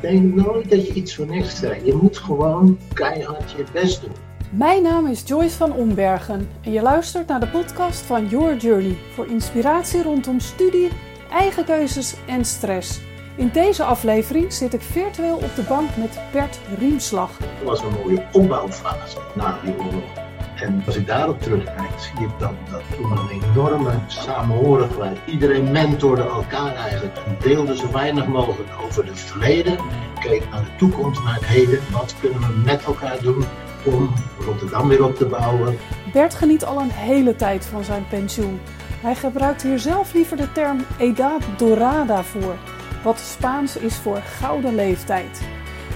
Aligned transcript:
denk 0.00 0.34
nooit 0.34 0.70
dat 0.70 0.86
je 0.86 0.92
iets 0.92 1.14
voor 1.14 1.26
niks 1.26 1.60
krijgt. 1.60 1.86
Je 1.86 1.94
moet 1.94 2.18
gewoon 2.18 2.78
keihard 2.92 3.50
je 3.50 3.64
best 3.72 4.00
doen. 4.00 4.12
Mijn 4.50 4.82
naam 4.82 5.06
is 5.06 5.22
Joyce 5.26 5.56
van 5.56 5.72
Ombergen 5.72 6.48
en 6.62 6.72
je 6.72 6.82
luistert 6.82 7.26
naar 7.26 7.40
de 7.40 7.48
podcast 7.48 8.00
van 8.00 8.28
Your 8.28 8.56
Journey 8.56 8.96
voor 9.14 9.26
inspiratie 9.26 10.02
rondom 10.02 10.40
studie, 10.40 10.88
eigen 11.30 11.64
keuzes 11.64 12.14
en 12.26 12.44
stress. 12.44 13.00
In 13.36 13.50
deze 13.52 13.84
aflevering 13.84 14.52
zit 14.52 14.74
ik 14.74 14.80
virtueel 14.80 15.36
op 15.36 15.54
de 15.54 15.62
bank 15.68 15.96
met 15.96 16.20
Bert 16.32 16.58
Riemslag. 16.78 17.38
Het 17.38 17.64
was 17.64 17.82
een 17.82 17.92
mooie 18.04 18.26
opbouwfase 18.32 19.18
na 19.34 19.58
die 19.64 19.74
oorlog. 19.78 20.19
En 20.60 20.82
als 20.86 20.96
ik 20.96 21.06
daarop 21.06 21.40
terugkijk, 21.40 21.90
zie 21.96 22.26
ik 22.26 22.30
dat, 22.38 22.52
dat 22.70 22.82
toen 22.96 23.10
een 23.10 23.42
enorme 23.42 23.92
samenhorigheid. 24.06 25.18
Iedereen 25.26 25.70
mentorde 25.70 26.22
elkaar 26.22 26.74
eigenlijk 26.74 27.16
en 27.26 27.36
deelde 27.40 27.76
zo 27.76 27.92
weinig 27.92 28.26
mogelijk 28.26 28.70
over 28.84 29.06
het 29.06 29.20
verleden. 29.20 29.76
Keek 30.20 30.50
naar 30.50 30.64
de 30.64 30.76
toekomst, 30.76 31.22
naar 31.22 31.34
het 31.34 31.44
heden. 31.44 31.78
Wat 31.92 32.14
kunnen 32.20 32.40
we 32.40 32.62
met 32.64 32.84
elkaar 32.84 33.22
doen 33.22 33.44
om 33.84 34.12
Rotterdam 34.38 34.88
weer 34.88 35.04
op 35.04 35.16
te 35.16 35.26
bouwen? 35.26 35.78
Bert 36.12 36.34
geniet 36.34 36.64
al 36.64 36.80
een 36.80 36.90
hele 36.90 37.36
tijd 37.36 37.66
van 37.66 37.84
zijn 37.84 38.06
pensioen. 38.08 38.60
Hij 39.00 39.14
gebruikt 39.14 39.62
hier 39.62 39.78
zelf 39.78 40.12
liever 40.12 40.36
de 40.36 40.52
term 40.52 40.84
edad 40.98 41.42
dorada 41.56 42.22
voor, 42.22 42.54
wat 43.02 43.18
Spaans 43.18 43.76
is 43.76 43.96
voor 43.96 44.16
gouden 44.16 44.74
leeftijd. 44.74 45.42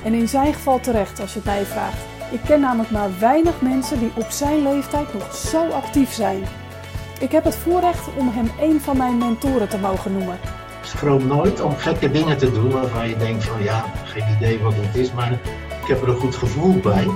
En 0.05 0.15
in 0.15 0.29
zijn 0.29 0.55
geval 0.55 0.81
terecht 0.81 1.21
als 1.21 1.33
je 1.33 1.39
het 1.39 1.49
mij 1.49 1.65
vraagt. 1.65 2.14
Ik 2.35 2.41
ken 2.47 2.61
namelijk 2.61 2.91
maar 2.91 3.19
weinig 3.19 3.61
mensen 3.61 3.99
die 3.99 4.13
op 4.17 4.31
zijn 4.31 4.63
leeftijd 4.63 5.13
nog 5.13 5.35
zo 5.35 5.69
actief 5.69 6.13
zijn. 6.13 6.43
Ik 7.21 7.33
heb 7.33 7.45
het 7.45 7.55
voorrecht 7.55 8.09
om 8.17 8.29
hem 8.29 8.51
een 8.61 8.81
van 8.81 8.97
mijn 8.97 9.19
mentoren 9.19 9.69
te 9.69 9.79
mogen 9.79 10.13
noemen. 10.13 10.39
Schroom 10.83 11.27
nooit 11.27 11.61
om 11.61 11.77
gekke 11.77 12.11
dingen 12.11 12.39
te 12.39 12.53
doen 12.53 12.71
waarvan 12.71 13.09
je 13.09 13.17
denkt 13.17 13.45
van 13.45 13.63
ja, 13.63 13.85
geen 14.05 14.37
idee 14.37 14.59
wat 14.59 14.73
het 14.77 14.97
is, 14.97 15.13
maar 15.13 15.33
ik 15.83 15.87
heb 15.87 16.03
er 16.03 16.09
een 16.09 16.17
goed 16.17 16.35
gevoel 16.35 16.81
bij. 16.81 17.07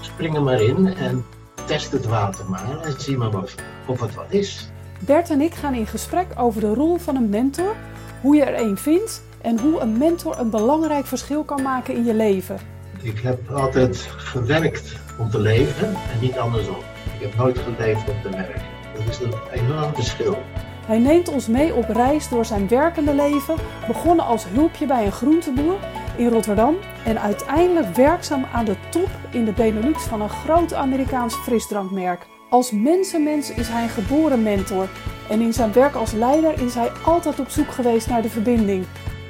Spring 0.00 0.34
er 0.34 0.42
maar 0.42 0.60
in 0.60 0.86
en 0.86 1.24
test 1.64 1.92
het 1.92 2.06
water 2.06 2.44
maar 2.50 2.80
en 2.80 3.00
zie 3.00 3.16
maar 3.16 3.42
of, 3.42 3.54
of 3.86 4.00
het 4.00 4.14
wat 4.14 4.26
is. 4.28 4.70
Bert 5.00 5.30
en 5.30 5.40
ik 5.40 5.54
gaan 5.54 5.74
in 5.74 5.86
gesprek 5.86 6.26
over 6.36 6.60
de 6.60 6.74
rol 6.74 6.96
van 6.96 7.16
een 7.16 7.28
mentor, 7.28 7.74
hoe 8.20 8.36
je 8.36 8.44
er 8.44 8.60
een 8.60 8.76
vindt 8.76 9.22
en 9.40 9.60
hoe 9.60 9.80
een 9.80 9.98
mentor 9.98 10.38
een 10.38 10.50
belangrijk 10.50 11.06
verschil 11.06 11.44
kan 11.44 11.62
maken 11.62 11.94
in 11.94 12.04
je 12.04 12.14
leven. 12.14 12.75
Ik 13.06 13.18
heb 13.18 13.50
altijd 13.50 13.98
gewerkt 14.16 14.96
om 15.18 15.30
te 15.30 15.40
leven 15.40 15.88
en 15.88 16.20
niet 16.20 16.38
andersom. 16.38 16.76
Ik 17.14 17.20
heb 17.20 17.36
nooit 17.36 17.58
geleefd 17.58 18.08
om 18.08 18.22
te 18.22 18.30
werken. 18.30 18.62
Dat 18.94 19.08
is 19.08 19.20
een 19.20 19.34
enorm 19.52 19.94
verschil. 19.94 20.38
Hij 20.86 20.98
neemt 20.98 21.28
ons 21.28 21.46
mee 21.46 21.74
op 21.74 21.88
reis 21.88 22.28
door 22.28 22.44
zijn 22.44 22.68
werkende 22.68 23.14
leven, 23.14 23.54
begonnen 23.86 24.24
als 24.24 24.44
hulpje 24.48 24.86
bij 24.86 25.06
een 25.06 25.12
groenteboer 25.12 25.76
in 26.16 26.28
Rotterdam 26.28 26.76
en 27.04 27.20
uiteindelijk 27.20 27.96
werkzaam 27.96 28.44
aan 28.52 28.64
de 28.64 28.76
top 28.90 29.08
in 29.30 29.44
de 29.44 29.52
Benelux 29.52 30.02
van 30.02 30.20
een 30.20 30.28
groot 30.28 30.74
Amerikaans 30.74 31.34
frisdrankmerk. 31.34 32.26
Als 32.50 32.70
mensenmens 32.70 33.50
is 33.50 33.68
hij 33.68 33.82
een 33.82 33.88
geboren 33.88 34.42
mentor 34.42 34.88
en 35.28 35.40
in 35.40 35.52
zijn 35.52 35.72
werk 35.72 35.94
als 35.94 36.12
leider 36.12 36.62
is 36.62 36.74
hij 36.74 36.90
altijd 37.04 37.40
op 37.40 37.48
zoek 37.48 37.70
geweest 37.70 38.08
naar 38.08 38.22
de 38.22 38.28
verbinding. 38.28 38.84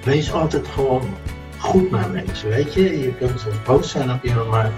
Wees 0.04 0.32
altijd 0.32 0.66
gewoon 0.66 1.02
goed 1.66 1.90
naar 1.90 2.10
mensen, 2.10 2.48
weet 2.48 2.74
je. 2.74 3.00
Je 3.00 3.14
kunt 3.14 3.40
zo 3.40 3.48
boos 3.64 3.90
zijn 3.90 4.12
op 4.12 4.24
iemand, 4.24 4.50
maar 4.50 4.70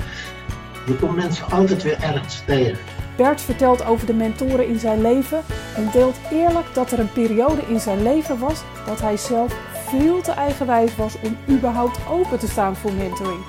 je 0.86 0.97
komt 0.97 1.17
mensen 1.17 1.50
altijd 1.50 1.83
weer 1.83 1.98
ergens 2.00 2.42
tegen. 2.47 2.78
Bert 3.17 3.41
vertelt 3.41 3.84
over 3.84 4.06
de 4.06 4.14
mentoren 4.14 4.69
in 4.69 4.78
zijn 4.78 5.03
leven 5.03 5.41
en 5.77 5.89
deelt 5.92 6.16
eerlijk 6.31 6.75
dat 6.75 6.91
er 6.92 6.98
een 6.98 7.12
periode 7.12 7.62
in 7.69 7.81
zijn 7.81 8.03
leven 8.03 8.39
was 8.39 8.62
dat 8.86 9.00
hij 9.00 9.16
zelf 9.16 9.56
veel 9.89 10.20
te 10.20 10.33
eigenwijs 10.33 10.97
was 10.97 11.16
om 11.25 11.36
überhaupt 11.55 11.98
open 12.11 12.39
te 12.39 12.48
staan 12.48 12.77
voor 12.77 12.92
mentoring. 12.92 13.41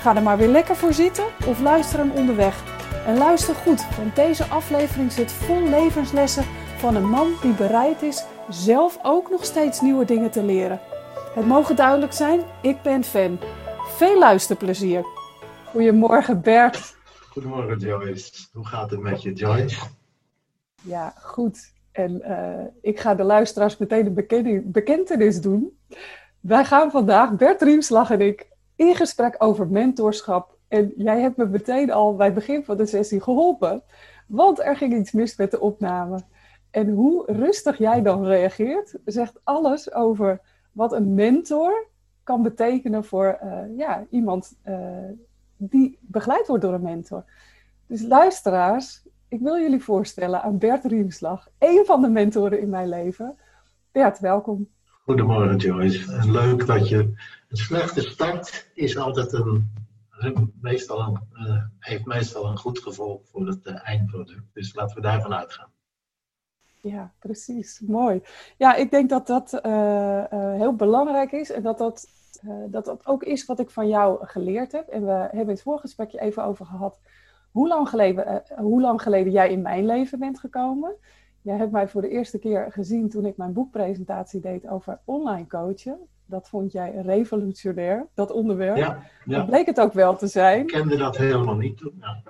Ga 0.00 0.16
er 0.16 0.22
maar 0.22 0.38
weer 0.38 0.48
lekker 0.48 0.76
voor 0.76 0.92
zitten 0.92 1.24
of 1.46 1.60
luister 1.60 1.98
hem 1.98 2.10
onderweg. 2.10 2.62
En 3.06 3.18
luister 3.18 3.54
goed, 3.54 3.86
want 3.96 4.16
deze 4.16 4.44
aflevering 4.44 5.12
zit 5.12 5.32
vol 5.32 5.68
levenslessen 5.68 6.44
van 6.76 6.96
een 6.96 7.08
man 7.08 7.32
die 7.42 7.52
bereid 7.52 8.02
is 8.02 8.24
zelf 8.48 8.98
ook 9.02 9.30
nog 9.30 9.44
steeds 9.44 9.80
nieuwe 9.80 10.04
dingen 10.04 10.30
te 10.30 10.44
leren. 10.44 10.80
Het 11.34 11.46
mogen 11.46 11.76
duidelijk 11.76 12.12
zijn, 12.12 12.40
ik 12.62 12.82
ben 12.82 13.04
fan. 13.04 13.38
Veel 13.86 14.18
luisterplezier. 14.18 15.04
Goedemorgen 15.64 16.40
Bert. 16.40 16.96
Goedemorgen 17.30 17.78
Joyce. 17.78 18.48
Hoe 18.52 18.66
gaat 18.66 18.90
het 18.90 19.00
met 19.00 19.22
je 19.22 19.32
Joyce? 19.32 19.86
Ja, 20.82 21.14
goed. 21.16 21.72
En 21.92 22.22
uh, 22.26 22.64
ik 22.80 23.00
ga 23.00 23.14
de 23.14 23.22
luisteraars 23.22 23.76
meteen 23.76 24.06
een 24.06 24.70
bekentenis 24.72 25.40
doen. 25.40 25.78
Wij 26.40 26.64
gaan 26.64 26.90
vandaag, 26.90 27.36
Bert 27.36 27.62
Riemslag 27.62 28.10
en 28.10 28.20
ik, 28.20 28.48
in 28.76 28.94
gesprek 28.94 29.34
over 29.38 29.68
mentorschap. 29.68 30.58
En 30.68 30.92
jij 30.96 31.20
hebt 31.20 31.36
me 31.36 31.46
meteen 31.46 31.90
al 31.90 32.16
bij 32.16 32.26
het 32.26 32.34
begin 32.34 32.64
van 32.64 32.76
de 32.76 32.86
sessie 32.86 33.20
geholpen. 33.20 33.82
Want 34.26 34.60
er 34.60 34.76
ging 34.76 34.94
iets 34.94 35.12
mis 35.12 35.36
met 35.36 35.50
de 35.50 35.60
opname. 35.60 36.22
En 36.70 36.88
hoe 36.88 37.32
rustig 37.32 37.78
jij 37.78 38.02
dan 38.02 38.24
reageert, 38.24 38.94
zegt 39.04 39.40
alles 39.44 39.92
over 39.92 40.40
wat 40.72 40.92
een 40.92 41.14
mentor 41.14 41.86
kan 42.22 42.42
betekenen 42.42 43.04
voor 43.04 43.38
uh, 43.44 43.76
ja, 43.76 44.06
iemand 44.10 44.56
uh, 44.68 44.76
die 45.56 45.98
begeleid 46.00 46.46
wordt 46.46 46.62
door 46.62 46.74
een 46.74 46.82
mentor. 46.82 47.24
Dus 47.86 48.02
luisteraars, 48.02 49.02
ik 49.28 49.40
wil 49.40 49.58
jullie 49.58 49.82
voorstellen 49.82 50.42
aan 50.42 50.58
Bert 50.58 50.84
Riemslag, 50.84 51.48
een 51.58 51.82
van 51.86 52.00
de 52.00 52.08
mentoren 52.08 52.60
in 52.60 52.68
mijn 52.68 52.88
leven. 52.88 53.36
Bert, 53.92 54.18
welkom. 54.20 54.68
Goedemorgen 55.04 55.56
Joyce. 55.56 56.30
Leuk 56.30 56.66
dat 56.66 56.88
je... 56.88 56.98
Een 57.48 57.56
slechte 57.56 58.00
start 58.00 58.70
is 58.74 58.96
altijd 58.96 59.32
een... 59.32 59.72
Meestal 60.60 61.00
een 61.00 61.46
uh, 61.46 61.62
heeft 61.78 62.04
meestal 62.04 62.46
een 62.46 62.58
goed 62.58 62.78
gevolg 62.78 63.20
voor 63.24 63.46
het 63.46 63.66
eindproduct. 63.66 64.42
Dus 64.52 64.74
laten 64.74 64.96
we 64.96 65.02
daarvan 65.02 65.34
uitgaan. 65.34 65.68
Ja, 66.82 67.12
precies. 67.18 67.80
Mooi. 67.80 68.22
Ja, 68.56 68.74
ik 68.74 68.90
denk 68.90 69.08
dat 69.08 69.26
dat 69.26 69.60
uh, 69.66 69.72
uh, 70.32 70.52
heel 70.52 70.74
belangrijk 70.74 71.32
is 71.32 71.50
en 71.50 71.62
dat 71.62 71.78
dat, 71.78 72.06
uh, 72.44 72.52
dat 72.66 72.84
dat 72.84 73.06
ook 73.06 73.22
is 73.22 73.46
wat 73.46 73.58
ik 73.58 73.70
van 73.70 73.88
jou 73.88 74.26
geleerd 74.26 74.72
heb. 74.72 74.88
En 74.88 75.04
we 75.04 75.12
hebben 75.12 75.48
het 75.48 75.62
voorgesprekje 75.62 76.20
even 76.20 76.44
over 76.44 76.66
gehad 76.66 77.00
hoe 77.50 77.68
lang, 77.68 77.88
geleden, 77.88 78.42
hoe 78.56 78.80
lang 78.80 79.02
geleden 79.02 79.32
jij 79.32 79.50
in 79.50 79.62
mijn 79.62 79.86
leven 79.86 80.18
bent 80.18 80.38
gekomen. 80.38 80.94
Jij 81.42 81.56
hebt 81.56 81.72
mij 81.72 81.88
voor 81.88 82.00
de 82.00 82.08
eerste 82.08 82.38
keer 82.38 82.66
gezien 82.72 83.08
toen 83.08 83.26
ik 83.26 83.36
mijn 83.36 83.52
boekpresentatie 83.52 84.40
deed 84.40 84.68
over 84.68 85.00
online 85.04 85.46
coachen. 85.46 85.98
Dat 86.26 86.48
vond 86.48 86.72
jij 86.72 86.90
revolutionair, 86.90 88.06
dat 88.14 88.30
onderwerp. 88.30 88.76
Ja, 88.76 89.02
ja. 89.24 89.36
Dat 89.36 89.46
bleek 89.46 89.66
het 89.66 89.80
ook 89.80 89.92
wel 89.92 90.16
te 90.16 90.26
zijn. 90.26 90.60
Ik 90.60 90.66
kende 90.66 90.96
dat 90.96 91.16
helemaal 91.16 91.56
niet 91.56 91.76
toen. 91.76 91.94
Ja. 92.00 92.22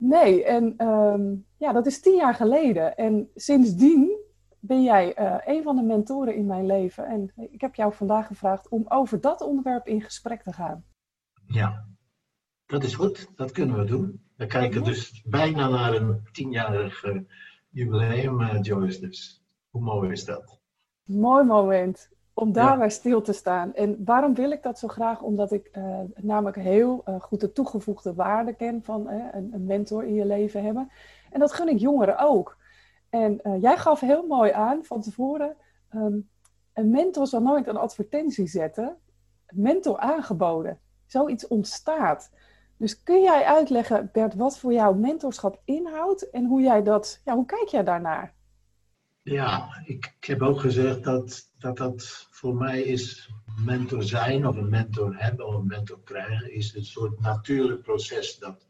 Nee, 0.00 0.44
en 0.44 0.86
um, 0.86 1.46
ja, 1.56 1.72
dat 1.72 1.86
is 1.86 2.00
tien 2.00 2.16
jaar 2.16 2.34
geleden. 2.34 2.96
En 2.96 3.30
sindsdien 3.34 4.18
ben 4.60 4.82
jij 4.82 5.20
uh, 5.20 5.36
een 5.44 5.62
van 5.62 5.76
de 5.76 5.82
mentoren 5.82 6.34
in 6.34 6.46
mijn 6.46 6.66
leven. 6.66 7.06
En 7.06 7.32
ik 7.50 7.60
heb 7.60 7.74
jou 7.74 7.92
vandaag 7.92 8.26
gevraagd 8.26 8.68
om 8.68 8.84
over 8.88 9.20
dat 9.20 9.40
onderwerp 9.40 9.86
in 9.86 10.02
gesprek 10.02 10.42
te 10.42 10.52
gaan. 10.52 10.84
Ja, 11.46 11.86
dat 12.66 12.84
is 12.84 12.94
goed. 12.94 13.30
Dat 13.36 13.50
kunnen 13.50 13.78
we 13.78 13.84
doen. 13.84 14.22
We 14.36 14.46
kijken 14.46 14.84
dus 14.84 15.22
bijna 15.22 15.68
naar 15.68 15.94
een 15.94 16.28
tienjarig 16.32 17.04
uh, 17.04 17.20
jubileum, 17.68 18.40
uh, 18.40 18.62
Joyce. 18.62 19.00
Dus 19.00 19.44
hoe 19.70 19.82
mooi 19.82 20.10
is 20.10 20.24
dat? 20.24 20.60
Mooi 21.04 21.44
moment 21.44 22.10
om 22.38 22.52
daarbij 22.52 22.86
ja. 22.86 22.92
stil 22.92 23.20
te 23.20 23.32
staan. 23.32 23.74
En 23.74 24.04
waarom 24.04 24.34
wil 24.34 24.50
ik 24.50 24.62
dat 24.62 24.78
zo 24.78 24.88
graag? 24.88 25.22
Omdat 25.22 25.52
ik 25.52 25.70
uh, 25.72 25.98
namelijk 26.16 26.56
heel 26.56 27.02
uh, 27.08 27.20
goed 27.20 27.40
de 27.40 27.52
toegevoegde 27.52 28.14
waarde 28.14 28.54
ken 28.54 28.82
van 28.82 29.12
uh, 29.12 29.24
een, 29.32 29.50
een, 29.52 29.64
mentor 29.64 30.04
in 30.04 30.14
je 30.14 30.26
leven 30.26 30.64
hebben. 30.64 30.90
En 31.30 31.40
dat 31.40 31.52
gun 31.52 31.68
ik 31.68 31.78
jongeren 31.78 32.18
ook. 32.18 32.56
En 33.10 33.40
jij 33.60 33.76
gaf 33.76 34.00
heel 34.00 34.26
mooi 34.26 34.52
aan 34.52 34.84
van 34.84 35.00
tevoren, 35.00 35.56
um, 35.94 36.28
een 36.72 36.90
mentor 36.90 37.26
zal 37.26 37.40
nooit 37.40 37.66
een 37.66 37.76
advertentie 37.76 38.46
zetten. 38.46 38.96
Mentor 39.48 39.98
aangeboden. 39.98 40.78
Zoiets 41.06 41.46
ontstaat. 41.46 42.30
Dus 42.76 43.02
kun 43.02 43.22
jij 43.22 43.44
uitleggen, 43.44 44.10
Bert, 44.12 44.34
wat 44.34 44.58
voor 44.58 44.72
jou 44.72 44.96
mentorschap 44.96 45.60
inhoudt 45.64 46.30
en 46.30 46.44
hoe 46.44 46.60
jij 46.60 46.82
dat, 46.82 47.20
ja, 47.24 47.34
hoe 47.34 47.46
kijk 47.46 47.68
jij 47.68 47.84
daarnaar? 47.84 48.34
Ja, 49.22 49.68
ik, 49.84 50.14
ik, 50.20 50.24
heb 50.24 50.42
ook 50.42 50.60
gezegd 50.60 51.04
dat, 51.04 51.50
dat 51.58 51.76
dat 51.76 52.27
voor 52.38 52.54
mij 52.54 52.82
is 52.82 53.30
mentor 53.64 54.02
zijn 54.02 54.46
of 54.46 54.56
een 54.56 54.68
mentor 54.68 55.16
hebben 55.16 55.46
of 55.46 55.54
een 55.54 55.66
mentor 55.66 56.02
krijgen, 56.02 56.52
is 56.52 56.74
een 56.74 56.84
soort 56.84 57.20
natuurlijk 57.20 57.82
proces 57.82 58.38
dat 58.38 58.68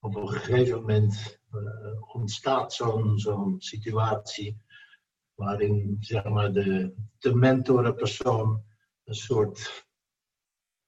op 0.00 0.14
een 0.16 0.28
gegeven 0.28 0.76
moment 0.76 1.40
uh, 1.52 2.14
ontstaat 2.14 2.72
zo'n 2.72 3.18
zo'n 3.18 3.54
situatie 3.58 4.62
waarin 5.34 5.96
zeg 6.00 6.24
maar, 6.24 6.52
de, 6.52 6.94
de 7.18 7.34
mentorenpersoon 7.34 8.64
een 9.04 9.14
soort 9.14 9.86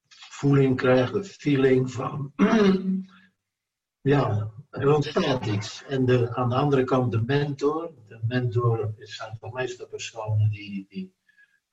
voeling 0.08 0.76
krijgt, 0.76 1.14
een 1.14 1.24
feeling 1.24 1.90
van 1.90 2.32
ja, 4.00 4.50
er 4.70 4.94
ontstaat 4.94 5.46
iets. 5.46 5.84
En 5.84 6.04
de, 6.06 6.34
aan 6.34 6.48
de 6.48 6.54
andere 6.54 6.84
kant 6.84 7.12
de 7.12 7.22
mentor. 7.22 7.94
De 8.06 8.20
mentor 8.26 8.94
zijn 8.98 9.38
toch 9.38 9.52
meestal 9.52 9.86
personen 9.86 10.50
die, 10.50 10.86
die 10.88 11.15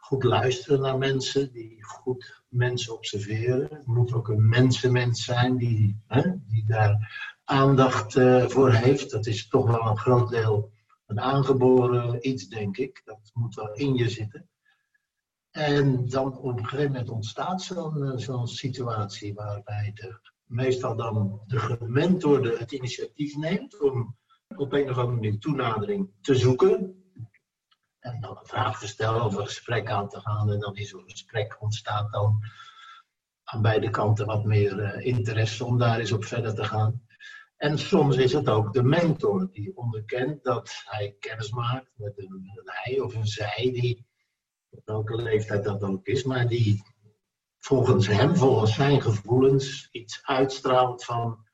goed 0.04 0.24
luisteren 0.24 0.82
naar 0.82 0.98
mensen, 0.98 1.52
die 1.52 1.84
goed 1.84 2.44
mensen 2.48 2.94
observeren. 2.94 3.68
Het 3.70 3.86
moet 3.86 4.14
ook 4.14 4.28
een 4.28 4.50
mensenmens 4.50 5.24
zijn 5.24 5.58
die, 5.58 6.02
hè, 6.08 6.22
die 6.48 6.66
daar 6.66 7.12
aandacht 7.44 8.16
uh, 8.16 8.46
voor 8.48 8.72
heeft. 8.72 9.12
Dat 9.12 9.26
is 9.26 9.48
toch 9.48 9.68
wel 9.68 9.86
een 9.86 9.98
groot 9.98 10.30
deel 10.30 10.72
een 11.06 11.20
aangeboren 11.20 12.28
iets, 12.28 12.48
denk 12.48 12.78
ik. 12.78 13.02
Dat 13.06 13.32
moet 13.34 13.56
wel 13.56 13.74
in 13.74 13.96
je 13.96 14.10
zitten. 14.10 14.50
En 15.52 16.10
dan 16.10 16.38
op 16.38 16.58
een 16.58 16.68
gegeven 16.68 16.92
moment 16.92 17.10
ontstaat 17.10 17.62
zo'n 17.62 17.98
uh, 17.98 18.18
zo'n 18.18 18.48
situatie 18.48 19.34
waarbij 19.34 19.92
de, 19.94 20.20
meestal 20.44 20.96
dan 20.96 21.42
de 21.48 21.60
gementorde 21.60 22.58
het 22.58 22.72
initiatief 22.72 23.36
neemt 23.36 23.82
om 23.82 24.18
op 24.56 24.74
een 24.74 24.90
of 24.90 24.98
andere 24.98 25.16
manier 25.16 25.40
toenadering 25.40 26.10
te 26.22 26.36
zoeken. 26.36 27.03
En 28.04 28.22
dan 28.22 28.38
een 28.38 28.46
vraag 28.46 28.80
te 28.80 28.88
stellen 28.88 29.24
of 29.24 29.36
een 29.36 29.46
gesprek 29.46 29.90
aan 29.90 30.10
te 30.10 30.20
gaan. 30.20 30.52
En 30.52 30.60
dan 30.60 30.76
in 30.76 30.86
zo'n 30.86 31.10
gesprek 31.10 31.58
ontstaat 31.60 32.12
dan 32.12 32.40
aan 33.44 33.62
beide 33.62 33.90
kanten 33.90 34.26
wat 34.26 34.44
meer 34.44 34.80
uh, 34.80 35.06
interesse 35.06 35.66
om 35.66 35.78
daar 35.78 36.00
eens 36.00 36.12
op 36.12 36.26
verder 36.26 36.56
te 36.56 36.64
gaan. 36.64 37.02
En 37.58 37.78
soms 37.80 38.18
is 38.18 38.34
het 38.34 38.50
ook 38.50 38.74
de 38.74 38.84
mentor 38.84 39.50
die 39.52 39.78
onderkent 39.78 40.44
dat 40.44 40.82
hij 40.86 41.16
kennis 41.20 41.52
maakt 41.52 41.92
met 41.96 42.18
een, 42.18 42.52
een 42.56 42.64
hij 42.66 43.00
of 43.00 43.16
een 43.16 43.28
zij, 43.28 43.70
die, 43.74 44.06
welke 44.86 45.16
leeftijd 45.16 45.64
dat 45.64 45.84
ook 45.84 46.06
is, 46.06 46.24
maar 46.24 46.48
die 46.48 46.84
volgens 47.60 48.08
hem, 48.08 48.36
volgens 48.36 48.74
zijn 48.74 49.02
gevoelens, 49.02 49.90
iets 49.92 50.20
uitstraalt 50.24 51.04
van. 51.04 51.46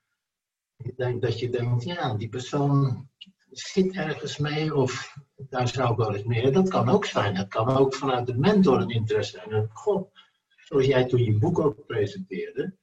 Ik 0.78 0.98
denk 0.98 1.22
dat 1.22 1.40
je 1.40 1.50
denkt, 1.50 1.84
ja, 1.84 2.14
die 2.14 2.30
persoon 2.30 3.10
zit 3.52 3.96
ergens 3.96 4.38
mee 4.38 4.76
of 4.76 5.18
daar 5.36 5.68
zou 5.68 5.92
ik 5.92 5.98
wel 5.98 6.16
eens 6.16 6.24
meer. 6.24 6.52
Dat 6.52 6.70
kan 6.70 6.90
ook 6.90 7.06
zijn. 7.06 7.36
Dat 7.36 7.48
kan 7.48 7.78
ook 7.78 7.96
vanuit 7.96 8.28
de 8.28 8.38
mentor 8.38 8.82
een 8.82 8.90
interesse 8.90 9.42
zijn. 9.46 9.70
God, 9.74 10.10
zoals 10.58 10.86
jij 10.86 11.06
toen 11.06 11.24
je 11.24 11.38
boek 11.38 11.60
ook 11.60 11.86
presenteerde, 11.86 12.76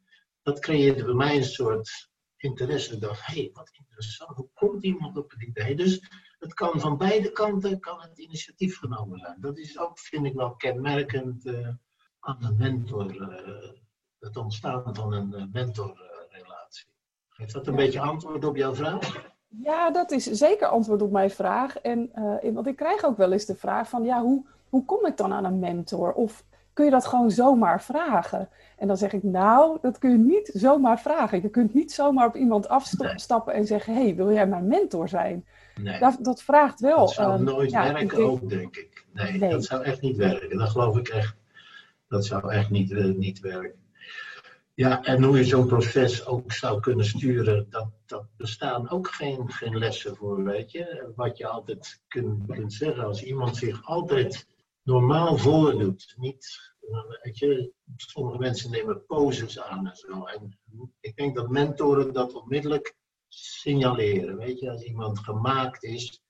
dat 0.43 0.61
creëerde 0.61 1.05
bij 1.05 1.15
mij 1.15 1.37
een 1.37 1.45
soort 1.45 2.11
interesse. 2.37 2.99
Dacht, 2.99 3.27
hé, 3.27 3.35
hey, 3.35 3.51
wat 3.53 3.71
interessant, 3.73 4.37
hoe 4.37 4.49
komt 4.55 4.83
iemand 4.83 5.17
op 5.17 5.31
het 5.31 5.43
idee? 5.43 5.77
Dus 5.77 6.11
het 6.39 6.55
kan 6.55 6.81
van 6.81 6.97
beide 6.97 7.33
kanten 7.33 7.81
kan 7.81 8.01
het 8.01 8.19
initiatief 8.19 8.79
genomen 8.79 9.19
zijn. 9.19 9.41
Dat 9.41 9.59
is 9.59 9.79
ook, 9.79 9.99
vind 9.99 10.27
ik 10.27 10.35
wel 10.35 10.57
kenmerkend 10.57 11.47
uh, 11.47 11.69
aan 12.21 12.45
een 12.45 12.57
mentor, 12.57 13.15
uh, 13.15 13.71
het 14.19 14.37
ontstaan 14.37 14.95
van 14.95 15.13
een 15.13 15.33
uh, 15.33 15.45
mentorrelatie. 15.53 16.87
Geeft 17.29 17.53
dat 17.53 17.67
een 17.67 17.77
beetje 17.77 18.01
antwoord 18.01 18.45
op 18.45 18.57
jouw 18.57 18.75
vraag? 18.75 19.35
Ja, 19.63 19.91
dat 19.91 20.11
is 20.11 20.25
zeker 20.25 20.67
antwoord 20.67 21.03
op 21.03 21.11
mijn 21.11 21.31
vraag. 21.31 21.79
En, 21.79 22.11
want 22.53 22.67
ik 22.67 22.77
krijg 22.77 23.05
ook 23.05 23.17
wel 23.17 23.33
eens 23.33 23.45
de 23.45 23.55
vraag 23.55 23.89
van, 23.89 24.05
ja, 24.05 24.21
hoe, 24.23 24.45
hoe 24.69 24.85
kom 24.85 25.07
ik 25.07 25.17
dan 25.17 25.33
aan 25.33 25.45
een 25.45 25.59
mentor? 25.59 26.13
Of 26.13 26.45
kun 26.73 26.85
je 26.85 26.91
dat 26.91 27.07
gewoon 27.07 27.31
zomaar 27.31 27.83
vragen? 27.83 28.49
En 28.79 28.87
dan 28.87 28.97
zeg 28.97 29.13
ik, 29.13 29.23
nou, 29.23 29.79
dat 29.81 29.99
kun 29.99 30.11
je 30.11 30.19
niet 30.19 30.51
zomaar 30.55 31.01
vragen. 31.01 31.43
Je 31.43 31.49
kunt 31.49 31.75
niet 31.75 31.93
zomaar 31.93 32.27
op 32.27 32.37
iemand 32.37 32.69
afstappen 32.69 33.55
en 33.55 33.67
zeggen, 33.67 33.95
hey, 33.95 34.15
wil 34.15 34.33
jij 34.33 34.47
mijn 34.47 34.67
mentor 34.67 35.09
zijn? 35.09 35.45
Nee. 35.81 35.99
Dat, 35.99 36.17
dat 36.21 36.43
vraagt 36.43 36.81
wel. 36.81 36.99
Dat 36.99 37.11
zou 37.11 37.39
um, 37.39 37.45
nooit 37.45 37.71
ja, 37.71 37.83
werken 37.93 38.09
denk... 38.09 38.29
ook, 38.29 38.49
denk 38.49 38.77
ik. 38.77 39.07
Nee, 39.13 39.33
nee, 39.39 39.51
dat 39.51 39.65
zou 39.65 39.83
echt 39.83 40.01
niet 40.01 40.17
werken. 40.17 40.59
Dat 40.59 40.69
geloof 40.69 40.97
ik 40.97 41.09
echt. 41.09 41.37
Dat 42.09 42.25
zou 42.25 42.53
echt 42.53 42.71
niet, 42.71 42.91
uh, 42.91 43.15
niet 43.17 43.41
werken. 43.41 43.86
Ja, 44.77 45.03
en 45.03 45.23
hoe 45.23 45.37
je 45.37 45.45
zo'n 45.45 45.67
proces 45.67 46.27
ook 46.27 46.53
zou 46.53 46.81
kunnen 46.81 47.05
sturen, 47.05 47.71
dat, 47.71 47.89
dat 48.07 48.27
bestaan 48.37 48.91
ook 48.91 49.09
geen, 49.09 49.53
geen 49.53 49.79
lessen 49.79 50.17
voor, 50.17 50.45
weet 50.45 50.71
je. 50.71 51.13
Wat 51.15 51.39
je 51.39 51.47
altijd 51.47 52.03
kunt, 52.09 52.47
kunt 52.47 52.73
zeggen, 52.73 53.05
als 53.05 53.23
iemand 53.23 53.57
zich 53.57 53.85
altijd 53.85 54.47
normaal 54.83 55.37
voordoet, 55.37 56.15
niet 56.17 56.75
Weet 57.23 57.39
je, 57.39 57.73
sommige 57.97 58.39
mensen 58.39 58.71
nemen 58.71 59.07
poses 59.07 59.61
aan 59.61 59.87
en 59.87 59.97
zo. 59.97 60.25
En 60.25 60.59
ik 61.01 61.17
denk 61.17 61.37
dat 61.37 61.49
mentoren 61.49 62.13
dat 62.13 62.33
onmiddellijk 62.33 62.97
signaleren. 63.29 64.37
Weet 64.37 64.59
je, 64.59 64.71
als 64.71 64.83
iemand 64.83 65.19
gemaakt 65.19 65.83
is. 65.83 66.23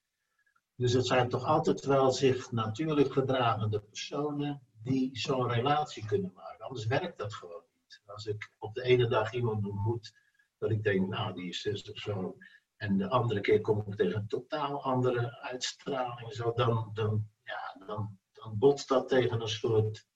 Dus 0.75 0.93
het 0.93 1.07
zijn 1.07 1.29
toch 1.29 1.45
altijd 1.45 1.85
wel 1.85 2.13
zich 2.13 2.51
natuurlijk 2.51 3.13
gedragende 3.13 3.81
personen 3.81 4.63
die 4.83 5.19
zo'n 5.19 5.49
relatie 5.49 6.07
kunnen 6.07 6.33
maken. 6.35 6.65
Anders 6.65 6.87
werkt 6.87 7.19
dat 7.19 7.35
gewoon. 7.35 7.66
Als 8.07 8.27
ik 8.27 8.53
op 8.59 8.75
de 8.75 8.83
ene 8.83 9.09
dag 9.09 9.33
iemand 9.33 9.67
ontmoet, 9.67 10.15
dat 10.59 10.71
ik 10.71 10.83
denk, 10.83 11.09
nou, 11.09 11.35
die 11.35 11.49
is 11.49 11.61
zus 11.61 11.91
of 11.91 11.99
zo. 11.99 12.37
En 12.77 12.97
de 12.97 13.09
andere 13.09 13.41
keer 13.41 13.61
kom 13.61 13.85
ik 13.87 13.95
tegen 13.95 14.17
een 14.17 14.29
totaal 14.29 14.83
andere 14.83 15.41
uitstraling. 15.41 16.33
Zo, 16.33 16.53
dan, 16.53 16.91
dan, 16.95 17.29
ja, 17.43 17.87
dan, 17.87 18.19
dan 18.33 18.59
botst 18.59 18.89
dat 18.89 19.09
tegen 19.09 19.41
een 19.41 19.49
soort 19.49 20.07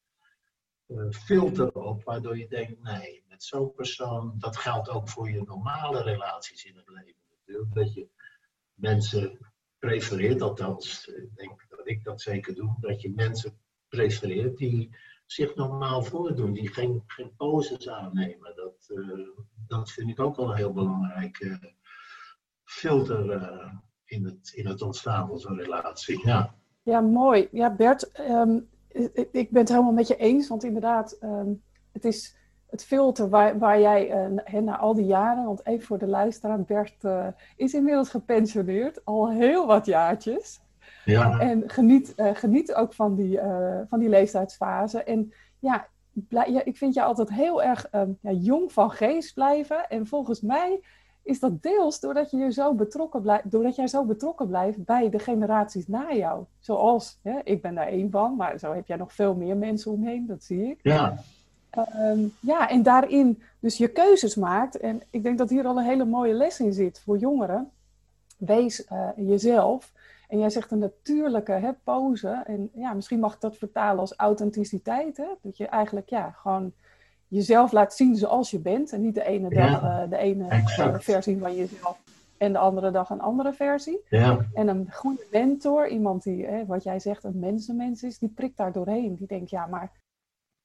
filter 1.11 1.73
op, 1.73 2.05
waardoor 2.05 2.39
je 2.39 2.49
denkt, 2.49 2.83
nee, 2.83 3.25
met 3.29 3.45
zo'n 3.45 3.73
persoon, 3.73 4.35
dat 4.39 4.57
geldt 4.57 4.89
ook 4.89 5.09
voor 5.09 5.31
je 5.31 5.43
normale 5.43 6.03
relaties 6.03 6.65
in 6.65 6.77
het 6.77 6.89
leven 6.89 7.23
natuurlijk, 7.31 7.75
dat 7.75 7.95
je 7.95 8.09
mensen 8.75 9.39
prefereert, 9.79 10.43
althans, 10.43 11.07
ik 11.07 11.37
denk 11.37 11.65
dat 11.69 11.89
ik 11.89 12.05
dat 12.05 12.21
zeker 12.21 12.55
doe, 12.55 12.77
dat 12.81 13.01
je 13.01 13.11
mensen 13.11 13.61
prefereert 13.89 14.57
die 14.57 14.97
zich 15.33 15.55
normaal 15.55 16.03
voordoen, 16.03 16.53
die 16.53 16.69
geen, 16.69 17.03
geen 17.07 17.35
poses 17.37 17.89
aannemen. 17.89 18.53
Dat, 18.57 18.89
uh, 18.89 19.29
dat 19.67 19.91
vind 19.91 20.11
ik 20.11 20.21
ook 20.21 20.37
wel 20.37 20.51
een 20.51 20.57
heel 20.57 20.73
belangrijke 20.73 21.75
filter 22.65 23.25
uh, 23.25 23.73
in, 24.05 24.25
het, 24.25 24.53
in 24.55 24.67
het 24.67 24.83
ontstaan 24.83 25.29
van 25.29 25.39
zo'n 25.39 25.59
relatie. 25.59 26.27
Ja. 26.27 26.55
ja, 26.83 27.01
mooi. 27.01 27.49
Ja, 27.53 27.75
Bert, 27.75 28.21
um, 28.31 28.69
ik 29.33 29.51
ben 29.51 29.61
het 29.61 29.69
helemaal 29.69 29.93
met 29.93 30.07
je 30.07 30.17
eens, 30.17 30.49
want 30.49 30.65
inderdaad, 30.65 31.19
um, 31.23 31.63
het 31.93 32.05
is 32.05 32.37
het 32.67 32.85
filter 32.85 33.29
waar, 33.29 33.59
waar 33.59 33.81
jij 33.81 34.31
uh, 34.53 34.61
na 34.61 34.79
al 34.79 34.95
die 34.95 35.07
jaren, 35.07 35.45
want 35.45 35.67
even 35.67 35.87
voor 35.87 35.99
de 35.99 36.07
luisteraar, 36.07 36.63
Bert 36.63 37.05
is 37.57 37.75
inmiddels 37.75 38.09
gepensioneerd, 38.09 39.05
al 39.05 39.31
heel 39.31 39.67
wat 39.67 39.87
jaartjes. 39.87 40.61
Ja. 41.11 41.39
En 41.39 41.63
geniet, 41.67 42.13
uh, 42.17 42.31
geniet 42.35 42.75
ook 42.75 42.95
van 42.95 43.15
die, 43.15 43.41
van 43.89 43.99
die 43.99 44.09
leeftijdsfase. 44.09 45.03
En 45.03 45.33
ja, 45.59 45.87
ja, 46.29 46.65
ik 46.65 46.77
vind 46.77 46.95
je 46.95 47.03
altijd 47.03 47.31
heel 47.31 47.63
erg 47.63 47.89
um, 47.93 48.19
ja, 48.21 48.31
jong 48.31 48.73
van 48.73 48.91
geest 48.91 49.35
blijven. 49.35 49.89
En 49.89 50.07
volgens 50.07 50.41
mij 50.41 50.81
is 51.23 51.41
dat 51.41 51.63
deels 51.63 52.01
doordat, 52.01 52.31
je 52.31 52.37
je 52.37 52.53
zo 52.53 52.75
betrokken 52.75 53.23
blijft, 53.23 53.51
doordat 53.51 53.77
jij 53.77 53.87
zo 53.87 54.05
betrokken 54.05 54.49
blijft 54.49 54.85
bij 54.85 55.11
de 55.11 55.19
generaties 55.19 55.87
na 55.87 56.13
jou. 56.13 56.45
Zoals, 56.59 57.19
hè, 57.23 57.39
ik 57.45 57.63
ben 57.63 57.75
daar 57.75 57.87
één 57.87 58.11
van, 58.11 58.37
maar 58.37 58.59
zo 58.59 58.73
heb 58.75 58.87
jij 58.87 58.97
nog 58.97 59.13
veel 59.13 59.35
meer 59.35 59.57
mensen 59.57 59.93
omheen, 59.93 60.27
dat 60.27 60.45
zie 60.45 60.71
ik. 60.71 60.79
Ja. 60.83 61.15
Um, 61.99 62.33
ja, 62.41 62.69
en 62.69 62.83
daarin 62.83 63.43
dus 63.61 63.77
je 63.77 63.89
keuzes 63.89 64.35
maakt. 64.35 64.77
En 64.77 65.03
ik 65.11 65.23
denk 65.23 65.39
dat 65.39 65.51
hier 65.51 65.67
al 65.67 65.79
een 65.79 65.85
hele 65.85 66.05
mooie 66.05 66.35
les 66.35 66.61
in 66.61 66.73
zit 66.73 67.01
voor 67.01 67.19
jongeren. 67.19 67.71
Wees 68.39 68.87
uh, 68.93 69.09
jezelf. 69.17 69.93
En 70.31 70.39
jij 70.39 70.51
zegt 70.51 70.71
een 70.71 70.79
natuurlijke 70.79 71.53
hè, 71.53 71.73
pose. 71.85 72.43
En 72.47 72.71
ja, 72.75 72.93
misschien 72.93 73.21
mag 73.21 73.35
ik 73.35 73.41
dat 73.41 73.57
vertalen 73.57 74.01
als 74.01 74.15
authenticiteit. 74.17 75.17
Hè? 75.17 75.29
Dat 75.43 75.57
je 75.57 75.67
eigenlijk 75.67 76.09
ja, 76.09 76.31
gewoon 76.31 76.73
jezelf 77.29 77.73
laat 77.73 77.95
zien 77.95 78.17
zoals 78.17 78.51
je 78.51 78.59
bent. 78.59 78.93
En 78.93 79.01
niet 79.01 79.15
de 79.15 79.25
ene 79.25 79.49
dag 79.49 79.83
uh, 79.83 80.03
de 80.11 80.17
ene 80.17 80.49
exact. 80.49 81.05
versie 81.05 81.39
van 81.39 81.55
jezelf 81.55 81.99
en 82.39 82.53
de 82.53 82.59
andere 82.59 82.91
dag 82.91 83.11
een 83.11 83.21
andere 83.21 83.53
versie. 83.53 84.01
Ja. 84.09 84.47
En 84.55 84.69
een 84.69 84.93
goede 84.93 85.27
mentor, 85.31 85.89
iemand 85.89 86.23
die, 86.23 86.47
hè, 86.47 86.67
wat 86.67 86.83
jij 86.83 87.01
zegt, 87.01 87.25
een 87.25 87.39
mensenmens 87.39 88.03
is, 88.03 88.19
die 88.19 88.33
prikt 88.35 88.57
daar 88.57 88.73
doorheen. 88.73 89.15
Die 89.15 89.27
denkt, 89.27 89.51
ja, 89.51 89.67
maar 89.67 89.93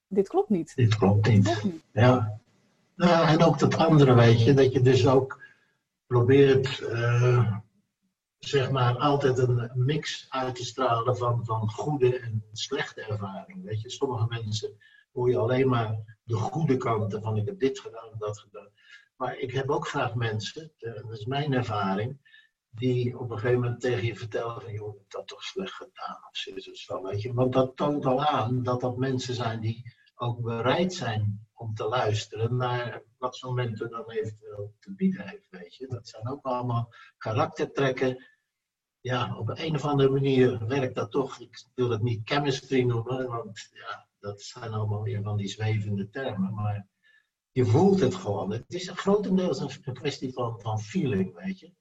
dit 0.08 0.28
klopt 0.28 0.48
niet. 0.48 0.72
Dit 0.76 0.96
klopt 0.96 1.28
niet. 1.28 1.44
klopt 1.44 1.64
niet. 1.64 1.82
Ja. 1.92 2.38
Nou, 2.94 3.28
en 3.28 3.42
ook 3.42 3.58
dat 3.58 3.76
andere, 3.76 4.14
weet 4.14 4.44
je, 4.44 4.54
dat 4.54 4.72
je 4.72 4.80
dus 4.80 5.06
ook 5.06 5.42
probeert, 6.06 6.80
uh, 6.80 7.56
zeg 8.38 8.70
maar, 8.70 8.96
altijd 8.96 9.38
een 9.38 9.70
mix 9.74 10.26
uit 10.28 10.54
te 10.54 10.64
stralen 10.64 11.16
van, 11.16 11.44
van 11.44 11.70
goede 11.70 12.18
en 12.18 12.44
slechte 12.52 13.02
ervaring. 13.02 13.64
Weet 13.64 13.80
je, 13.80 13.90
sommige 13.90 14.26
mensen 14.28 14.76
hoor 15.12 15.30
je 15.30 15.38
alleen 15.38 15.68
maar 15.68 16.18
de 16.24 16.34
goede 16.34 16.76
kanten 16.76 17.22
van 17.22 17.36
ik 17.36 17.46
heb 17.46 17.58
dit 17.58 17.80
gedaan, 17.80 18.10
dat 18.18 18.38
gedaan. 18.38 18.70
Maar 19.16 19.38
ik 19.38 19.52
heb 19.52 19.70
ook 19.70 19.88
graag 19.88 20.14
mensen, 20.14 20.72
dat 20.78 21.10
is 21.10 21.24
mijn 21.24 21.52
ervaring, 21.52 22.18
die 22.70 23.18
op 23.18 23.30
een 23.30 23.38
gegeven 23.38 23.60
moment 23.60 23.80
tegen 23.80 24.06
je 24.06 24.16
vertellen 24.16 24.60
van 24.60 24.72
joh, 24.72 24.94
ik 24.94 24.98
heb 24.98 25.10
dat 25.10 25.28
toch 25.28 25.42
slecht 25.42 25.72
gedaan 25.72 26.18
of 26.30 26.36
zo, 26.76 27.02
weet 27.02 27.22
je. 27.22 27.32
Want 27.32 27.52
dat 27.52 27.76
toont 27.76 28.06
al 28.06 28.24
aan 28.24 28.62
dat 28.62 28.80
dat 28.80 28.96
mensen 28.96 29.34
zijn 29.34 29.60
die 29.60 29.95
ook 30.16 30.40
bereid 30.40 30.94
zijn 30.94 31.46
om 31.54 31.74
te 31.74 31.84
luisteren 31.84 32.56
naar 32.56 33.02
wat 33.18 33.36
zo'n 33.36 33.54
mentor 33.54 33.88
dan 33.88 34.10
eventueel 34.10 34.74
te 34.80 34.94
bieden 34.94 35.28
heeft, 35.28 35.50
weet 35.50 35.74
je. 35.74 35.86
Dat 35.86 36.08
zijn 36.08 36.28
ook 36.28 36.44
allemaal 36.44 36.92
karaktertrekken. 37.18 38.26
Ja, 39.00 39.36
op 39.38 39.48
een 39.48 39.74
of 39.74 39.84
andere 39.84 40.10
manier 40.10 40.66
werkt 40.66 40.94
dat 40.94 41.10
toch. 41.10 41.40
Ik 41.40 41.64
wil 41.74 41.90
het 41.90 42.02
niet 42.02 42.20
chemistry 42.24 42.82
noemen, 42.82 43.28
want 43.28 43.68
ja, 43.72 44.08
dat 44.18 44.42
zijn 44.42 44.72
allemaal 44.72 45.02
weer 45.02 45.22
van 45.22 45.36
die 45.36 45.48
zwevende 45.48 46.08
termen, 46.08 46.54
maar 46.54 46.88
je 47.50 47.64
voelt 47.64 48.00
het 48.00 48.14
gewoon. 48.14 48.52
Het 48.52 48.74
is 48.74 48.88
grotendeels 48.88 49.60
een, 49.60 49.94
kwestie 49.94 50.32
van, 50.32 50.60
van 50.60 50.80
feeling, 50.80 51.34
weet 51.34 51.58
je. 51.58 51.72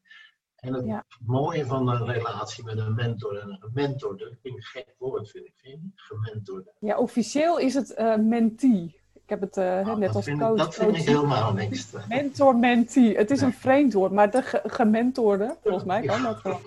En 0.65 0.74
het 0.74 1.03
mooie 1.25 1.65
van 1.65 1.89
een 1.89 2.05
relatie 2.05 2.63
met 2.63 2.77
een 2.77 2.93
mentor 2.93 3.38
en 3.38 3.50
een 3.50 3.60
gementor, 3.60 4.17
dat 4.17 4.27
vind 4.27 4.39
ik 4.43 4.53
een 4.55 4.63
gek 4.63 4.95
woord, 4.98 5.29
vind 5.29 5.45
ik. 5.45 5.53
Vind? 5.55 5.81
Gementorde. 5.95 6.72
Ja, 6.79 6.98
officieel 6.98 7.60
is 7.60 7.74
het 7.74 7.95
uh, 7.98 8.15
mentee. 8.15 9.00
Ik 9.13 9.29
heb 9.29 9.41
het 9.41 9.57
uh, 9.57 9.88
oh, 9.88 9.95
net 9.95 10.15
als 10.15 10.25
coach. 10.25 10.51
Ik, 10.51 10.57
dat 10.57 10.75
vind 10.75 10.98
ik 10.98 11.07
helemaal 11.07 11.53
niks. 11.53 11.88
Mentor, 12.07 12.55
mentee. 12.55 13.17
Het 13.17 13.31
is 13.31 13.41
een 13.41 13.53
vreemd 13.53 13.93
woord, 13.93 14.12
maar 14.12 14.31
de 14.31 14.41
ge 14.41 14.62
gementorde, 14.65 15.57
volgens 15.63 15.84
mij 15.84 16.01
kan 16.01 16.24
dat 16.24 16.41
wel. 16.41 16.60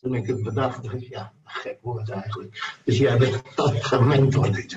Toen 0.00 0.14
ik 0.14 0.26
het 0.26 0.42
bedacht, 0.42 0.82
dacht 0.82 0.94
ik, 0.94 1.08
ja, 1.08 1.32
gek 1.44 1.78
woord 1.82 2.10
eigenlijk. 2.10 2.78
Dus 2.84 2.98
jij 2.98 3.18
bent 3.18 3.42
gementord. 3.92 4.76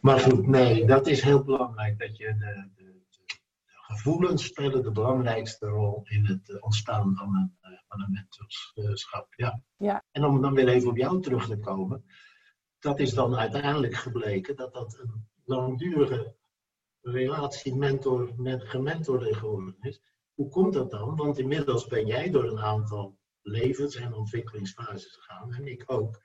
Maar 0.00 0.20
goed, 0.20 0.46
nee, 0.46 0.86
dat 0.86 1.06
is 1.06 1.20
heel 1.20 1.42
belangrijk 1.42 1.98
dat 1.98 2.16
je 2.16 2.34
de, 2.38 2.68
gevoelens 3.86 4.44
spelen 4.44 4.82
de 4.82 4.90
belangrijkste 4.90 5.66
rol 5.66 6.00
in 6.04 6.24
het 6.24 6.50
eh, 6.50 6.62
ontstaan 6.62 7.16
van 7.16 7.34
een, 7.36 7.56
eh, 7.60 7.78
van 7.88 8.00
een 8.00 8.10
mentorschap. 8.12 9.34
Ja. 9.34 9.62
Ja. 9.76 10.04
En 10.10 10.24
om 10.24 10.42
dan 10.42 10.54
weer 10.54 10.68
even 10.68 10.88
op 10.88 10.96
jou 10.96 11.22
terug 11.22 11.46
te 11.46 11.58
komen, 11.58 12.04
dat 12.78 13.00
is 13.00 13.14
dan 13.14 13.36
uiteindelijk 13.36 13.94
gebleken 13.94 14.56
dat 14.56 14.74
dat 14.74 14.98
een 14.98 15.28
langdurige 15.44 16.36
relatie 17.00 17.76
mentor 17.76 18.32
met 18.36 18.62
gementorde 18.62 19.34
geworden 19.34 19.76
is. 19.80 20.00
Hoe 20.34 20.48
komt 20.48 20.72
dat 20.72 20.90
dan? 20.90 21.16
Want 21.16 21.38
inmiddels 21.38 21.86
ben 21.86 22.06
jij 22.06 22.30
door 22.30 22.44
een 22.44 22.60
aantal 22.60 23.18
levens- 23.42 23.96
en 23.96 24.14
ontwikkelingsfases 24.14 25.16
gegaan 25.16 25.54
en 25.54 25.66
ik 25.66 25.82
ook. 25.86 26.22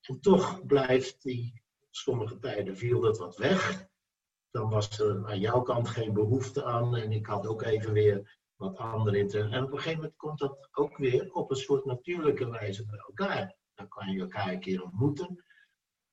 En 0.00 0.20
toch 0.20 0.66
blijft 0.66 1.22
die 1.22 1.62
sommige 1.90 2.38
tijden 2.38 2.76
viel 2.76 3.00
dat 3.00 3.18
wat 3.18 3.36
weg. 3.36 3.88
Dan 4.54 4.70
was 4.70 4.98
er 4.98 5.26
aan 5.26 5.38
jouw 5.40 5.62
kant 5.62 5.88
geen 5.88 6.12
behoefte 6.12 6.64
aan 6.64 6.96
en 6.96 7.12
ik 7.12 7.26
had 7.26 7.46
ook 7.46 7.62
even 7.62 7.92
weer 7.92 8.38
wat 8.56 8.76
andere 8.76 9.18
interesse. 9.18 9.56
En 9.56 9.64
op 9.64 9.72
een 9.72 9.76
gegeven 9.76 9.98
moment 9.98 10.16
komt 10.16 10.38
dat 10.38 10.68
ook 10.72 10.96
weer 10.96 11.32
op 11.32 11.50
een 11.50 11.56
soort 11.56 11.84
natuurlijke 11.84 12.50
wijze 12.50 12.86
bij 12.86 12.98
elkaar. 12.98 13.56
Dan 13.74 13.88
kan 13.88 14.12
je 14.12 14.20
elkaar 14.20 14.52
een 14.52 14.60
keer 14.60 14.82
ontmoeten. 14.82 15.44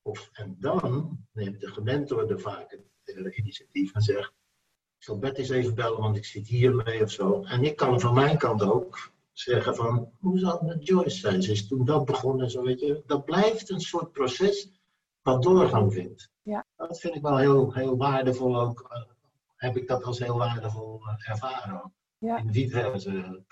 Of, 0.01 0.29
en 0.31 0.55
dan 0.59 1.17
neemt 1.31 1.59
de 1.59 1.67
gementor 1.67 2.39
vaak 2.39 2.71
het 3.03 3.35
initiatief 3.35 3.93
en 3.93 4.01
zegt: 4.01 4.29
Ik 4.97 5.03
zal 5.03 5.19
Bert 5.19 5.37
eens 5.37 5.49
even 5.49 5.75
bellen, 5.75 6.01
want 6.01 6.17
ik 6.17 6.25
zit 6.25 6.47
hiermee 6.47 7.03
of 7.03 7.11
zo. 7.11 7.43
En 7.43 7.63
ik 7.63 7.75
kan 7.75 7.99
van 7.99 8.13
mijn 8.13 8.37
kant 8.37 8.61
ook 8.61 9.11
zeggen: 9.31 9.75
van, 9.75 10.11
Hoe 10.19 10.39
zal 10.39 10.51
het 10.51 10.61
met 10.61 10.87
Joyce 10.87 11.17
zijn? 11.17 11.43
Ze 11.43 11.51
is 11.51 11.67
toen 11.67 11.85
dat 11.85 12.05
begonnen 12.05 12.45
en 12.45 12.51
zo, 12.51 12.63
weet 12.63 12.79
je. 12.79 13.03
Dat 13.05 13.25
blijft 13.25 13.69
een 13.69 13.81
soort 13.81 14.11
proces 14.11 14.69
wat 15.21 15.43
doorgang 15.43 15.93
vindt. 15.93 16.30
Dat 16.87 16.99
vind 16.99 17.15
ik 17.15 17.21
wel 17.21 17.37
heel, 17.37 17.73
heel 17.73 17.97
waardevol 17.97 18.59
ook. 18.59 18.89
Uh, 18.91 19.03
heb 19.55 19.77
ik 19.77 19.87
dat 19.87 20.03
als 20.03 20.19
heel 20.19 20.37
waardevol 20.37 21.01
uh, 21.01 21.29
ervaren. 21.29 21.93
Ja. 22.17 22.37
In 22.37 22.47
diverse 22.47 23.43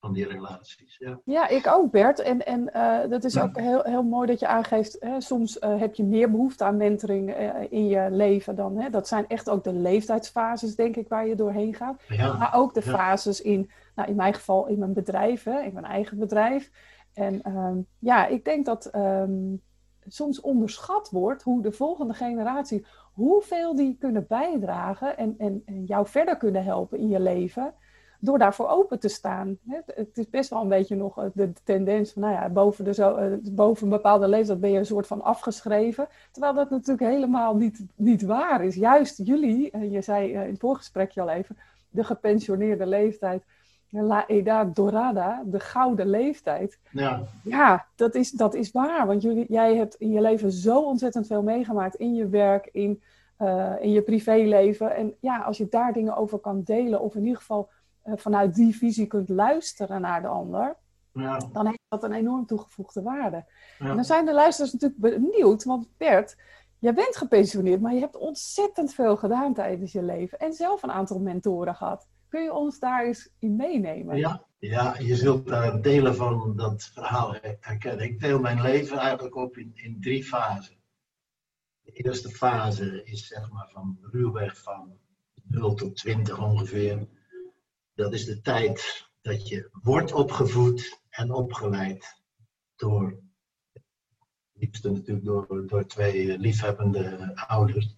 van 0.00 0.12
die 0.12 0.26
relaties. 0.26 0.96
Ja, 0.98 1.20
ja 1.24 1.48
ik 1.48 1.66
ook 1.66 1.90
Bert. 1.90 2.20
En, 2.20 2.46
en 2.46 2.70
uh, 2.74 3.10
dat 3.10 3.24
is 3.24 3.40
ook 3.40 3.58
heel, 3.58 3.82
heel 3.82 4.02
mooi 4.02 4.26
dat 4.26 4.40
je 4.40 4.46
aangeeft, 4.46 4.96
hè, 5.00 5.20
soms 5.20 5.56
heb 5.60 5.94
je 5.94 6.04
meer 6.04 6.30
behoefte 6.30 6.64
aan 6.64 6.76
mentoring 6.76 7.34
in 7.70 7.86
je 7.86 8.10
leven 8.10 8.56
dan. 8.56 8.76
Hè, 8.80 8.90
dat 8.90 9.08
zijn 9.08 9.28
echt 9.28 9.48
ook 9.48 9.64
de 9.64 9.72
leeftijdsfases, 9.72 10.76
denk 10.76 10.96
ik, 10.96 11.08
waar 11.08 11.26
je 11.26 11.34
doorheen 11.34 11.74
gaat. 11.74 12.02
Ja. 12.08 12.36
Maar 12.36 12.54
ook 12.54 12.74
de 12.74 12.82
fases 12.82 13.40
in, 13.40 13.70
nou, 13.94 14.08
in 14.08 14.16
mijn 14.16 14.34
geval 14.34 14.66
in 14.66 14.78
mijn 14.78 14.92
bedrijf, 14.92 15.44
hè, 15.44 15.60
in 15.60 15.72
mijn 15.72 15.86
eigen 15.86 16.18
bedrijf. 16.18 16.70
En 17.12 17.42
ehm, 17.42 17.78
ja, 17.98 18.26
ik 18.26 18.44
denk 18.44 18.66
dat 18.66 18.86
ehm, 18.86 19.54
soms 20.08 20.40
onderschat 20.40 21.10
wordt 21.10 21.42
hoe 21.42 21.62
de 21.62 21.72
volgende 21.72 22.14
generatie, 22.14 22.84
hoeveel 23.12 23.74
die 23.74 23.96
kunnen 23.98 24.26
bijdragen 24.28 25.16
en, 25.16 25.34
en, 25.38 25.62
en 25.66 25.84
jou 25.84 26.06
verder 26.06 26.36
kunnen 26.36 26.64
helpen 26.64 26.98
in 26.98 27.08
je 27.08 27.20
leven, 27.20 27.74
door 28.20 28.38
daarvoor 28.38 28.68
open 28.68 28.98
te 28.98 29.08
staan. 29.08 29.58
Het, 29.68 30.18
is 30.18 30.30
best 30.30 30.50
wel 30.50 30.62
een 30.62 30.68
beetje 30.68 30.96
nog 30.96 31.30
de 31.34 31.52
tendens 31.64 32.12
van, 32.12 32.22
nou 32.22 32.34
ja, 32.34 32.48
boven, 32.48 32.84
de 32.84 32.94
zo, 32.94 33.14
eh, 33.14 33.32
boven 33.52 33.84
een 33.84 33.90
bepaalde 33.90 34.28
leeftijd 34.28 34.60
ben 34.60 34.70
je 34.70 34.78
een 34.78 34.86
soort 34.86 35.06
van 35.06 35.22
afgeschreven. 35.22 36.08
Terwijl 36.30 36.54
dat 36.54 36.70
natuurlijk 36.70 37.10
helemaal 37.12 37.56
niet, 37.56 37.84
niet 37.94 38.22
waar 38.22 38.64
is. 38.64 38.74
Juist 38.74 39.20
jullie, 39.24 39.70
eh, 39.70 39.92
je 39.92 40.02
zei 40.02 40.32
in 40.32 40.38
het 40.38 40.58
voorgesprekje 40.58 41.20
al 41.20 41.28
even, 41.28 41.56
de 41.90 42.04
gepensioneerde 42.04 42.86
leeftijd. 42.86 43.44
La 43.90 44.26
Edad 44.26 44.76
Dorada, 44.76 45.42
de 45.46 45.60
gouden 45.60 46.10
leeftijd. 46.10 46.78
ja. 46.90 47.22
Ja, 47.42 47.86
dat 47.94 48.14
is, 48.14 48.30
dat 48.30 48.54
is 48.54 48.70
waar. 48.70 49.06
Want 49.06 49.22
jullie, 49.22 49.46
jij 49.48 49.76
hebt 49.76 49.94
in 49.94 50.10
je 50.10 50.20
leven 50.20 50.52
zo 50.52 50.82
ontzettend 50.82 51.26
veel 51.26 51.42
meegemaakt. 51.42 51.94
In 51.94 52.14
je 52.14 52.28
werk, 52.28 52.68
in, 52.72 53.02
uh, 53.38 53.72
in 53.80 53.90
je 53.90 54.02
privéleven. 54.02 54.96
En 54.96 55.14
ja, 55.20 55.38
als 55.38 55.56
je 55.56 55.68
daar 55.68 55.92
dingen 55.92 56.16
over 56.16 56.38
kan 56.38 56.62
delen, 56.62 57.00
of 57.00 57.14
in 57.14 57.24
ieder 57.24 57.38
geval 57.38 57.70
uh, 58.04 58.12
vanuit 58.16 58.54
die 58.54 58.76
visie 58.76 59.06
kunt 59.06 59.28
luisteren 59.28 60.00
naar 60.00 60.22
de 60.22 60.28
ander, 60.28 60.76
ja. 61.12 61.40
dan 61.52 61.66
heeft 61.66 61.80
dat 61.88 62.02
een 62.02 62.12
enorm 62.12 62.46
toegevoegde 62.46 63.02
waarde. 63.02 63.44
Ja. 63.78 63.88
En 63.88 63.94
dan 63.94 64.04
zijn 64.04 64.24
de 64.24 64.34
luisteraars 64.34 64.72
natuurlijk 64.72 65.00
benieuwd, 65.00 65.64
want 65.64 65.88
Bert, 65.96 66.36
jij 66.78 66.94
bent 66.94 67.16
gepensioneerd, 67.16 67.80
maar 67.80 67.94
je 67.94 68.00
hebt 68.00 68.16
ontzettend 68.16 68.94
veel 68.94 69.16
gedaan 69.16 69.54
tijdens 69.54 69.92
je 69.92 70.02
leven. 70.02 70.38
En 70.38 70.52
zelf 70.52 70.82
een 70.82 70.92
aantal 70.92 71.18
mentoren 71.18 71.74
gehad. 71.74 72.06
Kun 72.36 72.44
je 72.44 72.52
ons 72.52 72.78
daar 72.78 73.06
eens 73.06 73.30
in 73.38 73.56
meenemen? 73.56 74.16
Ja, 74.16 74.46
ja 74.58 74.98
je 74.98 75.16
zult 75.16 75.46
daar 75.46 75.82
delen 75.82 76.16
van 76.16 76.56
dat 76.56 76.90
verhaal 76.94 77.36
herkennen. 77.40 78.04
Ik 78.04 78.20
deel 78.20 78.40
mijn 78.40 78.60
leven 78.60 78.98
eigenlijk 78.98 79.36
op 79.36 79.56
in, 79.56 79.72
in 79.74 80.00
drie 80.00 80.24
fasen. 80.24 80.76
De 81.80 81.92
eerste 81.92 82.28
fase 82.28 83.04
is 83.04 83.26
zeg 83.26 83.50
maar 83.50 83.68
van 83.72 83.98
ruwweg 84.02 84.62
van 84.62 84.98
0 85.42 85.74
tot 85.74 85.96
20 85.96 86.38
ongeveer. 86.38 87.08
Dat 87.94 88.12
is 88.12 88.24
de 88.24 88.40
tijd 88.40 89.08
dat 89.20 89.48
je 89.48 89.68
wordt 89.82 90.12
opgevoed 90.12 91.00
en 91.08 91.32
opgeleid 91.32 92.22
door, 92.74 93.18
liefste 94.52 94.90
natuurlijk 94.90 95.26
door, 95.26 95.66
door 95.66 95.86
twee 95.86 96.38
liefhebbende 96.38 97.36
ouders. 97.46 97.96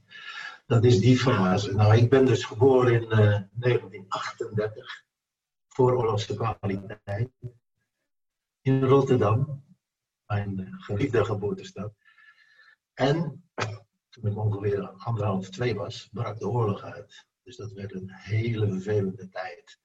Dat 0.68 0.84
is 0.84 0.98
die 1.00 1.18
fase. 1.18 1.74
Nou, 1.74 1.96
ik 1.96 2.10
ben 2.10 2.26
dus 2.26 2.44
geboren 2.44 2.92
in 2.92 3.02
uh, 3.02 3.40
1938, 3.52 5.04
vooroorlogse 5.68 6.34
kwaliteit, 6.34 7.30
in 8.60 8.84
Rotterdam, 8.84 9.64
mijn 10.26 10.60
uh, 10.60 10.66
geliefde 10.70 11.24
geboortestad. 11.24 11.92
En 12.94 13.44
toen 14.10 14.26
ik 14.26 14.36
ongeveer 14.36 14.88
anderhalf, 14.88 15.48
twee 15.48 15.74
was, 15.74 16.08
brak 16.12 16.38
de 16.38 16.48
oorlog 16.48 16.82
uit. 16.82 17.26
Dus 17.42 17.56
dat 17.56 17.72
werd 17.72 17.94
een 17.94 18.10
hele 18.12 18.68
vervelende 18.68 19.28
tijd. 19.28 19.78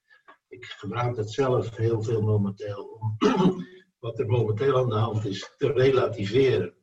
Ik 0.47 0.65
gebruik 0.65 1.15
dat 1.15 1.31
zelf 1.31 1.75
heel 1.75 2.01
veel 2.01 2.21
momenteel 2.21 2.83
om 2.83 3.15
wat 3.99 4.19
er 4.19 4.27
momenteel 4.27 4.77
aan 4.77 4.89
de 4.89 4.95
hand 4.95 5.25
is 5.25 5.53
te 5.57 5.71
relativeren. 5.71 6.73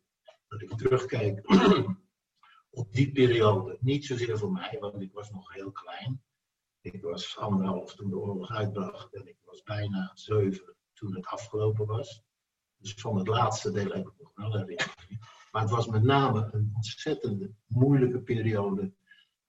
Dat 0.49 0.63
ik 0.63 0.77
terugkijk 0.77 1.41
op 2.71 2.93
die 2.93 3.13
periode. 3.13 3.77
Niet 3.81 4.05
zozeer 4.05 4.39
voor 4.39 4.53
mij, 4.53 4.77
want 4.81 5.01
ik 5.03 5.13
was 5.13 5.31
nog 5.31 5.55
heel 5.55 5.71
klein. 5.71 6.23
Ik 6.81 7.03
was 7.03 7.39
anderhalf 7.39 7.95
toen 7.95 8.11
de 8.11 8.19
oorlog 8.19 8.51
uitbracht 8.51 9.15
en 9.15 9.27
ik 9.27 9.37
was 9.45 9.63
bijna 9.63 10.11
zeven 10.15 10.75
toen 10.93 11.15
het 11.15 11.27
afgelopen 11.27 11.87
was. 11.87 12.23
Dus 12.77 12.95
van 12.95 13.17
het 13.17 13.27
laatste 13.27 13.71
deel 13.71 13.91
heb 13.91 14.07
ik 14.07 14.13
nog 14.19 14.33
wel 14.35 14.53
herinnering. 14.53 15.39
Maar 15.53 15.63
het 15.63 15.71
was 15.71 15.87
met 15.87 16.03
name 16.03 16.49
een 16.53 16.73
ontzettende 16.75 17.55
moeilijke 17.67 18.21
periode 18.21 18.93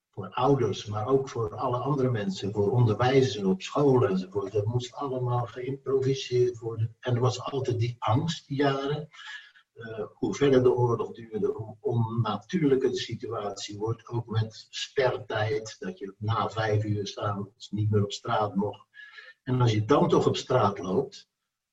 voor 0.10 0.30
ouders, 0.30 0.86
maar 0.86 1.08
ook 1.08 1.30
voor 1.30 1.56
alle 1.56 1.78
andere 1.78 2.12
mensen, 2.12 2.52
voor 2.52 2.72
onderwijzers 2.72 3.44
op 3.44 3.62
school 3.62 4.08
enzovoort. 4.08 4.52
Dat 4.52 4.66
moest 4.66 4.94
allemaal 4.94 5.46
geïmproviseerd 5.46 6.58
worden. 6.58 6.96
En 7.00 7.16
er 7.16 7.22
was 7.22 7.42
altijd 7.42 7.80
die 7.80 7.96
angst, 8.00 8.48
die 8.48 8.58
jaren. 8.58 9.08
Uh, 9.74 10.06
hoe 10.14 10.36
verder 10.36 10.64
de 10.64 10.74
oorlog 10.74 11.14
duurde, 11.14 11.48
hoe 11.48 11.78
onnatuurlijker 11.80 12.90
de 12.90 12.98
situatie 12.98 13.78
wordt. 13.78 14.08
Ook 14.08 14.28
met 14.28 14.68
spertijd, 14.70 15.76
dat 15.80 16.00
je 16.00 16.14
na 16.18 16.50
vijf 16.50 16.84
uur 16.84 17.08
s'avonds 17.08 17.70
niet 17.70 17.90
meer 17.90 18.04
op 18.04 18.12
straat 18.12 18.56
mocht. 18.56 18.88
En 19.44 19.62
als 19.62 19.72
je 19.72 19.86
dan 19.86 20.10
toch 20.10 20.28
op 20.28 20.36
straat 20.36 20.80
loopt, 20.80 21.30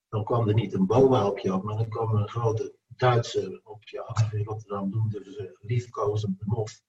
dan 0.09 0.25
kwam 0.25 0.49
er 0.49 0.55
niet 0.55 0.73
een 0.73 0.87
boa 0.87 1.27
op 1.27 1.39
je 1.39 1.51
af, 1.51 1.63
maar 1.63 1.77
dan 1.77 1.89
kwam 1.89 2.15
er 2.15 2.21
een 2.21 2.29
grote 2.29 2.77
Duitser 2.87 3.61
op 3.65 3.89
je 3.89 4.05
af. 4.05 4.33
In 4.33 4.45
Rotterdam 4.45 4.91
noemden 4.91 5.25
ze 5.25 5.59
liefkozend 5.61 6.39
de 6.39 6.45
mof. 6.47 6.81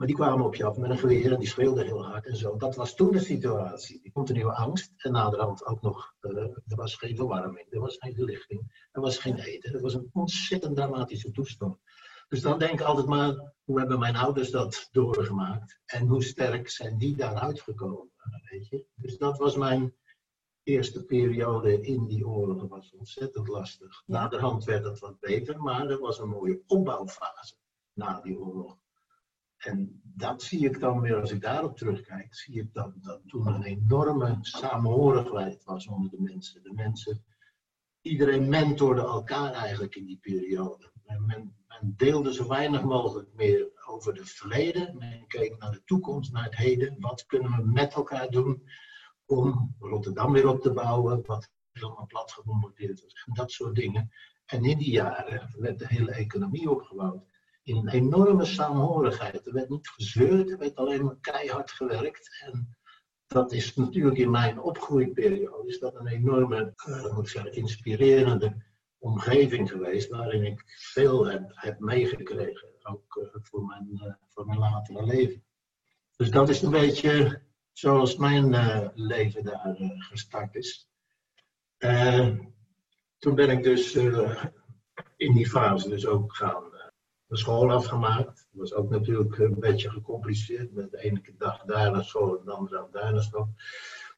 Maar 0.00 0.08
die 0.08 0.18
kwamen 0.18 0.46
op 0.46 0.54
je 0.54 0.64
af 0.64 0.76
met 0.76 0.90
een 0.90 0.98
geweer 0.98 1.32
en 1.32 1.38
die 1.38 1.48
schreeuwden 1.48 1.84
heel 1.84 2.04
hard 2.04 2.26
en 2.26 2.36
zo. 2.36 2.56
Dat 2.56 2.76
was 2.76 2.94
toen 2.94 3.10
de 3.10 3.18
situatie. 3.18 4.00
Die 4.02 4.12
continue 4.12 4.52
angst 4.52 4.92
en 4.96 5.12
naderhand 5.12 5.66
ook 5.66 5.82
nog, 5.82 6.14
uh, 6.20 6.36
er 6.42 6.76
was 6.76 6.94
geen 6.94 7.16
verwarming, 7.16 7.66
er 7.70 7.80
was 7.80 7.96
geen 7.98 8.14
verlichting, 8.14 8.88
er 8.92 9.00
was 9.00 9.18
geen 9.18 9.38
eten. 9.38 9.72
Het 9.72 9.80
was 9.80 9.94
een 9.94 10.10
ontzettend 10.12 10.76
dramatische 10.76 11.30
toestand. 11.30 11.78
Dus 12.28 12.40
dan 12.40 12.58
denk 12.58 12.72
ik 12.72 12.80
altijd 12.80 13.06
maar, 13.06 13.54
hoe 13.64 13.78
hebben 13.78 13.98
mijn 13.98 14.16
ouders 14.16 14.50
dat 14.50 14.88
doorgemaakt? 14.90 15.80
En 15.84 16.06
hoe 16.06 16.22
sterk 16.22 16.68
zijn 16.68 16.98
die 16.98 17.16
daaruit 17.16 17.60
gekomen? 17.60 18.10
Weet 18.50 18.68
je? 18.68 18.84
Dus 18.94 19.18
dat 19.18 19.38
was 19.38 19.56
mijn 19.56 19.94
eerste 20.62 21.04
periode 21.04 21.80
in 21.80 22.06
die 22.06 22.26
oorlog. 22.26 22.60
Dat 22.60 22.68
was 22.68 22.92
ontzettend 22.92 23.48
lastig. 23.48 24.02
Ja. 24.06 24.20
Naderhand 24.20 24.64
werd 24.64 24.84
het 24.84 24.98
wat 24.98 25.20
beter, 25.20 25.62
maar 25.62 25.90
er 25.90 26.00
was 26.00 26.18
een 26.18 26.28
mooie 26.28 26.62
opbouwfase 26.66 27.54
na 27.92 28.20
die 28.20 28.38
oorlog. 28.38 28.79
En 29.60 30.00
dat 30.02 30.42
zie 30.42 30.64
ik 30.64 30.80
dan 30.80 31.00
weer, 31.00 31.20
als 31.20 31.30
ik 31.30 31.40
daarop 31.40 31.76
terugkijk, 31.76 32.34
zie 32.34 32.60
ik 32.60 32.72
dat, 32.72 32.92
dat 33.02 33.20
toen 33.26 33.46
een 33.46 33.62
enorme 33.62 34.38
samenhorigheid 34.40 35.64
was 35.64 35.86
onder 35.86 36.10
de 36.10 36.20
mensen. 36.20 36.62
De 36.62 36.72
mensen, 36.72 37.24
iedereen 38.00 38.48
mentorde 38.48 39.00
elkaar 39.00 39.52
eigenlijk 39.52 39.94
in 39.94 40.06
die 40.06 40.18
periode. 40.20 40.92
Men, 41.04 41.26
men, 41.26 41.54
deelde 41.96 42.32
zo 42.32 42.48
weinig 42.48 42.82
mogelijk 42.82 43.34
meer 43.34 43.70
over 43.86 44.14
het 44.14 44.30
verleden. 44.30 44.98
Men 44.98 45.26
keek 45.26 45.58
naar 45.58 45.72
de 45.72 45.84
toekomst, 45.84 46.32
naar 46.32 46.44
het 46.44 46.56
heden. 46.56 46.96
Wat 46.98 47.26
kunnen 47.26 47.50
we 47.50 47.66
met 47.66 47.94
elkaar 47.94 48.28
doen 48.28 48.62
om 49.24 49.74
Rotterdam 49.78 50.32
weer 50.32 50.48
op 50.48 50.60
te 50.60 50.72
bouwen? 50.72 51.26
Wat 51.26 51.50
helemaal 51.72 52.06
plat 52.06 52.32
gebombardeerd 52.32 53.02
was. 53.02 53.26
Dat 53.32 53.50
soort 53.50 53.74
dingen. 53.74 54.10
En 54.44 54.64
in 54.64 54.78
die 54.78 54.90
jaren 54.90 55.54
werd 55.58 55.78
de 55.78 55.86
hele 55.88 56.12
economie 56.12 56.70
opgebouwd 56.70 57.29
in 57.62 57.76
een 57.76 57.88
enorme 57.88 58.44
saamhorigheid. 58.44 59.46
Er 59.46 59.52
werd 59.52 59.68
niet 59.68 59.88
gezeurd, 59.88 60.50
er 60.50 60.58
werd 60.58 60.76
alleen 60.76 61.04
maar 61.04 61.18
keihard 61.20 61.70
gewerkt. 61.70 62.42
En 62.44 62.76
dat 63.26 63.52
is 63.52 63.74
natuurlijk 63.74 64.18
in 64.18 64.30
mijn 64.30 64.60
opgroeiperiode 64.60 65.68
is 65.68 65.78
dat 65.78 65.94
een 65.94 66.06
enorme, 66.06 66.74
uh, 66.88 67.14
moet 67.14 67.24
ik 67.24 67.30
zeggen, 67.30 67.52
inspirerende 67.52 68.64
omgeving 68.98 69.70
geweest, 69.70 70.08
waarin 70.08 70.44
ik 70.44 70.62
veel 70.66 71.26
heb, 71.26 71.50
heb 71.54 71.78
meegekregen, 71.78 72.68
ook 72.82 73.16
uh, 73.16 73.28
voor, 73.42 73.64
mijn, 73.64 73.88
uh, 73.92 74.14
voor 74.28 74.46
mijn 74.46 74.58
latere 74.58 75.04
leven. 75.04 75.44
Dus 76.16 76.30
dat 76.30 76.48
is 76.48 76.62
een 76.62 76.70
beetje 76.70 77.42
zoals 77.72 78.16
mijn 78.16 78.50
leven 78.94 79.44
daar 79.44 79.76
gestart 79.98 80.54
is. 80.54 80.88
toen 83.18 83.34
ben 83.34 83.50
ik 83.50 83.62
dus 83.62 83.94
in 85.16 85.32
die 85.32 85.48
fase 85.48 85.88
dus 85.88 86.06
ook 86.06 86.34
gaan 86.34 86.69
de 87.30 87.36
school 87.36 87.72
afgemaakt. 87.72 88.26
Dat 88.26 88.60
was 88.60 88.74
ook 88.74 88.90
natuurlijk 88.90 89.38
een 89.38 89.58
beetje 89.58 89.90
gecompliceerd. 89.90 90.72
Met 90.72 90.90
de 90.90 90.98
ene 90.98 91.34
dag 91.38 91.64
daar 91.64 91.92
naar 91.92 92.04
school 92.04 92.38
en 92.38 92.44
de 92.44 92.52
andere 92.52 92.76
dag 92.76 92.90
daar 92.90 93.12
naar 93.12 93.22
school. 93.22 93.54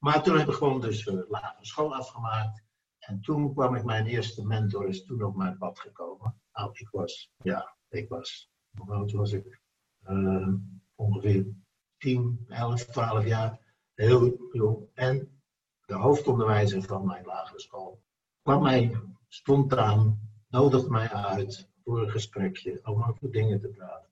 Maar 0.00 0.23
toen 0.23 0.38
heb 0.38 0.49
ik 0.49 0.54
gewoon 0.54 0.81
dus 0.81 1.07
uh, 1.07 1.23
lagere 1.28 1.66
school 1.66 1.95
afgemaakt. 1.95 2.64
En 2.99 3.21
toen 3.21 3.52
kwam 3.52 3.75
ik, 3.75 3.85
mijn 3.85 4.07
eerste 4.07 4.47
mentor 4.47 4.88
is 4.88 5.04
toen 5.04 5.23
op 5.23 5.37
mijn 5.37 5.59
pad 5.59 5.81
gekomen. 5.81 6.40
Nou, 6.52 6.71
ik 6.73 6.88
was, 6.90 7.33
ja, 7.37 7.76
ik 7.88 8.09
was, 8.09 8.50
hoe 8.78 8.95
oud 8.95 9.12
was 9.12 9.33
ik? 9.33 9.61
Uh, 10.09 10.49
ongeveer 10.95 11.47
10, 11.99 12.45
11, 12.49 12.85
12 12.85 13.26
jaar. 13.26 13.75
Heel 13.95 14.49
jong. 14.52 14.88
En 14.95 15.42
de 15.85 15.95
hoofdonderwijzer 15.95 16.83
van 16.83 17.07
mijn 17.07 17.25
lagere 17.25 17.61
school 17.61 18.02
kwam 18.42 18.62
mij 18.62 19.00
spontaan, 19.28 20.31
nodigde 20.49 20.90
mij 20.90 21.09
uit 21.11 21.71
een 22.00 22.11
gesprekje, 22.11 22.80
om 22.84 23.02
over 23.02 23.30
dingen 23.30 23.61
te 23.61 23.68
praten. 23.68 24.11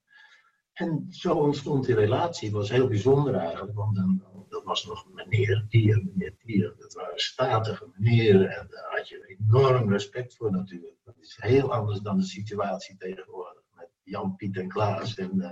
En 0.80 1.06
zo 1.10 1.34
ontstond 1.34 1.86
die 1.86 1.94
relatie. 1.94 2.52
Was 2.52 2.70
heel 2.70 2.88
bijzonder 2.88 3.34
eigenlijk, 3.34 3.74
want 3.74 3.96
dan, 3.96 4.22
dat 4.48 4.64
was 4.64 4.86
nog 4.86 5.06
meneer 5.12 5.64
Dier, 5.68 6.04
meneer 6.04 6.34
Dier. 6.44 6.74
Dat 6.78 6.92
waren 6.92 7.18
statige 7.18 7.88
meneren 7.96 8.50
en 8.50 8.66
daar 8.70 8.96
had 8.96 9.08
je 9.08 9.36
enorm 9.38 9.90
respect 9.90 10.36
voor 10.36 10.50
natuurlijk. 10.50 10.96
Dat 11.04 11.14
is 11.18 11.38
heel 11.40 11.72
anders 11.72 12.00
dan 12.00 12.16
de 12.16 12.24
situatie 12.24 12.96
tegenwoordig. 12.96 13.62
Met 13.74 13.88
Jan, 14.02 14.36
Piet 14.36 14.56
en 14.56 14.68
Klaas 14.68 15.14
en 15.14 15.30
uh, 15.34 15.50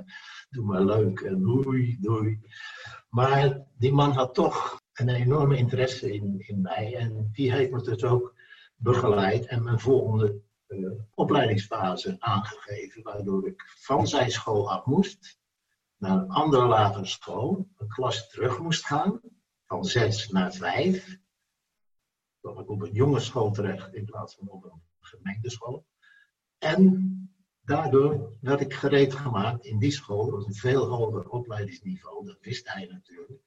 doe 0.50 0.64
maar 0.64 0.84
leuk 0.84 1.20
en 1.20 1.42
doei, 1.42 1.96
doei. 2.00 2.40
Maar 3.08 3.66
die 3.78 3.92
man 3.92 4.10
had 4.10 4.34
toch 4.34 4.80
een 4.92 5.08
enorme 5.08 5.56
interesse 5.56 6.12
in, 6.12 6.34
in 6.38 6.60
mij 6.60 6.96
en 6.96 7.28
die 7.32 7.52
heeft 7.52 7.70
me 7.70 7.82
dus 7.82 8.04
ook 8.04 8.34
begeleid. 8.76 9.46
En 9.46 9.62
mijn 9.62 9.80
volgende 9.80 10.40
uh, 10.68 10.90
opleidingsfase 11.14 12.16
aangegeven, 12.18 13.02
waardoor 13.02 13.46
ik 13.46 13.64
van 13.80 14.06
zijn 14.06 14.30
school 14.30 14.70
af 14.70 14.84
moest, 14.84 15.38
naar 15.96 16.18
een 16.18 16.30
andere 16.30 16.66
lagere 16.66 17.06
school, 17.06 17.68
een 17.76 17.88
klas 17.88 18.30
terug 18.30 18.58
moest 18.58 18.86
gaan, 18.86 19.20
van 19.66 19.84
zes 19.84 20.28
naar 20.28 20.52
vijf. 20.52 21.18
Kwam 22.40 22.58
ik 22.58 22.68
op 22.68 22.82
een 22.82 22.92
jonge 22.92 23.20
school 23.20 23.50
terecht 23.50 23.94
in 23.94 24.04
plaats 24.04 24.34
van 24.34 24.48
op 24.48 24.64
een 24.64 24.82
gemeenteschool. 25.00 25.86
En 26.58 27.12
daardoor 27.60 28.32
werd 28.40 28.60
ik 28.60 28.74
gereed 28.74 29.14
gemaakt 29.14 29.64
in 29.64 29.78
die 29.78 29.90
school, 29.90 30.30
dat 30.30 30.46
een 30.46 30.54
veel 30.54 30.86
hoger 30.86 31.28
opleidingsniveau, 31.28 32.26
dat 32.26 32.38
wist 32.40 32.72
hij 32.72 32.86
natuurlijk. 32.86 33.42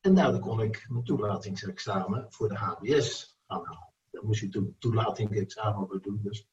En 0.00 0.14
daardoor 0.14 0.40
kon 0.40 0.60
ik 0.60 0.86
mijn 0.88 1.04
toelatingsexamen 1.04 2.26
voor 2.32 2.48
de 2.48 2.56
HBS 2.56 3.38
gaan 3.46 3.64
halen. 3.64 3.92
Daar 4.10 4.24
moest 4.24 4.40
je 4.40 4.48
toen 4.48 4.76
toelatingsexamen 4.78 5.88
voor 5.88 6.02
doen. 6.02 6.20
Dus 6.22 6.48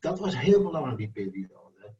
dat 0.00 0.18
was 0.18 0.38
heel 0.38 0.62
belangrijk, 0.62 0.96
die 0.96 1.10
periode. 1.10 1.94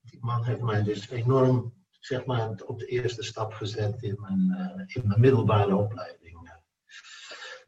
Die 0.00 0.18
man 0.20 0.44
heeft 0.44 0.60
mij 0.60 0.82
dus 0.82 1.10
enorm 1.10 1.72
zeg 1.90 2.24
maar, 2.24 2.62
op 2.66 2.78
de 2.78 2.86
eerste 2.86 3.22
stap 3.22 3.52
gezet 3.52 4.02
in 4.02 4.16
mijn, 4.20 4.48
uh, 4.50 4.96
in 4.96 5.08
mijn 5.08 5.20
middelbare 5.20 5.76
opleiding. 5.76 6.20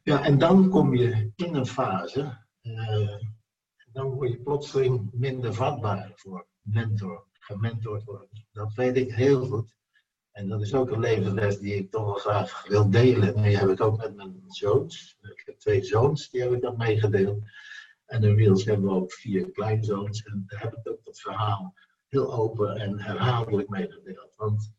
Ja, 0.02 0.24
en 0.24 0.38
dan 0.38 0.68
kom 0.68 0.94
je 0.94 1.32
in 1.36 1.54
een 1.54 1.66
fase, 1.66 2.38
uh, 2.62 3.16
dan 3.92 4.10
word 4.10 4.30
je 4.30 4.42
plotseling 4.42 5.10
minder 5.12 5.54
vatbaar 5.54 6.12
voor 6.14 6.46
mentor, 6.60 7.26
gementord 7.32 8.04
worden. 8.04 8.46
Dat 8.52 8.74
weet 8.74 8.96
ik 8.96 9.12
heel 9.12 9.46
goed. 9.46 9.76
En 10.30 10.48
dat 10.48 10.60
is 10.60 10.74
ook 10.74 10.90
een 10.90 11.00
levensles 11.00 11.58
die 11.58 11.74
ik 11.74 11.90
toch 11.90 12.04
wel 12.04 12.14
graag 12.14 12.66
wil 12.68 12.90
delen. 12.90 13.34
En 13.34 13.42
die 13.42 13.56
heb 13.56 13.68
ik 13.68 13.80
ook 13.80 13.96
met 13.96 14.16
mijn 14.16 14.42
zoons. 14.46 15.18
Ik 15.20 15.42
heb 15.44 15.58
twee 15.58 15.84
zoons, 15.84 16.30
die 16.30 16.40
heb 16.42 16.52
ik 16.52 16.60
dat 16.60 16.76
meegedeeld. 16.76 17.44
En 18.14 18.22
inmiddels 18.22 18.64
hebben 18.64 18.88
we 18.88 18.94
ook 18.94 19.12
vier 19.12 19.50
kleinzoons. 19.50 20.22
En 20.22 20.44
daar 20.46 20.60
heb 20.62 20.72
ik 20.72 20.88
ook 20.88 21.04
dat 21.04 21.20
verhaal 21.20 21.74
heel 22.08 22.34
open 22.34 22.76
en 22.76 23.00
herhaaldelijk 23.00 23.68
meegedeeld. 23.68 24.34
Want 24.36 24.72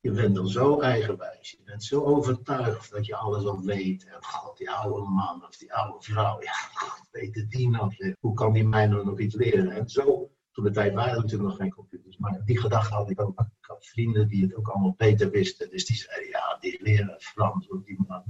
je 0.00 0.10
bent 0.10 0.34
dan 0.34 0.48
zo 0.48 0.80
eigenwijs. 0.80 1.50
Je 1.50 1.62
bent 1.64 1.84
zo 1.84 2.02
overtuigd 2.04 2.90
dat 2.90 3.06
je 3.06 3.16
alles 3.16 3.44
al 3.44 3.60
weet. 3.60 4.04
En 4.04 4.24
god, 4.24 4.56
die 4.56 4.70
oude 4.70 5.10
man 5.10 5.46
of 5.46 5.56
die 5.56 5.74
oude 5.74 6.04
vrouw. 6.04 6.42
Ja, 6.42 6.52
god, 6.52 7.08
weet 7.10 7.46
die 7.48 7.68
nog? 7.68 7.94
Hoe 8.20 8.34
kan 8.34 8.52
die 8.52 8.68
mij 8.68 8.86
nou 8.86 9.04
nog 9.04 9.20
iets 9.20 9.34
leren? 9.34 9.70
En 9.70 9.88
zo, 9.88 10.30
toen 10.52 10.64
de 10.64 10.70
tijd 10.70 10.94
waren 10.94 11.16
natuurlijk 11.16 11.48
nog 11.48 11.58
geen 11.58 11.74
computers. 11.74 12.16
Maar 12.16 12.42
die 12.44 12.60
gedachte 12.60 12.94
had 12.94 13.10
ik 13.10 13.20
ook. 13.20 13.40
Ik 13.40 13.68
had 13.68 13.86
vrienden 13.86 14.28
die 14.28 14.42
het 14.42 14.54
ook 14.54 14.68
allemaal 14.68 14.94
beter 14.96 15.30
wisten. 15.30 15.70
Dus 15.70 15.86
die 15.86 15.96
zeiden, 15.96 16.28
ja, 16.28 16.56
die 16.60 16.82
leren 16.82 17.14
Frans 17.18 17.68
of 17.68 17.82
die 17.82 18.04
man. 18.06 18.24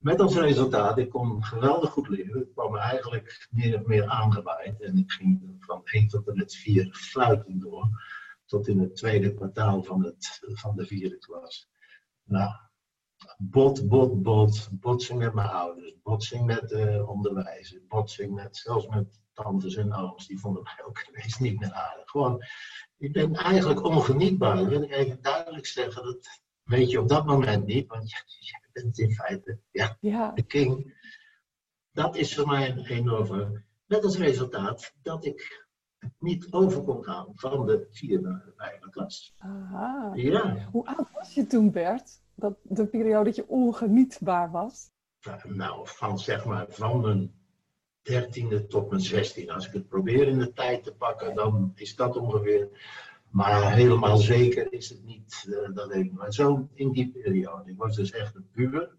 Met 0.00 0.20
als 0.20 0.36
resultaat, 0.36 0.98
ik 0.98 1.10
kon 1.10 1.44
geweldig 1.44 1.90
goed 1.90 2.08
leren. 2.08 2.40
Ik 2.40 2.52
kwam 2.52 2.76
eigenlijk 2.76 3.48
meer 3.50 3.74
en 3.74 3.82
meer 3.86 4.06
aangewaaid. 4.06 4.80
En 4.80 4.98
ik 4.98 5.10
ging 5.10 5.56
van 5.58 5.80
1 5.84 6.08
tot 6.08 6.28
en 6.28 6.36
met 6.36 6.54
4 6.54 6.94
fluiten 6.94 7.58
door. 7.58 7.88
Tot 8.46 8.68
in 8.68 8.78
het 8.78 8.96
tweede 8.96 9.34
kwartaal 9.34 9.82
van, 9.82 10.04
het, 10.04 10.40
van 10.52 10.76
de 10.76 10.86
vierde 10.86 11.18
klas. 11.18 11.68
Nou, 12.24 12.52
bot, 13.38 13.88
bot, 13.88 14.22
bot. 14.22 14.68
Botsing 14.72 15.18
met 15.18 15.34
mijn 15.34 15.48
ouders. 15.48 15.94
Botsing 16.02 16.44
met 16.44 16.70
uh. 16.70 17.10
Botsing 17.88 18.34
met, 18.34 18.56
zelfs 18.56 18.86
met 18.86 19.20
tantes 19.32 19.76
en 19.76 19.94
ooms. 19.94 20.26
Die 20.26 20.40
vonden 20.40 20.62
mij 20.62 20.84
ook 20.86 21.04
ineens 21.08 21.38
niet 21.38 21.60
meer 21.60 21.72
aardig. 21.72 22.10
Gewoon, 22.10 22.44
ik 22.96 23.12
ben 23.12 23.34
eigenlijk 23.34 23.84
ongenietbaar. 23.84 24.56
Dat 24.56 24.66
wil 24.66 24.82
ik 24.82 24.90
even 24.90 25.22
duidelijk 25.22 25.66
zeggen. 25.66 26.04
Dat 26.04 26.40
weet 26.62 26.90
je 26.90 27.00
op 27.00 27.08
dat 27.08 27.26
moment 27.26 27.66
niet. 27.66 27.88
Want 27.88 28.10
bent 28.82 28.98
in 28.98 29.12
feite 29.12 29.58
ja, 29.70 29.96
ja. 30.00 30.32
de 30.32 30.42
king. 30.42 30.98
Dat 31.92 32.16
is 32.16 32.34
voor 32.34 32.46
mij 32.46 32.70
een 32.70 32.86
enorme. 32.86 33.62
Met 33.86 34.04
als 34.04 34.18
resultaat 34.18 34.94
dat 35.02 35.24
ik 35.24 35.68
niet 36.18 36.52
over 36.52 36.82
kon 36.82 37.04
gaan 37.04 37.26
van 37.34 37.66
de 37.66 37.86
vierde 37.90 38.52
naar 38.56 38.78
de 38.80 38.90
klas. 38.90 39.34
Aha. 39.38 40.12
Ja. 40.14 40.68
Hoe 40.72 40.86
oud 40.86 41.12
was 41.12 41.34
je 41.34 41.46
toen, 41.46 41.70
Bert? 41.70 42.20
Dat 42.34 42.58
de 42.62 42.86
periode 42.86 43.24
dat 43.24 43.36
je 43.36 43.48
ongenietbaar 43.48 44.50
was? 44.50 44.90
Nou, 45.42 45.88
van 45.88 46.18
zeg 46.18 46.44
maar 46.44 46.66
van 46.68 47.00
mijn 47.00 47.34
dertiende 48.02 48.66
tot 48.66 48.90
mijn 48.90 49.02
zestiende. 49.02 49.52
Als 49.52 49.66
ik 49.66 49.72
het 49.72 49.88
probeer 49.88 50.28
in 50.28 50.38
de 50.38 50.52
tijd 50.52 50.84
te 50.84 50.94
pakken, 50.94 51.34
dan 51.34 51.72
is 51.74 51.96
dat 51.96 52.16
ongeveer 52.16 52.68
maar 53.30 53.72
helemaal 53.72 54.16
zeker 54.16 54.72
is 54.72 54.88
het 54.88 55.04
niet 55.04 55.44
uh, 55.48 55.74
dat 55.74 55.94
ik. 55.94 56.12
Maar 56.12 56.32
zo 56.32 56.68
in 56.74 56.90
die 56.90 57.10
periode. 57.10 57.70
Ik 57.70 57.76
was 57.76 57.96
dus 57.96 58.10
echt 58.10 58.34
een 58.34 58.50
puber. 58.50 58.98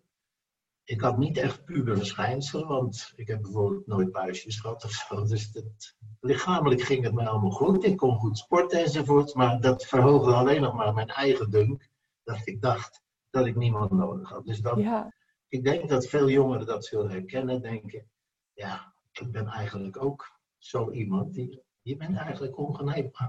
Ik 0.84 1.02
had 1.02 1.18
niet 1.18 1.38
echt 1.38 1.66
puberverschijnselen, 1.66 2.68
want 2.68 3.14
ik 3.16 3.28
heb 3.28 3.42
bijvoorbeeld 3.42 3.88
nooit 3.88 4.12
buisjes 4.12 4.60
gehad 4.60 4.84
of 4.84 4.92
zo. 4.92 5.26
Dus 5.26 5.52
dat, 5.52 5.96
lichamelijk 6.20 6.82
ging 6.82 7.04
het 7.04 7.14
mij 7.14 7.28
allemaal 7.28 7.52
goed. 7.52 7.84
Ik 7.84 7.98
kon 7.98 8.16
goed 8.16 8.38
sporten 8.38 8.80
enzovoort. 8.80 9.34
Maar 9.34 9.62
dat 9.62 9.86
verhoogde 9.86 10.34
alleen 10.34 10.62
nog 10.62 10.74
maar 10.74 10.94
mijn 10.94 11.10
eigen 11.10 11.50
dunk. 11.50 11.90
Dat 12.24 12.42
ik 12.44 12.62
dacht 12.62 13.02
dat 13.30 13.46
ik 13.46 13.56
niemand 13.56 13.92
nodig 13.92 14.30
had. 14.30 14.46
Dus 14.46 14.60
dat, 14.60 14.78
ja. 14.78 15.14
ik 15.48 15.64
denk 15.64 15.90
dat 15.90 16.08
veel 16.08 16.30
jongeren 16.30 16.66
dat 16.66 16.86
zullen 16.86 17.12
herkennen. 17.12 17.62
Denken, 17.62 18.10
ja, 18.54 18.94
ik 19.12 19.32
ben 19.32 19.48
eigenlijk 19.48 20.04
ook 20.04 20.40
zo 20.58 20.92
iemand 20.92 21.34
die 21.34 21.64
je 21.82 21.98
bent 21.98 22.18
eigenlijk 22.18 22.58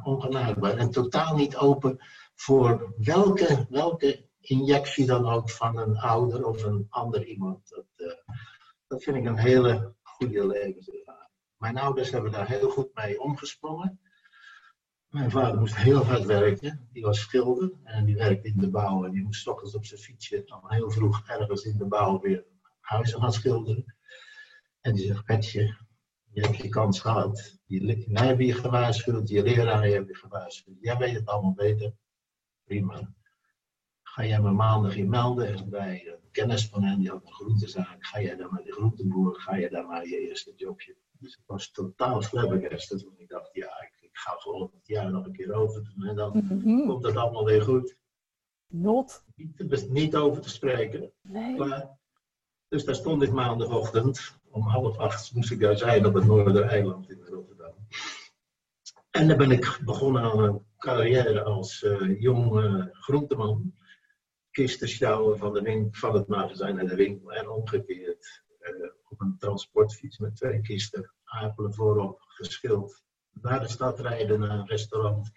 ongenaakbaar 0.04 0.76
en 0.76 0.90
totaal 0.90 1.36
niet 1.36 1.56
open 1.56 1.98
voor 2.34 2.94
welke, 2.98 3.66
welke 3.68 4.28
injectie 4.40 5.06
dan 5.06 5.26
ook 5.28 5.50
van 5.50 5.78
een 5.78 5.98
ouder 5.98 6.46
of 6.46 6.62
een 6.62 6.86
ander 6.88 7.24
iemand. 7.24 7.68
Dat, 7.68 7.86
uh, 7.96 8.12
dat 8.86 9.02
vind 9.02 9.16
ik 9.16 9.24
een 9.24 9.38
hele 9.38 9.94
goede 10.02 10.46
levenservaring. 10.46 11.30
Mijn 11.56 11.78
ouders 11.78 12.10
hebben 12.10 12.32
daar 12.32 12.48
heel 12.48 12.70
goed 12.70 12.94
mee 12.94 13.20
omgesprongen. 13.20 14.00
Mijn 15.08 15.30
vader 15.30 15.58
moest 15.58 15.76
heel 15.76 16.04
hard 16.04 16.24
werken. 16.24 16.88
Die 16.92 17.02
was 17.02 17.20
schilder 17.20 17.72
en 17.84 18.04
die 18.04 18.16
werkte 18.16 18.48
in 18.48 18.58
de 18.58 18.70
bouw. 18.70 19.04
En 19.04 19.10
die 19.10 19.22
moest 19.22 19.46
ochtends 19.46 19.74
op 19.74 19.84
zijn 19.84 20.00
fietsje 20.00 20.42
dan 20.44 20.62
heel 20.66 20.90
vroeg 20.90 21.22
ergens 21.26 21.64
in 21.64 21.76
de 21.76 21.86
bouw 21.86 22.20
weer 22.20 22.44
huizen 22.80 23.20
gaan 23.20 23.32
schilderen. 23.32 23.96
En 24.80 24.94
die 24.94 25.06
zegt, 25.06 25.24
Petje, 25.24 25.76
je 26.32 26.40
hebt 26.40 26.56
je 26.56 26.68
kans 26.68 27.00
gehad. 27.00 27.58
Die, 27.66 28.06
heb 28.12 28.40
je 28.40 28.52
gewaarschuwd, 28.54 29.28
je 29.28 29.42
leraar 29.42 29.84
heb 29.84 30.08
je 30.08 30.14
gewaarschuwd. 30.14 30.76
Jij 30.80 30.96
weet 30.96 31.14
het 31.14 31.26
allemaal 31.26 31.52
beter. 31.52 31.92
Prima. 32.64 33.14
Ga 34.02 34.24
jij 34.26 34.40
me 34.40 34.50
maandag 34.50 34.96
in 34.96 35.08
melden 35.08 35.46
en 35.56 35.70
bij 35.70 36.06
een 36.06 36.30
kennis 36.30 36.68
van 36.68 36.82
hen, 36.82 36.98
die 36.98 37.10
had 37.10 37.22
een 37.26 37.32
groentezaak. 37.32 37.96
Ga 38.06 38.20
jij 38.20 38.36
dan 38.36 38.48
met 38.52 38.64
de 38.64 38.72
groenteboer, 38.72 39.40
ga 39.40 39.58
jij 39.58 39.68
dan 39.68 39.86
maar 39.86 40.06
je 40.08 40.28
eerste 40.28 40.52
jobje. 40.56 40.96
Dus 41.10 41.34
ik 41.36 41.42
was 41.46 41.70
totaal 41.70 42.22
flabbergasted 42.22 42.98
toen 42.98 43.14
ik 43.18 43.28
dacht, 43.28 43.50
ja, 43.54 43.66
ik, 43.82 43.92
ik 44.00 44.16
ga 44.16 44.32
gewoon 44.38 44.70
het 44.74 44.86
jaar 44.86 45.10
nog 45.10 45.24
een 45.26 45.32
keer 45.32 45.52
over 45.52 45.84
doen 45.94 46.08
en 46.08 46.16
dan 46.16 46.30
Mhm. 46.36 46.86
komt 46.86 47.04
het 47.04 47.16
allemaal 47.16 47.44
weer 47.44 47.62
goed. 47.62 47.96
Not. 48.66 49.24
Niet, 49.34 49.90
niet 49.90 50.16
over 50.16 50.42
te 50.42 50.48
spreken. 50.48 51.12
Nee. 51.20 51.56
Klaar. 51.56 51.98
Dus 52.68 52.84
daar 52.84 52.94
stond 52.94 53.22
ik 53.22 53.32
maandagochtend. 53.32 54.40
Om 54.52 54.62
half 54.62 54.96
acht 54.98 55.34
moest 55.34 55.50
ik 55.50 55.60
daar 55.60 55.76
zijn 55.76 56.06
op 56.06 56.14
het 56.14 56.24
Noordereiland 56.24 57.10
in 57.10 57.22
Rotterdam. 57.24 57.74
En 59.10 59.28
dan 59.28 59.36
ben 59.36 59.50
ik 59.50 59.80
begonnen 59.84 60.22
aan 60.22 60.38
een 60.38 60.66
carrière 60.78 61.42
als 61.42 61.82
eh 61.82 62.20
jonge 62.20 62.88
groenteman. 62.92 63.74
Kisten 64.50 64.88
sjouwen 64.88 65.38
van, 65.38 65.52
de 65.52 65.62
win- 65.62 65.88
van 65.90 66.14
het 66.14 66.26
magazijn 66.28 66.74
naar 66.74 66.86
de 66.86 66.94
winkel 66.94 67.32
en 67.32 67.48
omgekeerd. 67.48 68.42
eh, 68.58 68.72
op 69.08 69.20
een 69.20 69.36
transportfiets 69.38 70.18
met 70.18 70.36
twee 70.36 70.60
kisten, 70.60 71.12
apelen 71.24 71.74
voorop, 71.74 72.20
geschild. 72.26 73.02
Naar 73.30 73.60
de 73.60 73.68
stad 73.68 74.00
rijden, 74.00 74.40
naar 74.40 74.50
een 74.58 74.66
restaurant. 74.66 75.30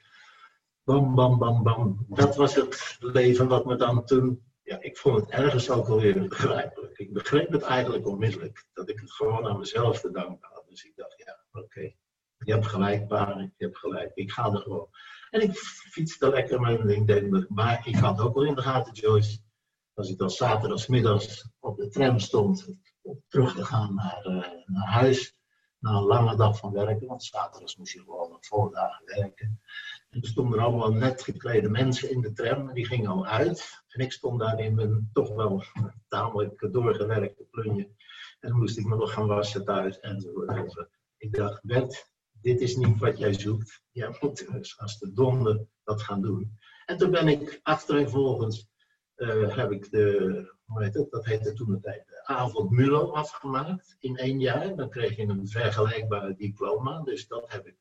Bam, 0.84 1.16
bam, 1.16 1.38
bam, 1.38 1.64
bam. 1.64 2.06
Dat 2.10 2.36
was 2.36 2.56
het 2.56 2.98
leven 3.00 3.48
wat 3.48 3.66
me 3.66 3.76
dan 3.76 4.06
toen 4.06 4.44
ja, 4.66 4.82
ik 4.82 4.98
vond 4.98 5.20
het 5.20 5.30
ergens 5.30 5.70
ook 5.70 5.88
alweer 5.88 6.28
begrijpelijk. 6.28 6.98
Ik 6.98 7.14
begreep 7.14 7.52
het 7.52 7.62
eigenlijk 7.62 8.08
onmiddellijk. 8.08 8.66
Dat 8.74 8.90
ik 8.90 9.00
het 9.00 9.12
gewoon 9.12 9.46
aan 9.46 9.60
mezelf 9.60 10.00
te 10.00 10.12
danken 10.12 10.50
had. 10.52 10.66
Dus 10.68 10.84
ik 10.84 10.96
dacht, 10.96 11.24
ja, 11.26 11.60
oké. 11.62 11.94
Je 12.38 12.54
hebt 12.54 12.68
gelijk, 12.68 13.08
pa. 13.08 13.52
Je 13.58 13.66
hebt 13.66 13.78
gelijk. 13.78 14.12
Ik 14.14 14.32
ga 14.32 14.52
er 14.52 14.60
gewoon. 14.60 14.90
En 15.30 15.42
ik 15.42 15.58
fietste 15.92 16.30
lekker 16.30 16.60
mijn 16.60 17.06
ding. 17.06 17.46
Maar 17.50 17.88
ik 17.88 17.96
had 17.96 18.20
ook 18.20 18.36
wel 18.36 18.46
in 18.46 18.56
de 18.56 18.62
gaten, 18.62 18.94
Joyce. 18.94 19.40
Als 19.94 20.10
ik 20.10 20.18
dan 20.18 20.30
zaterdagmiddags 20.30 21.50
op 21.60 21.78
de 21.78 21.90
tram 21.90 22.20
stond. 22.20 22.68
Om 23.02 23.24
terug 23.28 23.56
te 23.56 23.66
gaan 23.66 23.96
naar, 23.96 24.22
eh, 24.24 24.52
naar 24.66 24.88
huis. 24.88 25.38
Na 25.86 25.92
een 25.92 26.04
lange 26.04 26.36
dag 26.36 26.58
van 26.58 26.72
werken. 26.72 27.08
Want 27.08 27.24
zaterdags 27.24 27.76
moest 27.76 27.94
je 27.94 28.00
gewoon 28.00 28.34
op 28.34 28.46
voordagen 28.46 29.06
werken. 29.06 29.62
En 30.10 30.22
er 30.22 30.28
stonden 30.28 30.60
allemaal 30.60 30.94
net 30.94 31.22
geklede 31.22 31.70
mensen 31.70 32.12
in 32.12 32.22
de 32.22 32.34
tram. 32.34 32.74
Die 32.74 32.86
gingen 32.86 33.10
al 33.10 33.26
uit. 33.26 33.84
En 33.88 34.00
ik 34.04 34.12
stond 34.12 34.40
daar 34.40 34.60
in 34.60 34.76
mijn 34.76 35.10
toch 35.14 35.36
wel 35.36 35.64
tamelijk 36.08 36.68
doorgewerkte 36.72 37.44
plunje. 37.52 37.84
En 38.40 38.50
dan 38.50 38.60
moest 38.60 38.78
ik 38.78 38.86
me 38.86 38.96
nog 38.96 39.14
gaan 39.14 39.28
wassen 39.28 39.66
thuis 39.66 40.00
enzovoort. 40.00 40.88
Ik 41.18 41.34
dacht, 41.34 41.64
Bert, 41.64 42.12
dit 42.32 42.62
is 42.62 42.76
niet 42.76 43.00
wat 43.00 43.18
jij 43.18 43.34
zoekt. 43.34 43.84
Jij 43.92 44.18
moet 44.20 44.52
dus 44.52 44.80
als 44.80 45.00
de 45.00 45.14
donder 45.14 45.68
dat 45.84 46.02
gaan 46.02 46.22
doen. 46.22 46.58
En 46.86 46.98
toen 46.98 47.12
ben 47.12 47.28
ik 47.28 47.60
achtereenvolgens, 47.64 48.70
eh 49.16 49.56
heb 49.56 49.72
ik 49.72 49.92
de, 49.92 50.56
hoe 50.66 50.84
heet 50.84 50.94
het, 50.94 51.12
dat 51.12 51.26
heette 51.26 51.54
toen 51.54 51.72
de 51.72 51.80
tijd, 51.80 52.15
MULO 52.70 53.12
afgemaakt 53.12 53.96
in 54.00 54.18
één 54.18 54.40
jaar. 54.40 54.76
Dan 54.76 54.90
kreeg 54.90 55.16
je 55.16 55.28
een 55.28 55.48
vergelijkbaar 55.48 56.36
diploma. 56.36 57.02
Dus 57.02 57.28
dat 57.28 57.52
heb 57.52 57.68
ik 57.68 57.76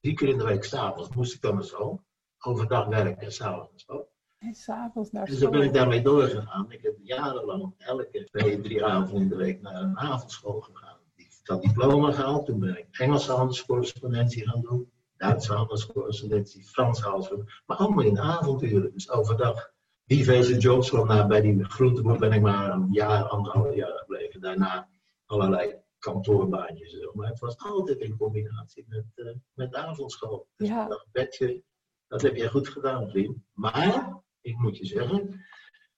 drie 0.00 0.14
keer 0.14 0.28
in 0.28 0.38
de 0.38 0.44
week 0.44 0.64
s'avonds 0.64 1.14
moest 1.14 1.34
ik 1.34 1.40
dan 1.40 1.54
naar 1.54 1.64
school. 1.64 2.04
Overdag 2.38 2.86
werken 2.86 3.22
en 3.22 3.32
s'avonds 3.32 3.82
school. 3.82 4.08
En 4.38 4.54
s'avonds 4.54 5.10
naar 5.10 5.26
Dus 5.26 5.38
zo 5.38 5.50
ben 5.50 5.60
ik 5.60 5.64
school. 5.64 5.78
daarmee 5.78 6.02
doorgegaan. 6.02 6.72
Ik 6.72 6.82
heb 6.82 6.94
jarenlang 7.02 7.74
elke 7.78 8.24
twee, 8.24 8.60
drie 8.60 8.84
avonden 8.84 9.22
in 9.22 9.28
de 9.28 9.36
week 9.36 9.60
naar 9.62 9.82
een 9.82 9.98
avondschool 9.98 10.60
gegaan. 10.60 10.98
Ik 11.14 11.52
had 11.52 11.62
diploma 11.62 12.12
gehaald, 12.12 12.46
toen 12.46 12.58
ben 12.58 12.78
ik 12.78 12.86
Engelse 12.90 13.32
handelscorrespondentie 13.32 14.48
gaan 14.48 14.60
doen, 14.60 14.90
Duitse 15.16 15.52
handelscorrespondentie, 15.52 16.64
Franse 16.64 17.02
handelscorrespondentie, 17.02 17.64
maar 17.66 17.76
allemaal 17.76 18.04
in 18.04 18.18
avonduren, 18.18 18.92
dus 18.92 19.10
overdag. 19.10 19.74
Diverse 20.06 20.56
jobs, 20.58 20.90
want 20.90 21.08
na, 21.08 21.26
bij 21.26 21.40
die 21.40 21.64
groenteboer 21.64 22.18
ben 22.18 22.32
ik 22.32 22.40
maar 22.40 22.70
een 22.70 22.88
jaar, 22.92 23.24
anderhalf 23.24 23.74
jaar 23.74 23.98
gebleven. 23.98 24.40
Daarna 24.40 24.88
allerlei 25.26 25.74
kantoorbaantjes. 25.98 27.08
Maar 27.12 27.28
het 27.28 27.38
was 27.38 27.58
altijd 27.58 27.98
in 27.98 28.16
combinatie 28.16 28.84
met, 28.88 29.04
eh, 29.14 29.34
met 29.54 29.74
avondschool. 29.74 30.48
Dus 30.56 30.68
Ja. 30.68 30.82
ik 30.82 30.88
dacht, 30.88 31.06
Betje, 31.12 31.62
dat 32.08 32.22
heb 32.22 32.36
jij 32.36 32.48
goed 32.48 32.68
gedaan, 32.68 33.08
vriend. 33.08 33.36
Maar, 33.52 34.22
ik 34.40 34.56
moet 34.58 34.76
je 34.76 34.86
zeggen, 34.86 35.44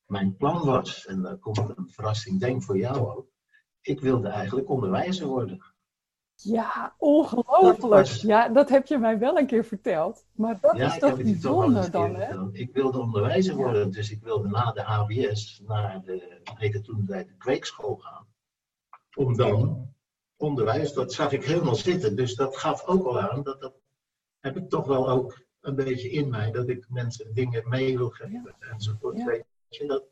mijn 0.07 0.37
plan 0.37 0.65
was, 0.65 1.07
en 1.07 1.23
daar 1.23 1.39
komt 1.39 1.59
een 1.59 1.91
verrassing, 1.91 2.41
denk 2.41 2.63
voor 2.63 2.77
jou 2.79 2.97
ook. 3.17 3.31
Ik 3.81 4.01
wilde 4.01 4.29
eigenlijk 4.29 4.69
onderwijzer 4.69 5.27
worden. 5.27 5.68
Ja, 6.43 6.83
Dat 6.83 6.93
ongelooflijk. 6.99 7.81
was- 7.81 8.21
Ja, 8.21 8.49
dat 8.49 8.69
heb 8.69 8.87
je 8.87 8.99
mij 8.99 9.19
wel 9.19 9.39
een 9.39 9.47
keer 9.47 9.65
verteld. 9.65 10.25
Maar 10.33 10.59
dat 10.61 10.77
ja, 10.77 10.87
is 10.93 10.99
toch 10.99 11.17
bijzonder 11.17 11.91
dan, 11.91 12.15
hè? 12.15 12.49
Ik 12.53 12.73
wilde 12.73 12.99
onderwijzer 12.99 13.55
worden, 13.55 13.91
dus 13.91 14.11
ik 14.11 14.23
wilde 14.23 14.49
na 14.49 14.73
de 14.73 14.83
HBS 14.83 15.63
naar 15.67 16.03
de, 16.05 16.41
heette 16.55 16.81
toen 16.81 17.05
tijd 17.07 17.29
de 17.29 17.37
kweekschool 17.37 17.97
gaan. 17.97 18.27
Om 19.17 19.37
dan 19.37 19.87
onderwijs, 20.37 20.93
dat 20.93 21.13
zag 21.13 21.33
ik 21.33 21.45
helemaal 21.45 21.75
zitten. 21.75 22.17
Dus 22.17 22.35
dat 22.35 22.57
gaf 22.57 22.85
ook 22.87 23.07
al 23.07 23.21
aan, 23.21 23.43
dat, 23.43 23.61
dat 23.61 23.75
heb 24.41 24.57
ik 24.57 24.69
toch 24.69 24.87
wel 24.87 25.09
ook 25.11 25.47
een 25.61 25.75
beetje 25.75 26.11
in 26.11 26.29
mij, 26.29 26.51
dat 26.51 26.69
ik 26.69 26.87
mensen 26.89 27.35
dingen 27.35 27.69
mee 27.69 27.97
wil 27.97 28.11
geven 28.11 28.55
enzovoort. 28.59 29.17
Ja. 29.17 29.25
Weet 29.25 29.45
je, 29.69 29.87
dat, 29.87 30.05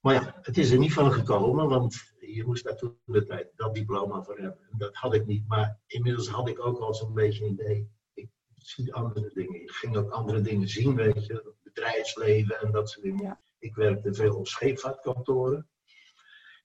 maar 0.00 0.14
ja, 0.14 0.38
het 0.42 0.58
is 0.58 0.70
er 0.70 0.78
niet 0.78 0.92
van 0.92 1.12
gekomen, 1.12 1.68
want 1.68 2.11
je 2.34 2.44
moest 2.44 2.64
daar 2.64 2.76
toen 2.76 2.98
de 3.04 3.24
tijd 3.24 3.52
dat 3.56 3.74
diploma 3.74 4.22
voor 4.22 4.38
hebben. 4.38 4.66
En 4.70 4.78
dat 4.78 4.94
had 4.94 5.14
ik 5.14 5.26
niet, 5.26 5.48
maar 5.48 5.80
inmiddels 5.86 6.28
had 6.28 6.48
ik 6.48 6.66
ook 6.66 6.78
al 6.78 6.94
zo'n 6.94 7.14
beetje 7.14 7.44
een 7.44 7.50
idee. 7.50 7.90
Ik 8.14 8.30
zie 8.56 8.94
andere 8.94 9.30
dingen. 9.34 9.62
Ik 9.62 9.70
ging 9.70 9.96
ook 9.96 10.10
andere 10.10 10.40
dingen 10.40 10.68
zien, 10.68 10.94
weet 10.94 11.26
je. 11.26 11.34
Het 11.34 11.62
bedrijfsleven 11.62 12.60
en 12.60 12.72
dat 12.72 12.90
soort 12.90 13.04
dingen. 13.04 13.24
Ja. 13.24 13.40
Ik 13.58 13.74
werkte 13.74 14.14
veel 14.14 14.36
op 14.36 14.46
scheepvaartkantoren. 14.46 15.66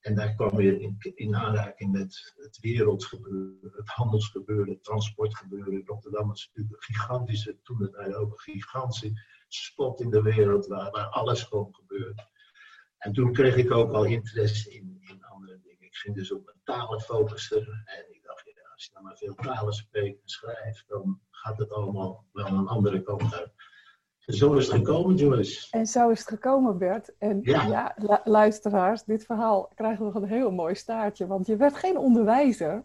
En 0.01 0.15
daar 0.15 0.35
kwam 0.35 0.55
weer 0.55 0.81
in, 0.81 0.97
in 0.99 1.35
aanraking 1.35 1.91
met 1.91 2.33
het 2.35 2.59
wereldsgebeuren, 2.59 3.71
het 3.75 3.89
handelsgebeuren, 3.89 4.69
het 4.73 4.83
transportgebeuren. 4.83 5.85
Rotterdam 5.85 6.31
is 6.31 6.47
natuurlijk 6.47 6.75
een 6.75 6.95
gigantische, 6.95 7.59
toen 7.63 7.81
het 7.81 7.93
tijd 7.93 8.13
ook 8.13 8.31
een 8.31 8.53
gigantische 8.53 9.11
spot 9.47 10.01
in 10.01 10.09
de 10.09 10.21
wereld 10.21 10.67
waar, 10.67 10.91
waar 10.91 11.07
alles 11.07 11.43
gewoon 11.43 11.75
gebeurt. 11.75 12.27
En 12.97 13.13
toen 13.13 13.33
kreeg 13.33 13.55
ik 13.55 13.71
ook 13.71 13.91
al 13.91 14.05
interesse 14.05 14.73
in, 14.73 14.97
in. 14.99 15.23
Ik 15.97 16.03
ging 16.03 16.15
dus 16.15 16.31
op 16.33 16.45
mijn 16.45 16.57
talen 16.63 17.01
focussen. 17.01 17.57
En 17.85 18.05
ik 18.09 18.21
dacht, 18.23 18.45
ja, 18.45 18.69
als 18.73 18.83
je 18.85 18.89
nou 18.93 19.05
maar 19.05 19.17
veel 19.17 19.33
talen 19.35 19.73
spreekt 19.73 20.21
en 20.21 20.29
schrijft, 20.29 20.83
dan 20.87 21.19
gaat 21.29 21.57
het 21.57 21.71
allemaal 21.71 22.23
wel 22.31 22.47
een 22.47 22.67
andere 22.67 23.01
kant 23.01 23.33
uit. 23.33 23.51
En 24.25 24.33
zo 24.33 24.53
is 24.53 24.67
het 24.67 24.75
gekomen, 24.75 25.15
Joyce. 25.15 25.67
En 25.77 25.85
zo 25.85 26.09
is 26.09 26.19
het 26.19 26.27
gekomen, 26.27 26.77
Bert. 26.77 27.13
En 27.17 27.39
Ja. 27.43 27.63
ja, 27.67 27.93
lu- 27.97 28.31
luisteraars, 28.31 29.03
dit 29.03 29.25
verhaal 29.25 29.71
krijgt 29.75 29.99
nog 29.99 30.15
een 30.15 30.27
heel 30.27 30.51
mooi 30.51 30.75
staartje. 30.75 31.27
Want 31.27 31.45
je 31.47 31.55
werd 31.55 31.75
geen 31.75 31.97
onderwijzer, 31.97 32.83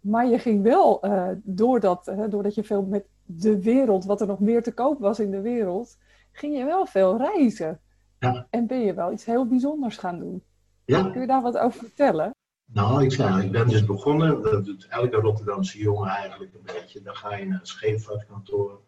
maar 0.00 0.26
je 0.26 0.38
ging 0.38 0.62
wel, 0.62 1.02
eh, 1.02 1.28
doordat, 1.42 2.08
eh, 2.08 2.24
doordat 2.28 2.54
je 2.54 2.64
veel 2.64 2.82
met 2.82 3.04
de 3.24 3.62
wereld, 3.62 4.04
wat 4.04 4.20
er 4.20 4.26
nog 4.26 4.40
meer 4.40 4.62
te 4.62 4.74
koop 4.74 5.00
was 5.00 5.20
in 5.20 5.30
de 5.30 5.40
wereld, 5.40 5.98
ging 6.32 6.56
je 6.56 6.64
wel 6.64 6.86
veel 6.86 7.16
reizen. 7.16 7.80
Ja. 8.18 8.46
En 8.50 8.66
ben 8.66 8.80
je 8.80 8.94
wel 8.94 9.12
iets 9.12 9.24
heel 9.24 9.46
bijzonders 9.46 9.96
gaan 9.96 10.18
doen. 10.18 10.42
Ja, 10.92 11.10
Kun 11.10 11.20
je 11.20 11.26
daar 11.26 11.42
wat 11.42 11.58
over 11.58 11.78
vertellen? 11.78 12.30
nou, 12.72 13.04
ik, 13.04 13.12
zei, 13.12 13.44
ik 13.44 13.52
ben 13.52 13.68
dus 13.68 13.84
begonnen, 13.84 14.42
dat 14.42 14.64
doet 14.64 14.86
elke 14.88 15.16
Rotterdamse 15.16 15.78
jongen 15.78 16.08
eigenlijk 16.08 16.54
een 16.54 16.74
beetje. 16.74 17.02
Dan 17.02 17.16
ga 17.16 17.36
je 17.36 17.46
naar 17.46 17.60
een 17.60 17.66
scheepvaartkantoor 17.66 18.80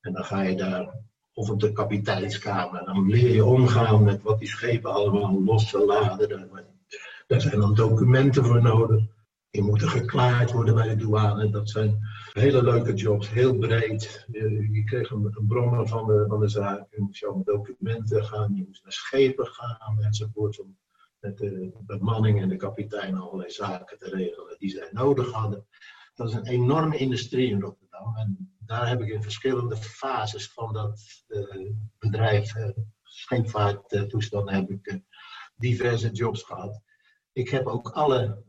en 0.00 0.12
dan 0.12 0.24
ga 0.24 0.42
je 0.42 0.56
daar, 0.56 0.94
of 1.32 1.50
op 1.50 1.60
de 1.60 1.72
kapiteinskamer, 1.72 2.84
dan 2.84 3.08
leer 3.08 3.34
je 3.34 3.44
omgaan 3.44 4.04
met 4.04 4.22
wat 4.22 4.38
die 4.38 4.48
schepen 4.48 4.92
allemaal 4.92 5.42
losse 5.44 5.84
laden. 5.84 6.28
Daar, 6.28 6.64
daar 7.26 7.40
zijn 7.40 7.60
dan 7.60 7.74
documenten 7.74 8.44
voor 8.44 8.62
nodig. 8.62 9.04
Die 9.50 9.62
moeten 9.62 9.88
geklaard 9.88 10.52
worden 10.52 10.74
bij 10.74 10.88
de 10.88 10.96
douane. 10.96 11.50
Dat 11.50 11.70
zijn 11.70 11.98
hele 12.32 12.62
leuke 12.62 12.94
jobs, 12.94 13.30
heel 13.30 13.56
breed. 13.56 14.26
Je, 14.32 14.68
je 14.72 14.84
kreeg 14.84 15.10
een, 15.10 15.24
een 15.34 15.46
brommer 15.46 15.88
van 15.88 16.06
de, 16.06 16.24
van 16.28 16.40
de 16.40 16.48
zaak. 16.48 16.86
Je 16.90 17.00
moest 17.00 17.20
jouw 17.20 17.42
documenten 17.44 18.24
gaan, 18.24 18.54
je 18.54 18.64
moest 18.66 18.82
naar 18.82 18.92
schepen 18.92 19.46
gaan 19.46 19.98
enzovoort. 20.02 20.60
Om 20.60 20.76
met 21.20 21.38
de 21.38 21.72
bemanning 21.80 22.40
en 22.40 22.48
de 22.48 22.56
kapitein 22.56 23.16
allerlei 23.16 23.50
zaken 23.50 23.98
te 23.98 24.08
regelen 24.08 24.58
die 24.58 24.70
zij 24.70 24.88
nodig 24.90 25.32
hadden. 25.32 25.66
Dat 26.14 26.28
is 26.28 26.34
een 26.34 26.46
enorme 26.46 26.96
industrie 26.96 27.50
in 27.50 27.60
Rotterdam. 27.60 28.16
En 28.16 28.56
daar 28.58 28.88
heb 28.88 29.00
ik 29.00 29.08
in 29.08 29.22
verschillende 29.22 29.76
fases 29.76 30.52
van 30.52 30.72
dat 30.72 31.24
eh, 31.26 31.70
bedrijf, 31.98 32.54
uh, 32.54 32.68
scheepvaarttoestanden, 33.02 34.54
heb 34.54 34.70
ik 34.70 34.86
eh, 34.86 34.96
diverse 35.56 36.10
jobs 36.10 36.42
gehad. 36.42 36.82
Ik 37.32 37.48
heb 37.48 37.66
ook 37.66 37.90
alle 37.90 38.44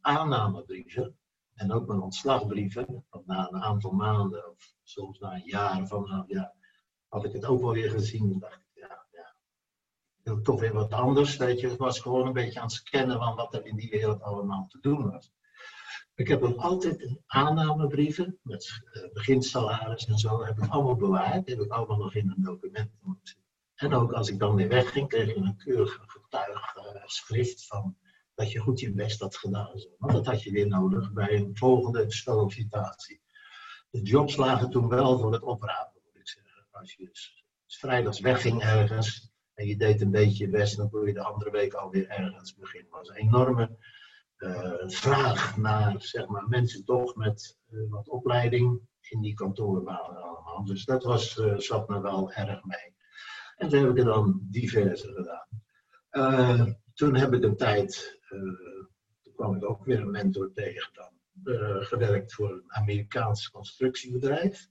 aannamebrieven 0.00 1.18
en 1.54 1.72
ook 1.72 1.86
mijn 1.86 2.00
ontslagbrieven, 2.00 3.04
want 3.10 3.26
na 3.26 3.48
een 3.48 3.62
aantal 3.62 3.90
maanden 3.90 4.50
of 4.50 4.74
soms 4.82 5.18
na 5.18 5.34
een 5.34 5.42
jaar 5.44 6.24
ja, 6.26 6.54
had 7.08 7.24
ik 7.24 7.32
het 7.32 7.44
ook 7.44 7.60
wel 7.60 7.72
weer 7.72 7.90
gezien. 7.90 8.38
dacht 8.38 8.60
ja, 8.60 8.60
ja, 8.60 8.69
wil 10.34 10.42
toch 10.42 10.60
weer 10.60 10.72
wat 10.72 10.92
anders. 10.92 11.36
Weet 11.36 11.60
je, 11.60 11.76
was 11.76 12.00
gewoon 12.00 12.26
een 12.26 12.32
beetje 12.32 12.60
aan 12.60 12.66
het 12.66 12.74
scannen 12.74 13.18
van 13.18 13.36
wat 13.36 13.54
er 13.54 13.66
in 13.66 13.76
die 13.76 13.90
wereld 13.90 14.22
allemaal 14.22 14.66
te 14.66 14.78
doen 14.80 15.10
was. 15.10 15.32
Ik 16.14 16.28
heb 16.28 16.42
ook 16.42 16.58
altijd 16.58 17.16
aannamebrieven 17.26 18.38
met 18.42 18.82
uh, 18.92 19.12
beginsalaris 19.12 20.06
en 20.06 20.18
zo, 20.18 20.44
heb 20.44 20.58
ik 20.58 20.68
allemaal 20.68 20.96
bewaard. 20.96 21.48
heb 21.48 21.60
ik 21.60 21.72
allemaal 21.72 21.96
nog 21.96 22.14
in 22.14 22.28
een 22.28 22.42
document. 22.42 22.90
En 23.74 23.94
ook 23.94 24.12
als 24.12 24.28
ik 24.28 24.38
dan 24.38 24.54
weer 24.54 24.68
wegging, 24.68 25.08
kreeg 25.08 25.28
ik 25.28 25.36
een 25.36 25.56
keurig 25.56 25.98
getuigschrift 26.06 27.66
van 27.66 27.96
dat 28.34 28.50
je 28.50 28.58
goed 28.58 28.80
je 28.80 28.92
best 28.92 29.20
had 29.20 29.36
gedaan. 29.36 29.72
Want 29.98 30.12
dat 30.12 30.26
had 30.26 30.42
je 30.42 30.50
weer 30.50 30.66
nodig 30.66 31.12
bij 31.12 31.34
een 31.34 31.56
volgende 31.56 32.04
sollicitatie. 32.12 33.20
De 33.90 34.02
jobs 34.02 34.36
lagen 34.36 34.70
toen 34.70 34.88
wel 34.88 35.18
voor 35.18 35.32
het 35.32 35.42
oprapen, 35.42 36.00
moet 36.04 36.16
ik 36.16 36.28
zeggen. 36.28 36.66
Als 36.70 36.94
je 36.94 37.04
dus 37.04 37.44
vrijdags 37.66 38.20
wegging 38.20 38.62
ergens 38.62 39.29
en 39.60 39.66
je 39.66 39.76
deed 39.76 40.00
een 40.00 40.10
beetje 40.10 40.44
je 40.44 40.50
best, 40.50 40.76
dan 40.76 40.90
kon 40.90 41.06
je 41.06 41.12
de 41.12 41.22
andere 41.22 41.50
week 41.50 41.72
alweer 41.72 42.08
ergens 42.08 42.54
beginnen. 42.54 42.90
Dat 42.90 42.98
was 42.98 43.08
een 43.08 43.26
enorme 43.26 43.78
uh, 44.38 44.72
vraag 44.86 45.56
naar 45.56 46.02
zeg 46.02 46.26
maar, 46.26 46.48
mensen 46.48 46.84
toch 46.84 47.16
met 47.16 47.58
uh, 47.70 47.90
wat 47.90 48.08
opleiding 48.08 48.80
in 49.00 49.20
die 49.20 49.34
kantoorbanen 49.34 50.22
allemaal. 50.22 50.64
Dus 50.64 50.84
dat 50.84 51.04
was, 51.04 51.36
uh, 51.36 51.58
zat 51.58 51.88
me 51.88 52.00
wel 52.00 52.32
erg 52.32 52.64
mee. 52.64 52.94
En 53.56 53.68
toen 53.68 53.80
heb 53.80 53.90
ik 53.90 53.98
er 53.98 54.04
dan 54.04 54.40
diverse 54.50 55.12
gedaan. 56.10 56.78
toen 56.94 57.16
heb 57.16 57.32
ik 57.32 57.42
een 57.42 57.56
tijd, 57.56 58.20
toen 59.22 59.34
kwam 59.34 59.56
ik 59.56 59.64
ook 59.64 59.84
weer 59.84 60.00
een 60.00 60.10
mentor 60.10 60.52
tegen 60.52 60.90
dan, 60.92 61.12
gewerkt 61.84 62.34
voor 62.34 62.50
een 62.50 62.64
Amerikaans 62.66 63.50
constructiebedrijf. 63.50 64.68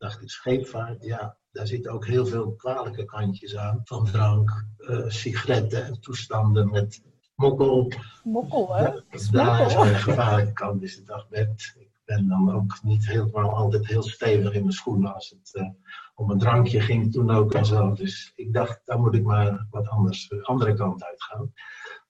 Ik 0.00 0.06
dacht 0.06 0.22
ik, 0.22 0.30
scheepvaart, 0.30 1.04
ja, 1.04 1.36
daar 1.52 1.66
zitten 1.66 1.92
ook 1.92 2.06
heel 2.06 2.26
veel 2.26 2.54
kwalijke 2.54 3.04
kantjes 3.04 3.56
aan. 3.56 3.80
Van 3.84 4.04
drank, 4.04 4.66
sigaretten 5.06 5.84
en 5.84 6.00
toestanden 6.00 6.70
met 6.70 7.02
mokkel. 7.34 7.92
Mokkel, 8.24 8.74
hè? 8.74 8.90
Daar 9.30 9.66
is 9.66 9.74
een 9.74 9.94
gevaarlijke 9.94 10.52
kant, 10.52 10.82
is 10.82 10.94
het 10.96 11.26
Bert. 11.28 11.74
Ik 11.78 11.90
ben 12.04 12.28
dan 12.28 12.54
ook 12.54 12.78
niet 12.82 13.06
helemaal 13.06 13.54
altijd 13.54 13.86
heel 13.86 14.02
stevig 14.02 14.52
in 14.52 14.60
mijn 14.60 14.72
schoenen 14.72 15.14
als 15.14 15.30
het 15.30 15.62
uh, 15.62 15.68
om 16.14 16.30
een 16.30 16.38
drankje 16.38 16.80
ging 16.80 17.12
toen 17.12 17.30
ook 17.30 17.54
en 17.54 17.66
zo. 17.66 17.92
Dus 17.92 18.32
ik 18.34 18.52
dacht, 18.52 18.80
daar 18.84 19.00
moet 19.00 19.14
ik 19.14 19.24
maar 19.24 19.66
wat 19.70 19.88
anders, 19.88 20.28
de 20.28 20.42
andere 20.42 20.74
kant 20.74 21.04
uitgaan. 21.04 21.52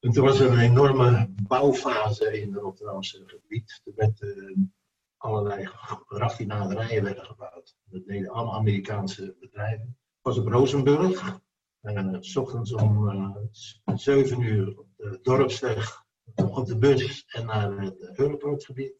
En 0.01 0.11
toen 0.11 0.25
was 0.25 0.41
er 0.41 0.53
een 0.53 0.59
enorme 0.59 1.35
bouwfase 1.43 2.41
in 2.41 2.53
het 2.53 2.63
Rotterdamse 2.63 3.23
gebied. 3.27 3.81
Er 3.85 3.93
werden 3.97 4.75
allerlei 5.21 5.69
raffinaderijen 6.07 7.03
werden 7.03 7.25
gebouwd. 7.25 7.77
Dat 7.85 8.07
deden 8.07 8.31
allemaal 8.31 8.55
Amerikaanse 8.55 9.37
bedrijven. 9.41 9.87
Ik 9.89 10.23
was 10.23 10.39
op 10.39 10.47
Rozenburg. 10.47 11.41
En 11.81 12.25
s 12.25 12.37
ochtends 12.37 12.73
om 12.73 13.09
uh, 13.09 13.97
7 13.97 14.41
uur 14.41 14.79
op 14.79 14.87
de 14.97 15.19
dorpsweg 15.23 16.05
op 16.35 16.67
de 16.67 16.79
bus 16.79 17.25
en 17.27 17.47
naar 17.47 17.79
het 17.79 18.19
Europoortgebied. 18.19 18.95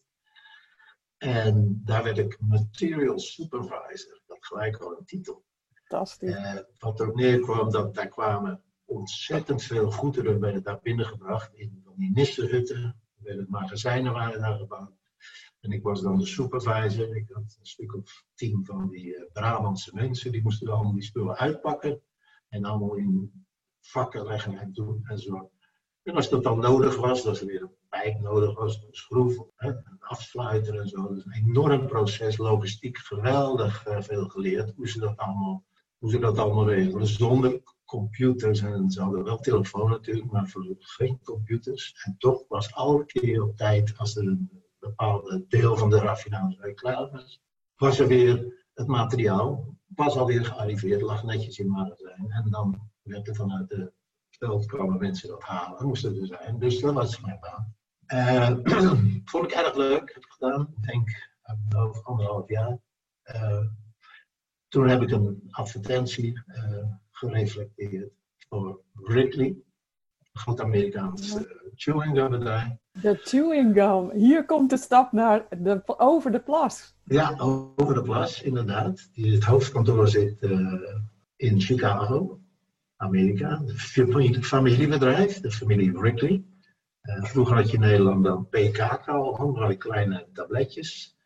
En 1.17 1.81
daar 1.85 2.03
werd 2.03 2.19
ik 2.19 2.37
Material 2.41 3.19
Supervisor. 3.19 4.21
Dat 4.27 4.47
gelijk 4.47 4.77
al 4.77 4.99
een 4.99 5.05
titel. 5.05 5.45
Fantastisch. 5.73 6.31
Uh, 6.31 6.59
wat 6.79 7.01
erop 7.01 7.15
neerkwam, 7.15 7.71
dat 7.71 7.95
daar 7.95 8.09
kwamen 8.09 8.63
ontzettend 8.85 9.63
veel 9.63 9.91
goederen 9.91 10.41
werden 10.41 10.63
daar 10.63 10.81
binnengebracht 10.83 11.55
in 11.55 11.85
die 11.97 12.11
nissenhutten. 12.11 13.01
Magazijnen 13.49 14.13
waren 14.13 14.41
daar 14.41 14.59
gebouwd. 14.59 15.00
En 15.61 15.73
ik 15.73 15.83
was 15.83 16.01
dan 16.01 16.19
de 16.19 16.27
supervisor. 16.27 17.17
Ik 17.17 17.29
had 17.29 17.57
een 17.59 17.67
stuk 17.67 17.95
of 17.95 18.25
tien 18.35 18.65
van 18.65 18.89
die 18.89 19.07
uh, 19.07 19.23
Brabantse 19.33 19.95
mensen. 19.95 20.33
Die 20.33 20.43
moesten 20.43 20.67
dan 20.67 20.75
allemaal 20.75 20.93
die 20.93 21.03
spullen 21.03 21.37
uitpakken. 21.37 22.03
En 22.49 22.65
allemaal 22.65 22.95
in 22.95 23.45
vakken 23.81 24.25
leggen 24.25 24.59
en 24.59 24.73
doen 24.73 25.01
en 25.05 25.19
zo. 25.19 25.51
En 26.03 26.15
als 26.15 26.29
dat 26.29 26.43
dan 26.43 26.59
nodig 26.59 26.97
was, 26.97 27.23
dat 27.23 27.41
er 27.41 27.47
weer 27.47 27.63
een 27.63 27.77
pijp 27.89 28.21
nodig 28.21 28.55
was, 28.55 28.77
een 28.77 28.89
schroef, 28.91 29.37
een 29.57 29.85
afsluiter 29.99 30.81
en 30.81 30.89
zo. 30.89 31.03
Dat 31.03 31.17
is 31.17 31.25
een 31.25 31.49
enorm 31.49 31.87
proces, 31.87 32.37
logistiek, 32.37 32.99
geweldig 32.99 33.87
uh, 33.87 34.01
veel 34.01 34.29
geleerd 34.29 34.73
hoe 34.77 34.89
ze 34.89 34.99
dat 34.99 35.17
allemaal, 35.17 35.65
hoe 35.99 36.11
ze 36.11 36.19
dat 36.19 36.39
allemaal 36.39 36.69
regelen. 36.69 37.07
Zonder 37.07 37.63
computers 37.85 38.61
en 38.61 38.91
ze 38.91 39.03
hadden 39.03 39.25
wel 39.25 39.39
telefoon 39.39 39.91
natuurlijk, 39.91 40.31
maar 40.31 40.49
voor 40.49 40.77
geen 40.79 41.21
computers. 41.23 42.03
En 42.05 42.15
toch 42.19 42.45
was 42.49 42.69
elke 42.69 43.05
keer 43.05 43.43
op 43.43 43.57
tijd, 43.57 43.95
als 43.97 44.17
er 44.17 44.27
een 44.27 44.63
bepaalde 44.81 45.45
deel 45.49 45.77
van 45.77 45.91
de 45.91 45.99
raffinaderij 45.99 46.75
klaar 46.75 47.27
was, 47.77 47.99
er 47.99 48.07
weer 48.07 48.65
het 48.75 48.87
materiaal, 48.87 49.77
was 49.87 50.17
alweer 50.17 50.45
gearriveerd, 50.45 51.01
lag 51.01 51.25
netjes 51.25 51.59
in 51.59 51.71
magazijn. 51.71 52.31
En 52.31 52.51
dan 52.51 52.91
werd 53.03 53.29
er 53.29 53.35
vanuit 53.35 53.69
de 53.69 53.93
veld 54.31 54.67
kwamen 54.67 54.99
mensen 54.99 55.29
dat 55.29 55.43
halen, 55.43 55.87
moesten 55.87 56.21
er 56.21 56.27
zijn. 56.27 56.59
Dus 56.59 56.81
dat 56.81 56.95
was 56.95 57.21
mijn 57.21 57.41
baan. 57.41 57.75
Uh, 58.07 58.51
vond 59.31 59.45
ik 59.45 59.51
erg 59.51 59.75
leuk, 59.75 60.15
heb 60.15 60.25
ik 60.25 60.33
gedaan. 60.33 60.75
Ik 60.77 60.83
denk 60.83 61.31
over 61.77 62.03
anderhalf 62.03 62.49
jaar. 62.49 62.79
Uh, 63.35 63.67
toen 64.69 64.89
heb 64.89 65.03
ik 65.03 65.11
een 65.11 65.49
advertentie 65.51 66.43
gereflecteerd 67.11 68.13
voor 68.49 68.81
Wrigley, 68.93 69.57
groot 70.33 70.61
Amerikaans 70.61 71.37
chewing 71.75 72.17
gum 72.17 72.31
bedrijf. 72.31 72.77
De 72.93 73.21
chewing 73.23 73.75
gum. 73.75 74.11
Hier 74.11 74.45
komt 74.45 74.71
de 74.71 74.77
stap 74.77 75.13
naar 75.13 75.47
de, 75.59 75.83
over 75.87 76.33
de 76.33 76.41
plas. 76.41 76.95
Ja, 77.05 77.35
over 77.77 77.95
de 77.95 78.03
plas, 78.03 78.43
inderdaad. 78.43 79.09
Het 79.13 79.45
hoofdkantoor 79.45 80.09
zit 80.09 80.43
in 81.37 81.61
Chicago. 81.61 82.41
Amerika. 82.97 83.63
Een 83.67 84.45
familiebedrijf, 84.45 85.41
de 85.41 85.51
familie 85.51 85.93
Wrigley. 85.93 86.45
Uh, 87.03 87.25
vroeger 87.25 87.57
had 87.57 87.71
je 87.71 87.75
in 87.75 87.81
Nederland 87.81 88.25
dan 88.25 88.49
PK 88.49 88.79
al, 89.07 89.39
allerlei 89.39 89.77
kleine 89.77 90.29
tabletjes. 90.33 91.17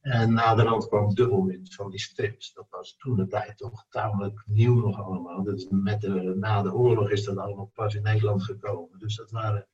En 0.00 0.32
naderhand 0.32 0.88
kwam 0.88 1.14
dubbelwind 1.14 1.74
van 1.74 1.90
die 1.90 2.00
strips. 2.00 2.52
Dat 2.52 2.66
was 2.70 2.96
toen 2.98 3.16
de 3.16 3.26
tijd 3.26 3.56
toch 3.56 3.86
tamelijk 3.88 4.42
nieuw 4.46 4.74
nog 4.74 5.00
allemaal. 5.00 5.42
Dus 5.42 5.66
met 5.70 6.00
de, 6.00 6.34
na 6.36 6.62
de 6.62 6.72
oorlog 6.72 7.10
is 7.10 7.24
dat 7.24 7.36
allemaal 7.36 7.70
pas 7.74 7.94
in 7.94 8.02
Nederland 8.02 8.42
gekomen. 8.42 8.98
Dus 8.98 9.16
dat 9.16 9.30
waren 9.30 9.66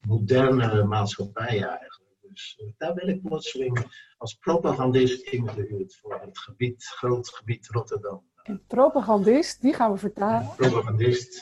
moderne 0.00 0.84
maatschappijen 0.84 1.68
eigenlijk. 1.68 2.04
Dus 2.20 2.58
uh, 2.62 2.72
daar 2.76 2.94
ben 2.94 3.08
ik 3.08 3.22
plotseling 3.22 4.04
als 4.18 4.34
propagandist 4.34 5.22
ingehuurd 5.22 5.96
voor 5.96 6.20
het 6.20 6.38
gebied, 6.38 6.84
groot 6.84 7.28
gebied 7.28 7.68
Rotterdam. 7.68 8.24
En 8.42 8.62
propagandist, 8.66 9.60
die 9.60 9.74
gaan 9.74 9.92
we 9.92 9.98
vertalen. 9.98 10.54
Propagandist, 10.56 11.36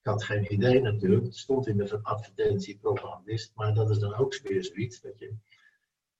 ik 0.00 0.06
had 0.10 0.24
geen 0.24 0.52
idee 0.52 0.80
natuurlijk. 0.80 1.24
Het 1.24 1.36
stond 1.36 1.66
in 1.66 1.76
de 1.76 1.98
advertentie 2.02 2.78
propagandist, 2.78 3.52
maar 3.54 3.74
dat 3.74 3.90
is 3.90 3.98
dan 3.98 4.14
ook 4.14 4.40
weer 4.42 4.64
zoiets 4.64 5.00
dat 5.00 5.18
je 5.18 5.34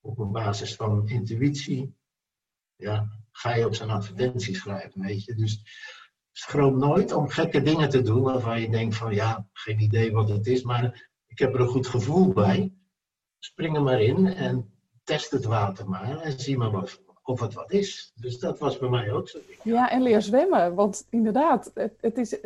op 0.04 0.18
een 0.18 0.32
basis 0.32 0.76
van 0.76 1.08
intuïtie, 1.08 1.94
ja, 2.76 3.08
ga 3.30 3.54
je 3.54 3.66
op 3.66 3.74
zijn 3.74 3.90
advertentie 3.90 4.54
schrijven, 4.56 5.00
weet 5.00 5.24
je. 5.24 5.34
Dus 5.34 5.62
schroom 6.32 6.78
nooit 6.78 7.12
om 7.12 7.28
gekke 7.28 7.62
dingen 7.62 7.88
te 7.88 8.02
doen 8.02 8.22
waarvan 8.22 8.60
je 8.60 8.70
denkt 8.70 8.96
van 8.96 9.14
ja, 9.14 9.48
geen 9.52 9.80
idee 9.80 10.12
wat 10.12 10.28
het 10.28 10.46
is, 10.46 10.62
maar 10.62 11.10
ik 11.26 11.38
heb 11.38 11.54
er 11.54 11.60
een 11.60 11.68
goed 11.68 11.86
gevoel 11.86 12.32
bij. 12.32 12.72
Spring 13.38 13.76
er 13.76 13.82
maar 13.82 14.00
in 14.00 14.26
en 14.26 14.72
test 15.04 15.30
het 15.30 15.44
water 15.44 15.88
maar 15.88 16.20
en 16.20 16.40
zie 16.40 16.56
maar 16.56 16.70
wat, 16.70 17.02
of 17.22 17.40
het 17.40 17.54
wat 17.54 17.72
is. 17.72 18.12
Dus 18.14 18.38
dat 18.38 18.58
was 18.58 18.78
bij 18.78 18.88
mij 18.88 19.12
ook 19.12 19.28
zo. 19.28 19.38
Ja, 19.62 19.90
en 19.90 20.02
leer 20.02 20.22
zwemmen. 20.22 20.74
Want 20.74 21.06
inderdaad, 21.10 21.70
het, 21.74 21.94
het, 22.00 22.18
is, 22.18 22.36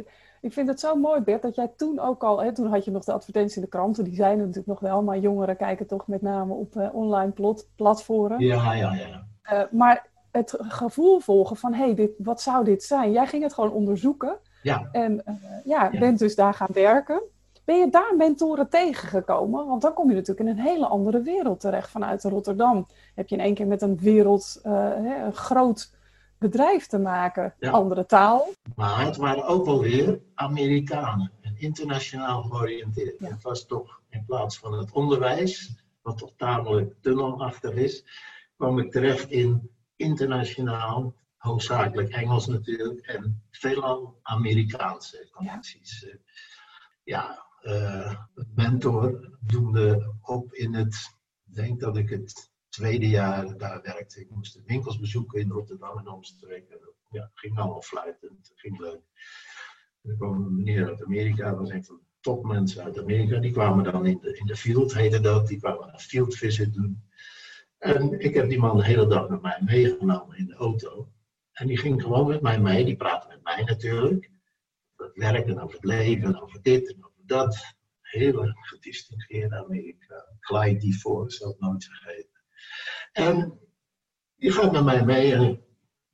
ik 0.40 0.52
vind 0.52 0.68
het 0.68 0.80
zo 0.80 0.96
mooi, 0.96 1.20
Bert, 1.20 1.42
dat 1.42 1.54
jij 1.54 1.72
toen 1.76 1.98
ook 2.00 2.22
al... 2.24 2.42
Hè, 2.42 2.54
toen 2.54 2.66
had 2.66 2.84
je 2.84 2.90
nog 2.90 3.04
de 3.04 3.12
advertentie 3.12 3.56
in 3.56 3.62
de 3.62 3.68
kranten, 3.68 4.04
die 4.04 4.14
zijn 4.14 4.38
er 4.38 4.46
natuurlijk 4.46 4.66
nog 4.66 4.80
wel... 4.80 5.02
maar 5.02 5.18
jongeren 5.18 5.56
kijken 5.56 5.86
toch 5.86 6.06
met 6.06 6.22
name 6.22 6.54
op 6.54 6.74
uh, 6.74 6.94
online 6.94 7.30
plot, 7.30 7.68
platformen. 7.76 8.40
Ja, 8.40 8.72
ja, 8.72 8.94
ja. 8.94 9.26
Uh, 9.52 9.62
maar 9.70 10.06
het 10.30 10.54
gevoel 10.58 11.18
volgen 11.18 11.56
van, 11.56 11.74
hé, 11.74 11.92
hey, 11.92 12.10
wat 12.18 12.40
zou 12.40 12.64
dit 12.64 12.82
zijn? 12.82 13.12
Jij 13.12 13.26
ging 13.26 13.42
het 13.42 13.54
gewoon 13.54 13.72
onderzoeken. 13.72 14.38
Ja. 14.62 14.88
En 14.92 15.12
uh, 15.12 15.34
ja, 15.64 15.88
ja, 15.92 15.98
bent 15.98 16.18
dus 16.18 16.34
daar 16.34 16.54
gaan 16.54 16.72
werken. 16.72 17.22
Ben 17.64 17.78
je 17.78 17.90
daar 17.90 18.14
mentoren 18.16 18.68
tegengekomen? 18.68 19.66
Want 19.66 19.82
dan 19.82 19.92
kom 19.92 20.08
je 20.08 20.14
natuurlijk 20.14 20.48
in 20.48 20.56
een 20.56 20.64
hele 20.64 20.86
andere 20.86 21.22
wereld 21.22 21.60
terecht. 21.60 21.90
Vanuit 21.90 22.24
Rotterdam 22.24 22.86
heb 23.14 23.28
je 23.28 23.36
in 23.36 23.42
één 23.42 23.54
keer 23.54 23.66
met 23.66 23.82
een 23.82 23.98
wereld, 23.98 24.60
uh, 24.64 24.90
een 25.24 25.32
groot 25.32 25.92
bedrijf 26.38 26.86
te 26.86 26.98
maken. 26.98 27.54
Ja. 27.58 27.70
Andere 27.70 28.06
taal. 28.06 28.52
Maar 28.74 29.04
het 29.04 29.16
waren 29.16 29.46
ook 29.46 29.64
wel 29.64 29.80
weer 29.80 30.20
Amerikanen. 30.34 31.32
En 31.40 31.54
internationaal 31.56 32.42
georiënteerd. 32.42 33.18
Ja. 33.18 33.28
Het 33.28 33.42
was 33.42 33.66
toch 33.66 34.00
in 34.08 34.24
plaats 34.24 34.58
van 34.58 34.72
het 34.72 34.92
onderwijs, 34.92 35.82
wat 36.02 36.18
toch 36.18 36.32
tamelijk 36.36 36.94
tunnelachtig 37.00 37.74
is, 37.74 38.04
kwam 38.56 38.78
ik 38.78 38.90
terecht 38.92 39.30
in 39.30 39.70
internationaal, 39.96 41.14
hoofdzakelijk 41.36 42.10
Engels 42.10 42.46
natuurlijk, 42.46 43.06
en 43.06 43.42
veelal 43.50 44.18
Amerikaanse 44.22 45.28
connecties. 45.30 46.06
Ja, 47.04 47.46
ja 47.62 47.72
uh, 47.72 48.14
mentor 48.54 49.36
doende 49.40 50.14
op 50.20 50.52
in 50.52 50.74
het, 50.74 50.94
ik 51.46 51.54
denk 51.54 51.80
dat 51.80 51.96
ik 51.96 52.08
het 52.08 52.50
tweede 52.78 53.08
jaar 53.08 53.56
daar 53.56 53.82
werkte. 53.82 54.20
Ik 54.20 54.30
moest 54.30 54.54
de 54.54 54.62
winkels 54.66 54.98
bezoeken 54.98 55.40
in 55.40 55.50
Rotterdam 55.50 55.98
en 55.98 56.08
omstreken. 56.08 56.78
Ja, 57.10 57.30
ging 57.34 57.58
allemaal 57.58 57.82
fluitend, 57.82 58.52
ging 58.54 58.78
leuk. 58.78 59.00
Er 60.02 60.16
kwam 60.16 60.44
een 60.44 60.56
meneer 60.56 60.88
uit 60.88 61.04
Amerika, 61.04 61.50
dat 61.50 61.58
was 61.58 61.70
een 61.70 61.84
van 61.84 61.96
de 61.96 62.02
topmensen 62.20 62.84
uit 62.84 62.98
Amerika. 62.98 63.38
Die 63.38 63.52
kwamen 63.52 63.84
dan 63.84 64.06
in 64.06 64.18
de, 64.20 64.36
in 64.38 64.46
de 64.46 64.56
field, 64.56 64.94
heette 64.94 65.20
dat. 65.20 65.48
Die 65.48 65.58
kwamen 65.58 65.92
een 65.92 65.98
field 65.98 66.34
visit 66.34 66.74
doen. 66.74 67.02
En 67.78 68.20
ik 68.20 68.34
heb 68.34 68.48
die 68.48 68.58
man 68.58 68.76
de 68.76 68.84
hele 68.84 69.06
dag 69.06 69.28
met 69.28 69.42
mij 69.42 69.58
meegenomen 69.64 70.36
in 70.36 70.46
de 70.46 70.54
auto. 70.54 71.12
En 71.52 71.66
die 71.66 71.78
ging 71.78 72.02
gewoon 72.02 72.26
met 72.26 72.42
mij 72.42 72.60
mee, 72.60 72.84
die 72.84 72.96
praatte 72.96 73.28
met 73.28 73.42
mij 73.42 73.62
natuurlijk. 73.64 74.30
Over 74.96 75.12
het 75.14 75.22
werk 75.22 75.46
en 75.46 75.60
over 75.60 75.74
het 75.74 75.84
leven, 75.84 76.42
over 76.42 76.62
dit 76.62 76.94
en 76.94 77.04
over 77.04 77.22
dat. 77.26 77.76
Hele 78.00 78.56
gedistingeerde 78.60 79.64
Amerika. 79.64 80.24
Clyde 80.40 80.78
die 80.78 81.00
voor, 81.00 81.30
zal 81.30 81.56
nooit 81.58 81.84
vergeten. 81.84 82.37
En 83.12 83.58
die 84.36 84.52
gaat 84.52 84.72
met 84.72 84.84
mij 84.84 85.04
mee 85.04 85.34
en 85.34 85.62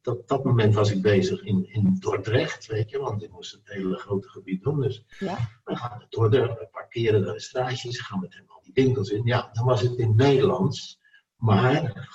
op 0.05 0.29
dat 0.29 0.45
moment 0.45 0.75
was 0.75 0.91
ik 0.91 1.03
bezig 1.03 1.43
in, 1.43 1.69
in 1.73 1.97
Dordrecht, 1.99 2.67
weet 2.67 2.91
je, 2.91 2.99
want 2.99 3.23
ik 3.23 3.31
moest 3.31 3.53
het 3.53 3.61
hele 3.65 3.97
grote 3.97 4.29
gebied 4.29 4.63
doen. 4.63 4.81
Dus 4.81 5.05
Ja. 5.19 5.39
we 5.65 5.77
gaan 5.77 5.99
naar 5.99 6.07
Dordrecht, 6.09 6.59
we 6.59 6.69
parkeren 6.73 7.25
daar 7.25 7.33
de 7.33 7.41
straatjes, 7.41 8.01
gaan 8.01 8.21
met 8.21 8.35
hem 8.35 8.45
al 8.49 8.61
die 8.63 8.85
winkels 8.85 9.11
in. 9.11 9.25
Ja, 9.25 9.51
dan 9.53 9.65
was 9.65 9.81
het 9.81 9.97
in 9.97 10.17
Nederlands, 10.17 11.01
maar 11.37 12.07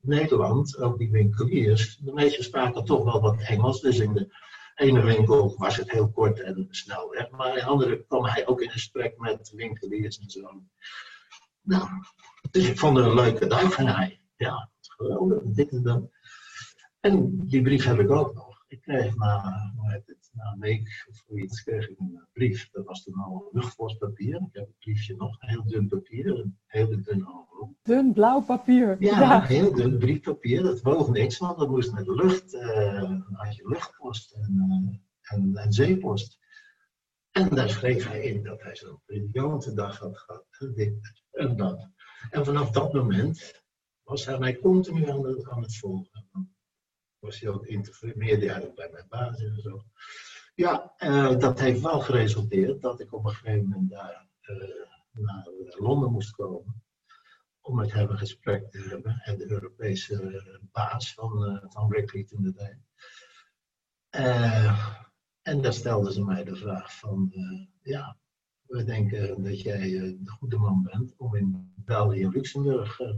Nederland, 0.00 0.78
ook 0.78 0.98
die 0.98 1.10
winkeliers, 1.10 1.96
de 1.96 2.12
meesten 2.12 2.44
spraken 2.44 2.84
toch 2.84 3.04
wel 3.04 3.20
wat 3.20 3.40
Engels. 3.40 3.80
Dus 3.80 3.98
in 3.98 4.12
de 4.12 4.28
ene 4.74 5.02
winkel 5.02 5.54
was 5.56 5.76
het 5.76 5.90
heel 5.90 6.10
kort 6.10 6.40
en 6.40 6.66
snel 6.70 7.10
weg, 7.10 7.30
maar 7.30 7.56
in 7.56 7.64
andere 7.64 8.04
kwam 8.04 8.24
hij 8.24 8.46
ook 8.46 8.60
in 8.60 8.70
gesprek 8.70 9.18
met 9.18 9.52
winkeliers 9.54 10.18
en 10.18 10.30
zo. 10.30 10.62
Nou, 11.60 11.88
dus 12.50 12.68
ik 12.68 12.78
vond 12.78 12.96
het 12.96 13.06
een 13.06 13.14
leuke 13.14 13.46
dag 13.46 13.78
en 13.78 13.86
hij, 13.86 14.20
ja, 14.36 14.70
geweldig, 14.80 15.42
dit 15.42 15.70
en 15.70 15.82
dat. 15.82 16.10
En 17.00 17.46
die 17.46 17.62
brief 17.62 17.84
heb 17.84 17.98
ik 17.98 18.10
ook 18.10 18.34
nog. 18.34 18.64
Ik 18.68 18.80
kreeg 18.80 19.16
na, 19.16 19.40
hoe 19.76 19.92
heet 19.92 20.06
het, 20.06 20.30
na 20.32 20.52
een 20.52 20.60
week 20.60 21.06
of 21.08 21.22
zoiets 21.26 21.62
kreeg 21.62 21.88
ik 21.88 21.98
een 21.98 22.26
brief. 22.32 22.70
Dat 22.70 22.84
was 22.84 23.02
toen 23.02 23.14
al 23.14 23.48
luchtpostpapier. 23.52 24.34
Ik 24.34 24.48
heb 24.52 24.66
het 24.66 24.78
briefje 24.78 25.16
nog, 25.16 25.42
een 25.42 25.48
heel 25.48 25.66
dun 25.66 25.88
papier, 25.88 26.26
een 26.38 26.58
hele 26.66 27.00
dun 27.00 27.14
envelop. 27.14 27.74
Dun 27.82 28.12
blauw 28.12 28.40
papier. 28.42 28.96
Ja, 29.00 29.40
een 29.42 29.46
heel 29.46 29.74
dun 29.74 29.98
briefpapier. 29.98 30.62
Dat 30.62 30.82
woog 30.82 31.08
niks, 31.10 31.38
want 31.38 31.58
dat 31.58 31.68
moest 31.68 31.92
met 31.92 32.06
lucht. 32.06 32.54
eh 32.54 33.00
dan 33.00 33.24
had 33.28 33.56
je 33.56 33.68
luchtpost 33.68 34.32
en, 34.32 34.56
eh, 35.22 35.36
en, 35.36 35.56
en 35.56 35.72
zeepost. 35.72 36.38
En 37.30 37.48
daar 37.48 37.68
schreef 37.68 38.08
hij 38.08 38.22
in 38.22 38.42
dat 38.42 38.62
hij 38.62 38.76
zo'n 38.76 39.00
briljante 39.06 39.74
dag 39.74 39.98
had 39.98 40.18
gehad. 40.18 40.46
En 40.58 40.72
dit 40.74 41.24
en 41.30 41.56
dat. 41.56 41.88
En 42.30 42.44
vanaf 42.44 42.70
dat 42.70 42.92
moment 42.92 43.64
was 44.02 44.26
hij 44.26 44.38
mij 44.38 44.58
continu 44.58 45.10
aan 45.10 45.26
het, 45.26 45.48
aan 45.48 45.62
het 45.62 45.76
volgen. 45.76 46.56
Was 47.18 47.40
hij 47.40 47.50
ook 47.50 47.66
interveneerde 47.66 48.52
hij 48.52 48.72
bij 48.74 48.90
mijn 48.92 49.06
baas 49.08 49.38
en 49.38 49.60
zo. 49.60 49.84
Ja, 50.54 50.94
eh, 50.96 51.38
dat 51.38 51.60
heeft 51.60 51.80
wel 51.80 52.00
geresulteerd 52.00 52.82
dat 52.82 53.00
ik 53.00 53.12
op 53.12 53.24
een 53.24 53.34
gegeven 53.34 53.68
moment 53.68 53.90
daar 53.90 54.28
eh, 54.40 54.56
naar 55.12 55.48
Londen 55.78 56.12
moest 56.12 56.30
komen 56.30 56.84
om 57.66 57.76
met 57.76 57.92
hem 57.92 58.10
een 58.10 58.18
gesprek 58.18 58.70
te 58.70 58.78
hebben. 58.78 59.20
En 59.24 59.38
de 59.38 59.50
Europese 59.50 60.22
eh, 60.22 60.58
baas 60.72 61.14
van, 61.14 61.44
eh 61.44 61.64
van 61.68 61.88
toen 62.26 62.42
de 62.42 62.52
tijd. 62.52 62.78
Eh, 64.08 64.96
en 65.42 65.62
daar 65.62 65.72
stelden 65.72 66.12
ze 66.12 66.24
mij 66.24 66.44
de 66.44 66.56
vraag 66.56 66.98
van, 66.98 67.32
eh, 67.32 67.66
ja, 67.92 68.18
we 68.68 68.84
denken 68.84 69.42
dat 69.42 69.60
jij 69.60 69.96
eh, 69.96 70.02
de 70.02 70.30
goede 70.30 70.58
man 70.58 70.82
bent 70.82 71.14
om 71.16 71.36
in 71.36 71.72
België 71.74 72.22
en 72.22 72.30
Luxemburg 72.30 73.00
eh, 73.00 73.08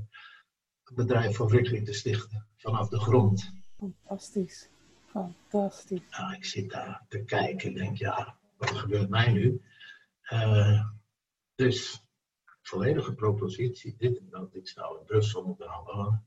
een 0.85 0.95
bedrijf 0.95 1.37
van 1.37 1.49
Wrigley 1.49 1.83
te 1.83 1.93
stichten, 1.93 2.47
vanaf 2.57 2.89
de 2.89 3.01
grond. 3.01 3.53
Fantastisch. 3.79 4.69
Fantastisch. 5.07 6.03
Nou, 6.11 6.35
ik 6.35 6.45
zit 6.45 6.71
daar 6.71 7.05
te 7.09 7.25
kijken 7.25 7.69
en 7.69 7.75
denk, 7.75 7.97
ja, 7.97 8.39
wat 8.57 8.71
gebeurt 8.71 9.09
mij 9.09 9.33
nu? 9.33 9.63
Eh, 10.23 10.85
dus, 11.55 12.05
volledige 12.63 13.15
propositie, 13.15 13.95
dit 13.99 14.19
en 14.19 14.27
dat. 14.31 14.55
Ik 14.55 14.69
zou 14.69 14.99
in 14.99 15.05
Brussel 15.05 15.47
moeten 15.47 15.69
gaan 15.69 15.85
wonen. 15.85 16.27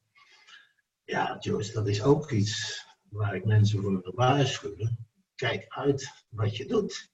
Ja, 1.04 1.38
Joyce, 1.40 1.74
dat 1.74 1.88
is 1.88 2.04
ook 2.04 2.32
iets 2.32 2.86
waar 3.10 3.36
ik 3.36 3.46
mensen 3.46 3.82
voor 3.82 4.02
wil 4.02 4.16
waarschuwen. 4.16 5.08
Kijk 5.36 5.66
uit 5.68 6.26
wat 6.30 6.58
je 6.58 6.66
doet. 6.66 7.11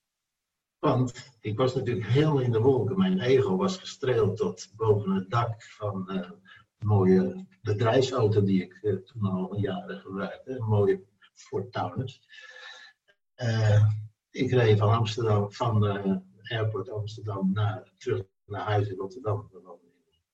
Want 0.79 1.31
ik 1.39 1.57
was 1.57 1.75
natuurlijk 1.75 2.07
helemaal 2.07 2.39
in 2.39 2.51
de 2.51 2.59
wolken. 2.59 2.97
Mijn 2.97 3.19
ego 3.19 3.55
was 3.55 3.77
gestreeld 3.77 4.37
tot 4.37 4.71
boven 4.75 5.11
het 5.11 5.29
dak 5.29 5.63
van 5.63 6.09
eh, 6.09 6.29
een 6.77 6.87
mooie 6.87 7.45
bedrijfsauto 7.61 8.43
die 8.43 8.63
ik 8.63 8.79
eh, 8.81 8.95
toen 8.95 9.25
al 9.25 9.55
jaren 9.55 9.99
gebruikte. 9.99 10.51
Een 10.51 10.65
mooie 10.65 11.03
Ford 11.33 11.71
Taunus. 11.71 12.21
Eh, 13.33 13.85
ik 14.29 14.51
reed 14.51 14.77
van 14.77 14.89
Amsterdam, 14.89 15.51
van 15.51 15.79
de 15.79 16.21
airport 16.43 16.89
Amsterdam 16.89 17.51
naar, 17.53 17.91
terug 17.97 18.23
naar 18.45 18.61
huis 18.61 18.87
in 18.87 18.97
Rotterdam. 18.97 19.47
De 19.51 19.77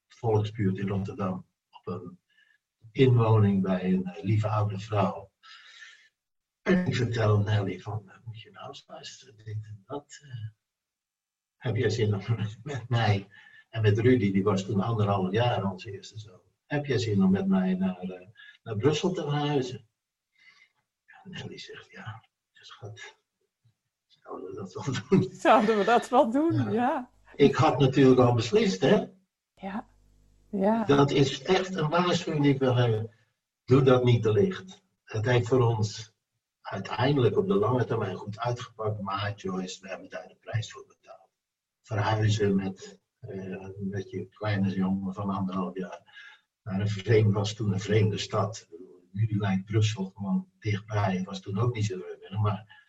volksbuurt 0.08 0.78
in 0.78 0.88
Rotterdam. 0.88 1.46
Op 1.70 1.88
een 1.94 2.20
inwoning 2.92 3.62
bij 3.62 3.94
een 3.94 4.06
eh, 4.06 4.24
lieve 4.24 4.48
oude 4.48 4.80
vrouw. 4.80 5.32
En 6.64 6.86
ik 6.86 6.96
vertel 6.96 7.40
Nelly 7.40 7.80
van, 7.80 8.12
moet 8.26 8.42
je 8.42 8.52
nou 8.52 8.68
eens 8.68 8.84
luisteren, 8.88 9.36
dit 9.38 9.48
en 9.48 9.84
dat. 9.86 10.20
eh. 10.22 10.50
heb 11.58 11.76
jij 11.76 11.90
zin 11.90 12.14
om 12.14 12.22
met 12.64 12.90
mij 12.90 13.28
en 13.70 13.82
met 13.82 14.00
Rudy, 14.00 14.32
die 14.32 14.44
was 14.44 14.66
toen 14.66 14.82
anderhalf 14.82 15.32
jaar 15.32 15.72
onze 15.72 15.92
eerste 15.92 16.20
zoon. 16.20 16.42
Heb 16.66 16.86
jij 16.86 16.98
zin 16.98 17.24
om 17.24 17.32
met 17.32 17.48
mij 17.48 17.74
naar, 17.74 17.98
eh, 18.00 18.28
naar 18.64 18.76
Brussel 18.76 19.12
te 19.12 19.22
verhuizen? 19.22 19.88
En 21.24 21.32
Nelly 21.32 21.58
zegt, 21.58 21.92
ja, 21.92 22.24
schat, 22.52 23.16
zouden 24.08 24.50
we 24.50 24.56
dat 24.56 24.74
wel 24.74 24.94
doen? 25.10 25.34
Zouden 25.34 25.78
we 25.78 25.84
dat 25.84 26.10
wel 26.10 26.32
doen? 26.32 26.54
Ja. 26.64 26.70
Ja. 26.72 27.12
Ik 27.36 27.56
had 27.56 27.80
natuurlijk 27.80 28.20
al 28.20 28.34
beslist, 28.34 28.82
hè. 28.82 29.06
Ja. 29.56 29.88
Ja. 30.50 30.84
Dat 30.84 31.12
is 31.12 31.42
echt 31.42 31.76
een 31.76 31.90
waarschuwing 31.90 32.44
die 32.44 32.54
ik 32.54 32.60
wil 32.60 32.76
hebben. 32.76 33.12
Doe 33.66 33.82
dat 33.82 34.04
niet 34.04 34.24
te 34.24 34.32
licht. 34.32 34.82
Het 35.04 35.26
heeft 35.26 35.48
voor 35.48 35.62
ons 35.78 36.13
uiteindelijk 36.64 37.38
op 37.38 37.48
de 37.48 37.56
lange 37.56 37.86
termijn 37.86 38.16
goed 38.16 38.40
uitgepakt, 38.40 39.02
maar 39.02 39.34
Joyce, 39.36 39.82
we 39.82 39.88
hebben 39.88 40.10
daar 40.10 40.28
de 40.28 40.38
prijs 40.40 40.72
voor 40.72 40.86
betaald. 40.88 41.30
Verhuizen 41.82 42.56
met, 42.56 43.00
eh, 43.20 43.68
met 43.80 44.10
je 44.10 44.28
kleine 44.30 44.74
jongen 44.74 45.14
van 45.14 45.30
anderhalf 45.30 45.78
jaar 45.78 46.02
naar 46.64 46.80
een 46.80 46.90
vreemd, 46.90 47.34
was 47.34 47.54
toen 47.54 47.74
een 47.74 47.80
vreemde 47.80 48.18
stad. 48.18 48.68
Nu 49.12 49.38
lijkt 49.38 49.66
Brussel 49.66 50.12
gewoon 50.16 50.48
dichtbij, 50.60 51.24
was 51.24 51.42
toen 51.42 51.60
ook 51.60 51.74
niet 51.74 51.86
zo 51.86 51.98
leuk, 51.98 52.38
maar 52.42 52.82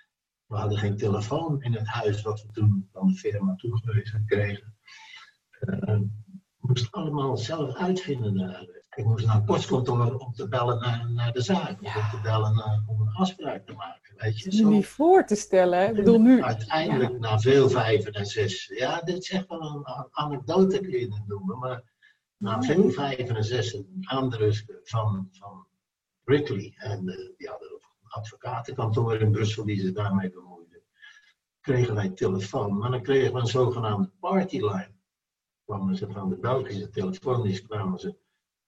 we 0.47 0.57
hadden 0.57 0.79
geen 0.79 0.97
telefoon 0.97 1.63
in 1.63 1.73
het 1.73 1.87
huis 1.87 2.23
wat 2.23 2.43
we 2.43 2.53
toen 2.53 2.89
van 2.93 3.07
de 3.07 3.15
firma 3.15 3.55
toegewezen 3.55 4.25
kregen. 4.27 4.77
Ik 5.61 6.71
moest 6.71 6.93
allemaal 6.93 7.37
zelf 7.37 7.75
uitvinden. 7.75 8.35
daar. 8.37 8.84
Ik 8.95 9.05
moest 9.05 9.27
naar 9.27 9.35
het 9.35 9.45
postkantoor 9.45 10.15
om 10.15 10.33
te 10.33 10.49
bellen 10.49 10.81
naar, 10.81 11.11
naar 11.11 11.33
de 11.33 11.43
zaak. 11.43 11.83
Of 11.83 11.97
om 11.97 12.11
te 12.11 12.21
bellen 12.23 12.55
naar, 12.55 12.83
om 12.87 13.01
een 13.01 13.13
afspraak 13.13 13.67
te 13.67 13.73
maken. 13.73 14.15
Weet 14.17 14.39
je, 14.39 14.53
zo. 14.57 14.69
niet 14.69 14.87
voor 14.87 15.25
te 15.27 15.35
stellen. 15.35 15.79
hè. 15.79 15.89
Ik 15.89 15.95
bedoel 15.95 16.21
nu. 16.21 16.43
Uiteindelijk, 16.43 17.19
na 17.19 17.39
veel 17.39 17.69
vijven 17.69 18.13
en 18.13 18.27
zes. 18.27 18.73
Ja, 18.77 19.01
dit 19.01 19.17
is 19.17 19.31
echt 19.31 19.49
wel 19.49 19.63
een 19.63 20.09
anekdote 20.11 20.81
kun 20.81 20.91
je 20.91 21.13
het 21.15 21.27
noemen. 21.27 21.59
Maar 21.59 21.83
na 22.37 22.63
veel 22.63 22.91
vijven 22.91 23.37
en 23.37 23.45
zes 23.45 23.83
aandrukken 24.01 24.81
van, 24.83 25.29
van 25.33 25.67
Wrigley. 26.25 26.75
En 26.77 27.09
eh, 27.09 27.29
die 27.37 27.49
hadden 27.49 27.69
een 27.73 28.11
advocatenkantoor 28.11 29.21
in 29.21 29.31
Brussel 29.31 29.65
die 29.65 29.81
zich 29.81 29.93
daarmee 29.93 30.31
bemoeide. 30.31 30.83
Kregen 31.61 31.95
wij 31.95 32.09
telefoon. 32.09 32.79
Maar 32.79 32.91
dan 32.91 33.03
kregen 33.03 33.33
we 33.33 33.41
een 33.41 33.47
zogenaamde 33.47 34.11
partyline. 34.21 34.93
Kwamen 35.65 35.97
ze 35.97 36.11
van 36.11 36.29
de 36.29 36.37
Belgische 36.37 36.91
telefoondienst 36.91 37.67
kwamen 37.67 37.99
ze 37.99 38.17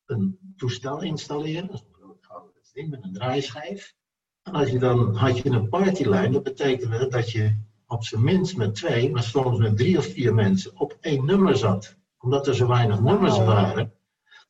een 0.06 0.38
toestel 0.56 1.02
installeren. 1.02 1.66
Dat 1.66 1.74
is 1.74 1.82
een 2.02 2.72
ding 2.72 2.90
met 2.90 3.04
een 3.04 3.12
draaischijf. 3.12 3.94
En 4.42 4.52
als 4.52 4.70
je 4.70 4.78
dan 4.78 5.14
had 5.14 5.38
je 5.38 5.50
een 5.50 5.68
partylijn, 5.68 6.32
dat 6.32 6.42
betekende 6.42 7.08
dat 7.08 7.30
je 7.30 7.56
op 7.86 8.04
zijn 8.04 8.24
minst 8.24 8.56
met 8.56 8.74
twee, 8.74 9.10
maar 9.10 9.22
soms 9.22 9.58
met 9.58 9.76
drie 9.76 9.98
of 9.98 10.06
vier 10.06 10.34
mensen 10.34 10.80
op 10.80 10.96
één 11.00 11.24
nummer 11.24 11.56
zat. 11.56 11.96
Omdat 12.18 12.46
er 12.46 12.54
zo 12.54 12.66
weinig 12.66 13.00
nummers 13.00 13.38
waren. 13.38 13.92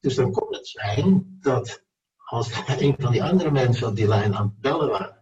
Dus 0.01 0.15
dan 0.15 0.33
kon 0.33 0.47
het 0.51 0.67
zijn 0.67 1.39
dat 1.41 1.85
als 2.17 2.51
een 2.79 2.95
van 2.99 3.13
die 3.13 3.25
andere 3.25 3.51
mensen 3.51 3.89
op 3.89 3.97
die 3.97 4.09
lijn 4.09 4.35
aan 4.35 4.45
het 4.45 4.61
bellen 4.61 4.89
waren, 4.89 5.19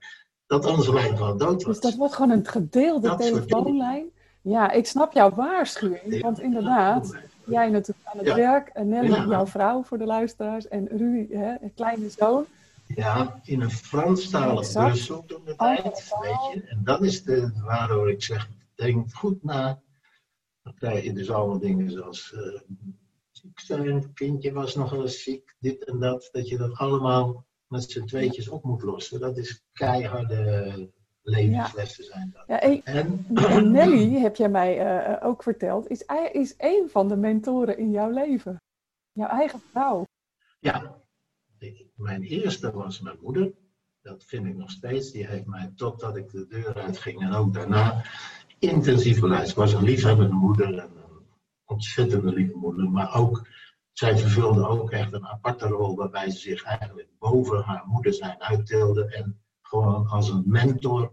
dat 0.46 0.66
onze 0.66 0.92
lijn 0.92 1.16
gewoon 1.16 1.38
dood 1.38 1.62
was. 1.62 1.74
Dus 1.74 1.80
dat 1.80 1.94
wordt 1.94 2.14
gewoon 2.14 2.30
een 2.30 2.46
gedeelde 2.46 3.08
Dat 3.08 3.20
telefoonlijn. 3.20 4.12
Ja, 4.42 4.70
ik 4.70 4.86
snap 4.86 5.12
jouw 5.12 5.30
waarschuwing. 5.30 6.22
Want 6.22 6.40
inderdaad, 6.40 7.16
jij 7.46 7.68
natuurlijk 7.70 8.06
aan 8.06 8.18
het 8.18 8.26
Ja. 8.26 8.34
werk. 8.34 8.68
En 8.68 8.88
Nelly, 8.88 9.28
jouw 9.28 9.46
vrouw 9.46 9.82
voor 9.82 9.98
de 9.98 10.06
luisteraars. 10.06 10.68
En 10.68 10.88
Rudy, 10.88 11.34
hè, 11.34 11.54
een 11.60 11.74
kleine 11.74 12.08
zoon. 12.08 12.46
Ja, 12.86 13.40
in 13.42 13.60
een 13.60 13.70
Franstalig. 13.70 14.72
Brussel 14.72 15.24
toen 15.24 15.44
de 15.44 15.56
tijd, 15.56 16.10
Oh. 16.12 16.20
weet 16.20 16.54
je. 16.54 16.62
En 16.68 16.80
dat 16.84 17.02
is 17.02 17.22
de, 17.22 17.52
waardoor 17.64 18.10
ik 18.10 18.22
zeg, 18.22 18.48
denk 18.74 19.12
goed 19.12 19.44
na. 19.44 19.82
Dan 20.62 20.74
krijg 20.74 21.04
je 21.04 21.12
dus 21.12 21.30
allemaal 21.30 21.58
dingen 21.58 21.90
zoals 21.90 22.32
eh, 22.32 22.60
een 23.68 24.12
kindje 24.12 24.52
was 24.52 24.74
nog 24.74 24.92
eens 24.92 25.22
ziek, 25.22 25.54
dit 25.58 25.84
en 25.84 25.98
dat, 26.00 26.28
dat 26.32 26.48
je 26.48 26.56
dat 26.56 26.72
allemaal 26.78 27.44
met 27.66 27.90
z'n 27.90 28.04
tweetjes 28.04 28.48
op 28.48 28.64
moet 28.64 28.82
lossen. 28.82 29.20
Dat 29.20 29.36
is 29.36 29.64
keiharde 29.72 30.90
levenslessen 31.24 32.04
zijn 32.04 32.30
dat. 32.32 32.44
Ja, 32.46 32.60
en, 32.60 32.82
en, 33.34 33.70
Nelly, 33.70 34.18
heb 34.18 34.36
jij 34.36 34.48
mij 34.48 35.04
uh, 35.06 35.26
ook 35.26 35.42
verteld, 35.42 35.88
is, 35.88 36.04
is 36.32 36.54
een 36.58 36.88
van 36.90 37.08
de 37.08 37.16
mentoren 37.16 37.78
in 37.78 37.90
jouw 37.90 38.10
leven. 38.10 38.62
Jouw 39.12 39.28
eigen 39.28 39.60
vrouw. 39.70 40.06
Ja, 40.58 41.02
mijn 41.94 42.22
eerste 42.22 42.72
was 42.72 43.00
mijn 43.00 43.18
moeder. 43.22 43.52
Dat 44.00 44.24
vind 44.24 44.46
ik 44.46 44.56
nog 44.56 44.70
steeds. 44.70 45.10
Die 45.10 45.26
heeft 45.26 45.46
mij 45.46 45.72
totdat 45.76 46.16
ik 46.16 46.30
de 46.30 46.46
deur 46.46 46.74
uitging 46.74 47.22
en 47.22 47.32
ook 47.32 47.54
daarna 47.54 48.04
intensief 48.58 49.18
geleid. 49.18 49.48
Ik 49.48 49.54
was 49.54 49.72
een 49.72 49.84
liefhebbende 49.84 50.34
moeder 50.34 50.78
en 50.78 50.90
een 50.96 51.26
ontzettende 51.64 52.32
lieve 52.32 52.56
moeder. 52.56 52.90
Maar 52.90 53.14
ook, 53.14 53.48
zij 53.92 54.18
vervulde 54.18 54.66
ook 54.66 54.90
echt 54.90 55.12
een 55.12 55.26
aparte 55.26 55.66
rol 55.66 55.96
waarbij 55.96 56.30
ze 56.30 56.38
zich 56.38 56.62
eigenlijk 56.62 57.08
boven 57.18 57.62
haar 57.62 57.86
moeder 57.86 58.14
zijn 58.14 58.42
uitteelde. 58.42 59.14
En 59.14 59.43
gewoon 59.66 60.06
als 60.06 60.28
een 60.28 60.42
mentor 60.46 61.12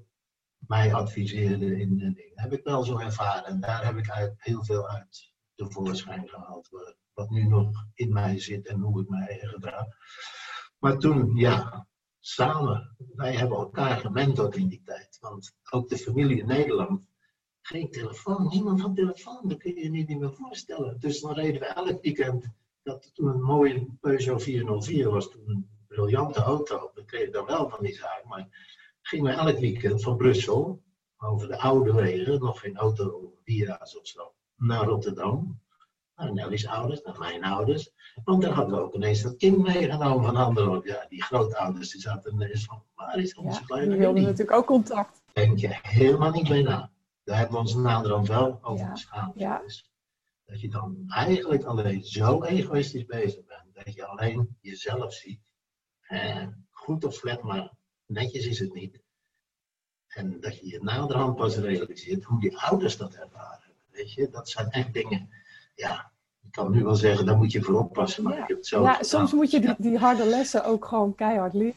mij 0.67 0.93
adviseerde 0.93 1.79
in 1.79 1.97
de 1.97 2.13
dingen. 2.13 2.31
heb 2.33 2.53
ik 2.53 2.63
wel 2.63 2.83
zo 2.83 2.97
ervaren. 2.97 3.45
En 3.45 3.59
daar 3.59 3.85
heb 3.85 3.97
ik 3.97 4.33
heel 4.37 4.63
veel 4.63 4.87
uit 4.87 5.31
tevoorschijn 5.55 6.29
gehaald. 6.29 6.69
Wat 7.13 7.29
nu 7.29 7.47
nog 7.47 7.85
in 7.93 8.13
mij 8.13 8.39
zit 8.39 8.67
en 8.67 8.79
hoe 8.79 9.01
ik 9.01 9.09
mij 9.09 9.39
gedraag. 9.41 9.85
Maar 10.79 10.97
toen, 10.97 11.35
ja, 11.35 11.87
samen, 12.19 12.95
wij 13.15 13.35
hebben 13.35 13.57
elkaar 13.57 13.97
gementord 13.97 14.55
in 14.55 14.67
die 14.67 14.81
tijd. 14.85 15.17
Want 15.19 15.55
ook 15.69 15.89
de 15.89 15.97
familie 15.97 16.39
in 16.39 16.47
Nederland, 16.47 17.01
geen 17.61 17.91
telefoon, 17.91 18.47
niemand 18.47 18.81
had 18.81 18.95
telefoon, 18.95 19.47
dat 19.47 19.57
kun 19.57 19.75
je 19.75 19.83
je 19.83 19.89
niet 19.89 20.19
meer 20.19 20.33
voorstellen. 20.33 20.99
Dus 20.99 21.21
dan 21.21 21.33
reden 21.33 21.61
we 21.61 21.65
elk 21.65 22.01
weekend, 22.01 22.49
dat 22.83 23.11
toen 23.13 23.27
een 23.27 23.41
mooie 23.41 23.87
Peugeot 23.99 24.43
404 24.43 25.09
was, 25.09 25.31
toen 25.31 25.69
briljante 25.91 26.39
auto, 26.39 26.91
dat 26.93 27.05
kreeg 27.05 27.21
ik 27.21 27.33
dan 27.33 27.45
wel 27.45 27.69
van 27.69 27.83
die 27.83 27.93
zaak, 27.93 28.23
maar 28.27 28.47
gingen 29.01 29.25
we 29.25 29.49
elk 29.49 29.59
weekend 29.59 30.03
van 30.03 30.17
Brussel, 30.17 30.81
over 31.17 31.47
de 31.47 31.59
oude 31.59 31.93
wegen, 31.93 32.39
nog 32.39 32.59
geen 32.59 32.77
auto, 32.77 33.33
vira's 33.43 33.97
of 33.97 34.07
zo, 34.07 34.33
naar 34.55 34.85
Rotterdam. 34.85 35.59
Naar 36.15 36.33
Nelly's 36.33 36.67
ouders, 36.67 37.01
naar 37.01 37.19
mijn 37.19 37.43
ouders. 37.43 37.91
Want 38.23 38.41
daar 38.41 38.51
hadden 38.51 38.75
we 38.75 38.81
ook 38.81 38.93
ineens 38.93 39.21
dat 39.21 39.37
kind 39.37 39.57
meegenomen 39.57 40.25
van 40.25 40.35
anderen. 40.35 40.81
Ja, 40.83 41.05
die 41.09 41.23
grootouders 41.23 41.91
die 41.91 42.01
zaten 42.01 42.33
ineens 42.33 42.65
van, 42.65 42.83
waar 42.95 43.17
is 43.17 43.35
onze 43.35 43.59
ja, 43.59 43.65
kleine 43.65 43.89
Die 43.89 43.99
wilden 43.99 44.23
natuurlijk 44.23 44.51
ook 44.51 44.65
contact. 44.65 45.21
Denk 45.33 45.57
je 45.57 45.79
helemaal 45.81 46.31
niet 46.31 46.49
mee 46.49 46.63
na. 46.63 46.91
Daar 47.23 47.37
hebben 47.37 47.55
we 47.55 47.61
ons 47.61 47.75
naderhand 47.75 48.27
wel 48.27 48.59
over 48.61 48.85
ja. 48.85 48.91
geschaamd. 48.91 49.33
Ja. 49.35 49.61
Dus 49.63 49.91
dat 50.45 50.61
je 50.61 50.69
dan 50.69 51.03
eigenlijk 51.07 51.63
alleen 51.63 52.03
zo 52.03 52.43
egoïstisch 52.43 53.05
bezig 53.05 53.45
bent. 53.45 53.85
Dat 53.85 53.93
je 53.93 54.05
alleen 54.05 54.57
jezelf 54.61 55.13
ziet. 55.13 55.50
En 56.11 56.65
goed 56.69 57.03
of 57.03 57.13
slecht, 57.13 57.41
maar 57.41 57.71
netjes 58.05 58.45
is 58.45 58.59
het 58.59 58.73
niet. 58.73 58.99
En 60.07 60.39
dat 60.39 60.59
je 60.59 60.67
je 60.67 60.83
naderhand 60.83 61.35
pas 61.35 61.57
realiseert 61.57 62.23
hoe 62.23 62.41
je 62.41 62.57
ouders 62.57 62.97
dat 62.97 63.13
ervaren. 63.13 63.73
Weet 63.91 64.13
je, 64.13 64.29
dat 64.29 64.49
zijn 64.49 64.69
echt 64.69 64.93
dingen, 64.93 65.29
ja, 65.75 66.11
ik 66.43 66.51
kan 66.51 66.71
nu 66.71 66.83
wel 66.83 66.95
zeggen, 66.95 67.25
daar 67.25 67.37
moet 67.37 67.51
je 67.51 67.61
voor 67.61 67.79
oppassen. 67.79 68.23
Maar 68.23 68.35
ja. 68.35 68.41
ik 68.41 68.47
heb 68.47 68.57
het 68.57 68.67
ja, 68.67 69.03
soms 69.03 69.31
moet 69.33 69.51
je 69.51 69.59
die, 69.59 69.75
die, 69.77 69.97
harde 69.97 70.25
lessen 70.25 70.65
ook 70.65 70.85
gewoon 70.85 71.15
keihard 71.15 71.53
leren. 71.53 71.75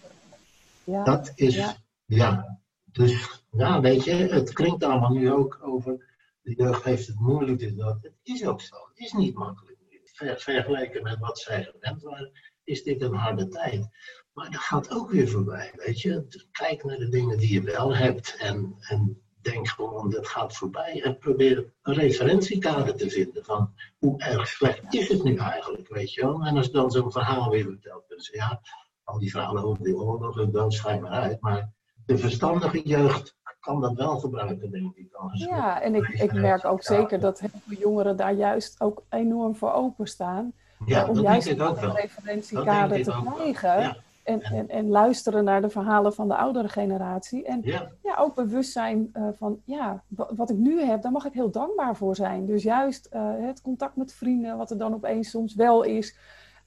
Ja. 0.85 1.05
Dat 1.05 1.33
is, 1.35 1.75
ja. 2.05 2.59
Dus, 2.85 3.43
ja, 3.51 3.81
weet 3.81 4.05
je, 4.05 4.13
het 4.13 4.53
klinkt 4.53 4.85
allemaal 4.85 5.13
nu 5.13 5.33
ook 5.33 5.59
over, 5.63 6.15
de 6.43 6.55
jeugd 6.55 6.85
heeft 6.85 7.07
het 7.07 7.19
moeilijk, 7.19 7.59
dus 7.59 7.75
dat. 7.75 7.99
Het 8.03 8.13
is 8.23 8.47
ook 8.47 8.61
zo, 8.61 8.77
het 8.89 8.99
is 8.99 9.13
niet 9.13 9.35
makkelijk. 9.35 9.73
Ver, 10.05 10.41
vergeleken 10.41 11.03
met 11.03 11.19
wat 11.19 11.39
zij 11.39 11.65
gewend 11.65 12.03
waren, 12.03 12.33
is 12.65 12.83
dit 12.83 13.03
een 13.03 13.15
harde 13.15 13.49
tijd. 13.49 13.89
Maar 14.35 14.51
dat 14.51 14.61
gaat 14.61 14.91
ook 14.91 15.11
weer 15.11 15.29
voorbij, 15.29 15.73
weet 15.77 16.01
je. 16.01 16.27
Kijk 16.53 16.85
naar 16.85 16.97
de 16.97 17.09
dingen 17.09 17.39
die 17.39 17.53
je 17.53 17.63
wel 17.63 17.97
hebt 17.97 18.37
en, 18.39 18.75
en 18.79 19.23
denk 19.41 19.69
gewoon, 19.69 20.11
dat 20.11 20.29
gaat 20.29 20.57
voorbij. 20.57 21.03
En 21.03 21.19
probeer 21.19 21.73
een 21.83 21.95
referentiekader 21.95 22.97
te 22.97 23.11
vinden 23.11 23.45
van 23.45 23.75
hoe 23.99 24.21
erg 24.21 24.49
slecht 24.49 24.95
is 24.95 25.09
het 25.09 25.23
nu 25.23 25.37
eigenlijk, 25.37 25.89
weet 25.89 26.13
je 26.13 26.21
wel. 26.21 26.43
En 26.45 26.57
als 26.57 26.71
dan 26.71 26.91
zo'n 26.91 27.13
verhaal 27.13 27.51
weer 27.51 27.65
vertelt, 27.65 28.09
dan 28.09 28.19
je, 28.21 28.37
ja, 28.37 28.61
al 29.05 29.19
die 29.19 29.31
verhalen 29.31 29.65
over 29.65 29.85
die 29.85 29.97
oorlog 29.97 30.41
en 30.41 30.51
dood 30.51 30.73
schrijf 30.73 31.01
maar 31.01 31.11
uit. 31.11 31.41
Maar 31.41 31.73
de 32.07 32.19
verstandige 32.19 32.89
jeugd 32.89 33.37
kan 33.61 33.81
dat 33.81 33.95
wel 33.95 34.19
gebruiken, 34.19 34.71
denk 34.71 34.97
ik. 34.97 35.13
Als 35.13 35.45
ja, 35.45 35.81
en 35.81 35.95
ik, 35.95 36.09
ik 36.09 36.33
merk 36.33 36.65
ook 36.65 36.83
zeker 36.83 37.21
dat 37.21 37.41
heel 37.41 37.61
veel 37.67 37.79
jongeren 37.79 38.17
daar 38.17 38.33
juist 38.33 38.81
ook 38.81 39.05
enorm 39.09 39.57
voor 39.57 39.73
openstaan. 39.73 40.53
Ja, 40.87 41.09
om 41.09 41.21
juist 41.21 41.47
een 41.47 41.93
referentiekader 41.95 43.03
te 43.03 43.23
krijgen. 43.37 43.97
En, 44.25 44.41
en, 44.41 44.69
en, 44.69 44.89
luisteren 44.89 45.45
naar 45.45 45.61
de 45.61 45.69
verhalen 45.69 46.15
van 46.15 46.29
de 46.29 46.37
oudere 46.37 46.69
generatie. 46.69 47.45
En 47.45 47.61
ja, 47.63 48.17
ook 48.19 48.35
bewust 48.35 48.73
zijn 48.73 49.11
uh, 49.17 49.29
van, 49.37 49.61
ja, 49.65 50.03
wat 50.09 50.51
ik 50.51 50.57
nu 50.57 50.81
heb, 50.81 51.03
daar 51.03 51.13
mag 51.13 51.25
ik 51.25 51.33
heel 51.33 51.51
dankbaar 51.51 51.97
voor 51.97 52.17
zijn. 52.17 52.47
Dus 52.47 52.63
juist 52.63 53.09
uh, 53.13 53.31
het 53.37 53.61
contact 53.61 53.97
met 53.97 54.13
vrienden, 54.13 54.57
wat 54.57 54.71
er 54.71 54.79
dan 54.79 54.95
opeens 54.95 55.31
soms 55.31 55.55
wel 55.55 55.83
is. 55.83 56.17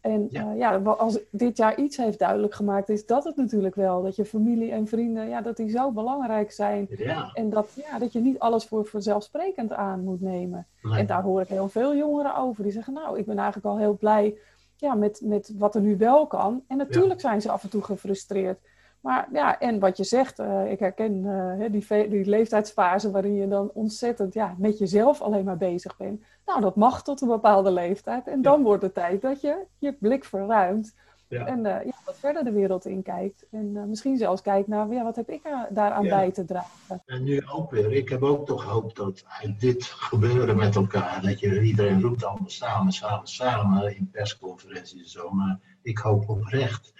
En 0.01 0.27
ja. 0.29 0.51
Uh, 0.51 0.57
ja, 0.57 0.77
als 0.77 1.19
dit 1.31 1.57
jaar 1.57 1.79
iets 1.79 1.97
heeft 1.97 2.19
duidelijk 2.19 2.53
gemaakt, 2.53 2.89
is 2.89 3.05
dat 3.05 3.23
het 3.23 3.35
natuurlijk 3.35 3.75
wel. 3.75 4.03
Dat 4.03 4.15
je 4.15 4.25
familie 4.25 4.71
en 4.71 4.87
vrienden, 4.87 5.27
ja, 5.27 5.41
dat 5.41 5.57
die 5.57 5.69
zo 5.69 5.91
belangrijk 5.91 6.51
zijn. 6.51 6.87
Ja. 6.89 7.29
En 7.33 7.49
dat, 7.49 7.69
ja, 7.75 7.99
dat 7.99 8.13
je 8.13 8.19
niet 8.19 8.39
alles 8.39 8.65
voor 8.65 8.85
vanzelfsprekend 8.85 9.73
aan 9.73 10.03
moet 10.03 10.21
nemen. 10.21 10.67
Nee. 10.81 10.99
En 10.99 11.05
daar 11.05 11.23
hoor 11.23 11.41
ik 11.41 11.47
heel 11.47 11.69
veel 11.69 11.95
jongeren 11.95 12.35
over. 12.35 12.63
Die 12.63 12.71
zeggen, 12.71 12.93
nou, 12.93 13.19
ik 13.19 13.25
ben 13.25 13.37
eigenlijk 13.37 13.67
al 13.67 13.77
heel 13.77 13.97
blij 13.97 14.37
ja, 14.77 14.93
met, 14.93 15.21
met 15.23 15.53
wat 15.57 15.75
er 15.75 15.81
nu 15.81 15.97
wel 15.97 16.27
kan. 16.27 16.63
En 16.67 16.77
natuurlijk 16.77 17.21
zijn 17.21 17.41
ze 17.41 17.51
af 17.51 17.63
en 17.63 17.69
toe 17.69 17.83
gefrustreerd. 17.83 18.59
Maar 18.99 19.27
ja, 19.31 19.59
en 19.59 19.79
wat 19.79 19.97
je 19.97 20.03
zegt, 20.03 20.39
uh, 20.39 20.71
ik 20.71 20.79
herken 20.79 21.13
uh, 21.13 21.71
die, 21.71 22.09
die 22.09 22.25
leeftijdsfase 22.25 23.11
waarin 23.11 23.33
je 23.33 23.47
dan 23.47 23.71
ontzettend 23.73 24.33
ja, 24.33 24.55
met 24.57 24.77
jezelf 24.77 25.21
alleen 25.21 25.45
maar 25.45 25.57
bezig 25.57 25.97
bent. 25.97 26.23
Nou, 26.45 26.61
dat 26.61 26.75
mag 26.75 27.03
tot 27.03 27.21
een 27.21 27.27
bepaalde 27.27 27.71
leeftijd. 27.71 28.27
En 28.27 28.41
dan 28.41 28.63
wordt 28.63 28.83
het 28.83 28.93
tijd 28.93 29.21
dat 29.21 29.41
je 29.41 29.65
je 29.77 29.93
blik 29.93 30.25
verruimt. 30.25 30.95
Ja. 31.29 31.45
En 31.45 31.57
uh, 31.59 31.83
ja, 31.85 31.93
wat 32.05 32.19
verder 32.19 32.43
de 32.43 32.51
wereld 32.51 32.85
in 32.85 33.03
kijkt. 33.03 33.45
En 33.51 33.89
misschien 33.89 34.17
zelfs 34.17 34.41
kijkt 34.41 34.67
naar, 34.67 34.91
ja, 34.91 35.03
wat 35.03 35.15
heb 35.15 35.29
ik 35.29 35.41
daaraan 35.69 36.03
ja. 36.03 36.15
bij 36.15 36.31
te 36.31 36.45
dragen. 36.45 37.01
En 37.05 37.23
nu 37.23 37.47
ook 37.47 37.71
weer. 37.71 37.93
Ik 37.93 38.09
heb 38.09 38.21
ook 38.21 38.45
toch 38.45 38.63
hoop 38.63 38.95
dat 38.95 39.23
uit 39.27 39.59
dit 39.59 39.83
gebeuren 39.83 40.55
met 40.55 40.75
elkaar, 40.75 41.21
dat 41.21 41.39
je 41.39 41.61
iedereen 41.61 42.01
roept 42.01 42.23
allemaal 42.23 42.49
samen, 42.49 42.91
samen, 42.91 43.27
samen 43.27 43.95
in 43.95 44.09
persconferenties 44.11 45.01
en 45.01 45.09
zo. 45.09 45.29
Maar 45.29 45.59
ik 45.81 45.97
hoop 45.97 46.29
oprecht 46.29 46.93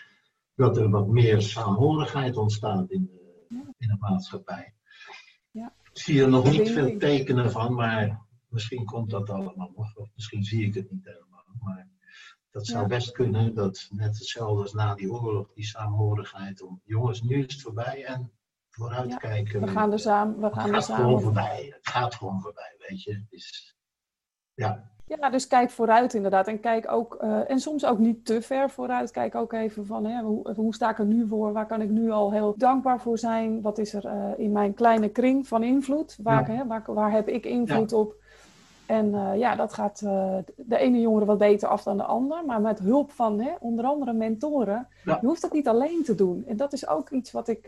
dat 0.55 0.77
er 0.77 0.89
wat 0.89 1.07
meer 1.07 1.41
saamhorigheid 1.41 2.37
ontstaat 2.37 2.91
in 2.91 3.09
de, 3.11 3.73
in 3.77 3.87
de 3.87 3.97
maatschappij. 3.99 4.73
Ja. 5.51 5.73
Ik 5.93 5.99
zie 6.01 6.21
er 6.21 6.29
nog 6.29 6.51
niet 6.51 6.71
veel 6.71 6.97
tekenen 6.97 7.51
van, 7.51 7.73
maar 7.73 8.21
misschien 8.47 8.85
komt 8.85 9.09
dat 9.09 9.29
allemaal 9.29 9.71
nog. 9.75 9.95
Of 9.95 10.09
misschien 10.15 10.43
zie 10.43 10.65
ik 10.65 10.73
het 10.73 10.91
niet 10.91 11.05
helemaal. 11.05 11.43
Maar 11.59 11.87
dat 12.57 12.65
zou 12.65 12.81
ja. 12.81 12.87
best 12.87 13.11
kunnen, 13.11 13.53
dat 13.53 13.87
net 13.91 14.17
hetzelfde 14.17 14.61
als 14.61 14.73
na 14.73 14.95
die 14.95 15.11
oorlog, 15.11 15.53
die 15.53 15.65
saamhorigheid. 15.65 16.61
Om, 16.61 16.81
jongens, 16.83 17.21
nu 17.21 17.45
is 17.45 17.53
het 17.53 17.61
voorbij 17.61 18.05
en 18.05 18.31
vooruitkijken. 18.69 19.59
Ja, 19.59 19.65
we 19.65 19.71
gaan 19.71 19.91
er 19.91 19.99
samen. 19.99 20.39
We 20.39 20.53
gaan 20.53 20.73
het 20.73 20.85
gaat 20.85 20.95
gewoon 20.95 21.21
voorbij. 21.21 21.73
Het 21.75 21.87
gaat 21.87 22.15
gewoon 22.15 22.41
voorbij, 22.41 22.75
weet 22.77 23.03
je. 23.03 23.23
Dus, 23.29 23.75
ja. 24.53 24.91
Ja, 25.05 25.29
dus 25.29 25.47
kijk 25.47 25.69
vooruit 25.69 26.13
inderdaad. 26.13 26.47
En 26.47 26.59
kijk 26.59 26.91
ook, 26.91 27.17
uh, 27.21 27.49
en 27.49 27.59
soms 27.59 27.85
ook 27.85 27.99
niet 27.99 28.25
te 28.25 28.41
ver 28.41 28.69
vooruit. 28.69 29.11
Kijk 29.11 29.35
ook 29.35 29.53
even 29.53 29.85
van 29.85 30.05
hè, 30.05 30.21
hoe, 30.21 30.53
hoe, 30.53 30.73
sta 30.73 30.89
ik 30.89 30.99
er 30.99 31.05
nu 31.05 31.27
voor? 31.27 31.53
Waar 31.53 31.67
kan 31.67 31.81
ik 31.81 31.89
nu 31.89 32.11
al 32.11 32.31
heel 32.31 32.53
dankbaar 32.57 33.01
voor 33.01 33.17
zijn? 33.17 33.61
Wat 33.61 33.77
is 33.77 33.93
er 33.93 34.05
uh, 34.05 34.31
in 34.37 34.51
mijn 34.51 34.73
kleine 34.73 35.09
kring 35.09 35.47
van 35.47 35.63
invloed? 35.63 36.17
Waar, 36.21 36.51
ja. 36.51 36.57
hè, 36.57 36.67
waar, 36.67 36.83
waar, 36.85 37.11
heb 37.11 37.27
ik 37.27 37.45
invloed 37.45 37.93
op? 37.93 38.15
En 38.87 39.05
uh, 39.13 39.37
ja, 39.37 39.55
dat 39.55 39.73
gaat 39.73 39.99
de 39.99 40.77
ene 40.77 40.99
jongere 40.99 41.25
wat 41.25 41.37
beter 41.37 41.67
af 41.67 41.83
dan 41.83 41.97
de 41.97 42.03
ander. 42.03 42.45
Maar 42.45 42.61
met 42.61 42.79
hulp 42.79 43.11
van 43.11 43.39
hè, 43.39 43.53
onder 43.59 43.85
andere 43.85 44.13
mentoren. 44.13 44.87
Ja. 45.03 45.17
Je 45.21 45.27
hoeft 45.27 45.41
het 45.41 45.53
niet 45.53 45.67
alleen 45.67 46.03
te 46.03 46.15
doen. 46.15 46.45
En 46.45 46.57
dat 46.57 46.73
is 46.73 46.87
ook 46.87 47.09
iets 47.09 47.31
wat 47.31 47.47
ik, 47.47 47.65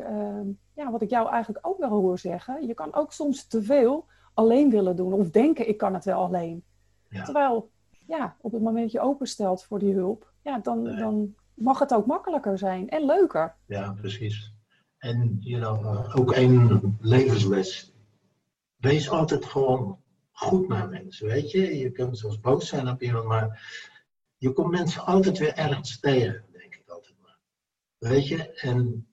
ja, 0.73 0.91
wat 0.91 1.01
ik 1.01 1.09
jou 1.09 1.29
eigenlijk 1.29 1.67
ook 1.67 1.77
wel 1.77 1.89
hoor 1.89 2.19
zeggen. 2.19 2.67
Je 2.67 2.73
kan 2.73 2.93
ook 2.93 3.13
soms 3.13 3.47
te 3.47 3.63
veel 3.63 4.05
alleen 4.33 4.69
willen 4.69 4.95
doen. 4.95 5.13
Of 5.13 5.29
denken 5.29 5.67
ik 5.67 5.77
kan 5.77 5.93
het 5.93 6.05
wel 6.05 6.23
alleen. 6.23 6.63
Ja. 7.09 7.23
Terwijl, 7.23 7.69
ja, 8.07 8.35
op 8.41 8.51
het 8.51 8.61
moment 8.61 8.83
dat 8.83 8.91
je 8.91 8.99
openstelt 8.99 9.63
voor 9.63 9.79
die 9.79 9.93
hulp, 9.93 10.31
ja, 10.41 10.59
dan, 10.59 10.81
nee. 10.81 10.95
dan 10.95 11.35
mag 11.53 11.79
het 11.79 11.93
ook 11.93 12.05
makkelijker 12.05 12.57
zijn 12.57 12.89
en 12.89 13.05
leuker. 13.05 13.55
Ja, 13.65 13.93
precies. 13.93 14.53
En 14.97 15.37
you 15.39 15.61
know, 15.61 16.19
ook 16.19 16.35
een 16.35 16.97
levensles. 16.99 17.93
Wees 18.75 19.09
altijd 19.09 19.45
gewoon 19.45 19.99
goed 20.39 20.67
naar 20.67 20.89
mensen, 20.89 21.27
weet 21.27 21.51
je. 21.51 21.77
Je 21.77 21.91
kunt 21.91 22.17
soms 22.17 22.39
boos 22.39 22.67
zijn 22.67 22.89
op 22.89 23.01
iemand, 23.01 23.25
maar 23.25 23.61
je 24.37 24.51
komt 24.51 24.71
mensen 24.71 25.05
altijd 25.05 25.37
weer 25.37 25.53
ergens 25.53 25.99
tegen, 25.99 26.45
denk 26.51 26.75
ik 26.75 26.89
altijd 26.89 27.15
maar. 27.21 27.39
Weet 27.97 28.27
je, 28.27 28.53
en 28.53 29.07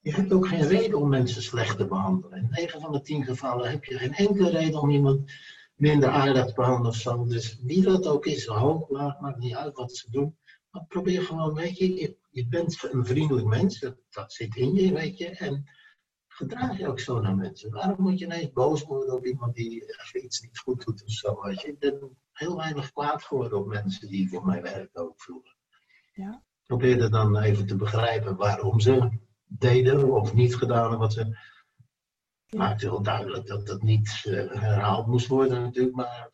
je 0.00 0.12
hebt 0.12 0.32
ook 0.32 0.48
geen 0.48 0.66
reden 0.66 0.98
om 0.98 1.08
mensen 1.08 1.42
slecht 1.42 1.76
te 1.76 1.86
behandelen. 1.86 2.38
In 2.38 2.48
9 2.50 2.80
van 2.80 2.92
de 2.92 3.00
10 3.00 3.24
gevallen 3.24 3.70
heb 3.70 3.84
je 3.84 3.98
geen 3.98 4.14
enkele 4.14 4.50
reden 4.50 4.80
om 4.80 4.90
iemand 4.90 5.32
minder 5.74 6.08
aardig 6.08 6.54
behandelen 6.54 6.90
of 6.90 6.96
zo. 6.96 7.26
Dus 7.26 7.58
wie 7.62 7.82
dat 7.82 8.06
ook 8.06 8.26
is, 8.26 8.46
hoog, 8.46 8.88
laag, 8.88 9.20
maakt 9.20 9.38
niet 9.38 9.54
uit 9.54 9.76
wat 9.76 9.96
ze 9.96 10.10
doen. 10.10 10.36
Maar 10.70 10.84
probeer 10.88 11.22
gewoon, 11.22 11.54
weet 11.54 11.78
je, 11.78 11.94
je, 11.94 12.16
je 12.30 12.46
bent 12.46 12.92
een 12.92 13.06
vriendelijk 13.06 13.46
mens, 13.46 13.78
dat, 13.78 13.96
dat 14.10 14.32
zit 14.32 14.56
in 14.56 14.74
je, 14.74 14.92
weet 14.92 15.18
je. 15.18 15.26
En 15.26 15.64
gedraag 16.38 16.78
je 16.78 16.88
ook 16.88 17.00
zo 17.00 17.20
naar 17.20 17.36
mensen. 17.36 17.70
Waarom 17.70 17.96
moet 17.98 18.18
je 18.18 18.24
ineens 18.24 18.52
boos 18.52 18.82
worden 18.82 19.14
op 19.14 19.24
iemand 19.24 19.54
die 19.54 19.82
even 19.82 20.24
iets 20.24 20.40
niet 20.40 20.58
goed 20.58 20.84
doet 20.84 21.04
of 21.04 21.10
zo? 21.10 21.40
Weet 21.42 21.60
je? 21.60 21.68
Ik 21.68 21.78
ben 21.78 22.16
heel 22.32 22.56
weinig 22.56 22.92
kwaad 22.92 23.22
geworden 23.22 23.58
op 23.58 23.66
mensen 23.66 24.08
die 24.08 24.28
voor 24.28 24.44
mij 24.44 24.62
werken 24.62 25.02
ook 25.02 25.20
vroeger. 25.20 25.56
Ja. 26.12 26.42
Probeerde 26.66 27.08
dan 27.08 27.38
even 27.38 27.66
te 27.66 27.76
begrijpen 27.76 28.36
waarom 28.36 28.80
ze 28.80 29.18
deden 29.44 30.12
of 30.12 30.34
niet 30.34 30.56
gedaan 30.56 30.98
wat 30.98 31.12
ze. 31.12 31.36
Ja. 32.46 32.58
Maakte 32.58 32.86
heel 32.86 33.02
duidelijk 33.02 33.46
dat 33.46 33.66
dat 33.66 33.82
niet 33.82 34.24
uh, 34.26 34.52
herhaald 34.52 35.06
moest 35.06 35.26
worden 35.26 35.62
natuurlijk, 35.62 35.96
maar 35.96 36.30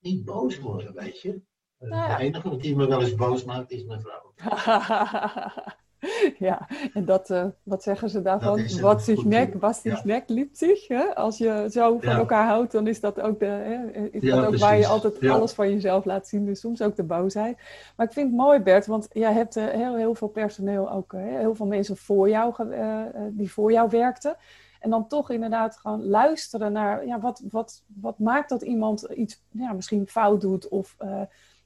niet 0.00 0.24
boos 0.24 0.58
worden, 0.58 0.94
weet 0.94 1.20
je. 1.20 1.42
Ja. 1.78 2.16
De 2.16 2.22
enige 2.22 2.56
die 2.56 2.76
me 2.76 2.86
wel 2.86 3.00
eens 3.00 3.14
boos 3.14 3.44
maakt 3.44 3.70
is 3.70 3.84
mijn 3.84 4.00
vrouw. 4.00 4.34
ja, 6.38 6.68
en 6.92 7.04
dat, 7.04 7.30
uh, 7.30 7.44
wat 7.62 7.82
zeggen 7.82 8.10
ze 8.10 8.22
daarvan? 8.22 8.80
Wat 8.80 9.02
zich 9.02 9.24
nek, 9.24 9.54
was 9.54 9.80
zich 9.80 9.96
ja. 9.96 10.02
nek, 10.04 10.28
liept 10.28 10.58
zich. 10.58 10.88
Hè? 10.88 11.14
Als 11.14 11.38
je 11.38 11.66
zo 11.70 11.98
van 11.98 12.12
ja. 12.12 12.18
elkaar 12.18 12.46
houdt, 12.46 12.72
dan 12.72 12.86
is 12.86 13.00
dat 13.00 13.20
ook, 13.20 13.38
de, 13.38 13.46
hè, 13.46 14.08
is 14.10 14.22
ja, 14.22 14.36
dat 14.36 14.46
ook 14.46 14.56
waar 14.56 14.78
je 14.78 14.86
altijd 14.86 15.28
alles 15.28 15.52
van 15.52 15.70
jezelf 15.70 16.04
laat 16.04 16.28
zien. 16.28 16.46
Dus 16.46 16.60
soms 16.60 16.82
ook 16.82 16.96
de 16.96 17.02
boosheid. 17.02 17.56
Maar 17.96 18.06
ik 18.06 18.12
vind 18.12 18.26
het 18.26 18.36
mooi, 18.36 18.60
Bert, 18.60 18.86
want 18.86 19.08
jij 19.12 19.32
hebt 19.32 19.56
uh, 19.56 19.66
heel, 19.66 19.96
heel 19.96 20.14
veel 20.14 20.28
personeel 20.28 20.90
ook, 20.90 21.12
heel 21.16 21.54
veel 21.54 21.66
mensen 21.66 21.96
voor 21.96 22.28
jou, 22.28 22.54
die 23.30 23.52
voor 23.52 23.72
jou 23.72 23.88
werkten. 23.90 24.36
En 24.80 24.90
dan 24.90 25.08
toch 25.08 25.30
inderdaad 25.30 25.76
gewoon 25.76 26.06
luisteren 26.06 26.72
naar, 26.72 27.06
ja, 27.06 27.20
wat, 27.20 27.42
wat, 27.50 27.82
wat 28.00 28.18
maakt 28.18 28.48
dat 28.48 28.62
iemand 28.62 29.02
iets 29.02 29.42
ja, 29.50 29.72
misschien 29.72 30.06
fout 30.06 30.40
doet 30.40 30.68
of 30.68 30.96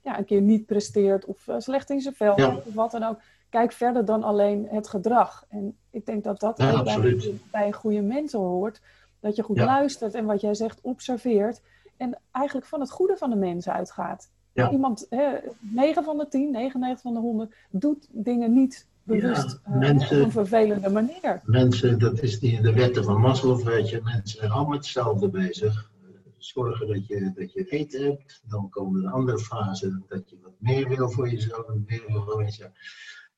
ja, 0.03 0.19
een 0.19 0.25
keer 0.25 0.41
niet 0.41 0.67
presteert 0.67 1.25
of 1.25 1.49
slecht 1.59 1.91
in 1.91 2.01
zijn 2.01 2.15
vel 2.15 2.35
of 2.35 2.75
wat 2.75 2.91
dan 2.91 3.03
ook 3.03 3.21
kijk 3.49 3.73
verder 3.73 4.05
dan 4.05 4.23
alleen 4.23 4.67
het 4.71 4.89
gedrag. 4.89 5.45
En 5.49 5.77
ik 5.91 6.07
denk 6.07 6.25
dat 6.25 6.41
dat 6.41 6.59
ja, 6.59 6.73
ook 6.73 6.85
bij, 6.85 7.39
bij, 7.51 7.67
een 7.67 7.73
goede 7.73 8.01
mentor 8.01 8.47
hoort. 8.47 8.81
Dat 9.21 9.37
je 9.37 9.43
goed 9.43 9.57
ja. 9.57 9.65
luistert 9.65 10.15
en 10.15 10.25
wat 10.25 10.41
jij 10.41 10.55
zegt 10.55 10.81
observeert. 10.81 11.61
En 11.97 12.19
eigenlijk 12.31 12.67
van 12.67 12.81
het 12.81 12.91
goede 12.91 13.17
van 13.17 13.31
de 13.31 13.37
mens 13.37 13.69
uitgaat. 13.69 14.31
Ja. 14.53 14.71
Iemand, 14.71 15.07
hè, 15.11 15.37
9 15.59 16.05
van 16.05 16.19
de 16.19 16.29
10, 16.29 16.51
99 16.51 17.03
van 17.03 17.15
de 17.15 17.21
100, 17.21 17.55
doet 17.71 18.09
dingen 18.11 18.53
niet 18.53 18.87
bewust 19.03 19.61
ja, 19.65 19.75
mensen, 19.79 20.17
uh, 20.17 20.21
op 20.21 20.27
een 20.27 20.33
vervelende 20.33 20.91
manier. 20.91 21.41
Mensen, 21.45 21.99
dat 21.99 22.23
is 22.23 22.39
die, 22.39 22.61
de 22.61 22.73
wetten 22.73 23.05
van 23.05 23.21
Maslow, 23.21 23.63
weet 23.63 23.91
je. 23.91 24.01
Mensen 24.03 24.39
zijn 24.39 24.51
allemaal 24.51 24.77
hetzelfde 24.77 25.29
bezig. 25.29 25.91
Zorgen 26.37 26.87
dat 26.87 27.07
je, 27.07 27.33
dat 27.35 27.53
je 27.53 27.65
eten 27.65 28.05
hebt. 28.05 28.43
Dan 28.49 28.69
komen 28.69 29.03
de 29.03 29.11
andere 29.11 29.39
fasen 29.39 30.05
dat 30.09 30.31
je 30.31 30.37
wat 30.43 30.53
meer 30.59 30.89
wil 30.89 31.11
voor 31.11 31.29
jezelf. 31.29 31.67
Meer 31.87 32.05
wil 32.07 32.23
voor 32.23 32.43
jezelf. 32.43 32.71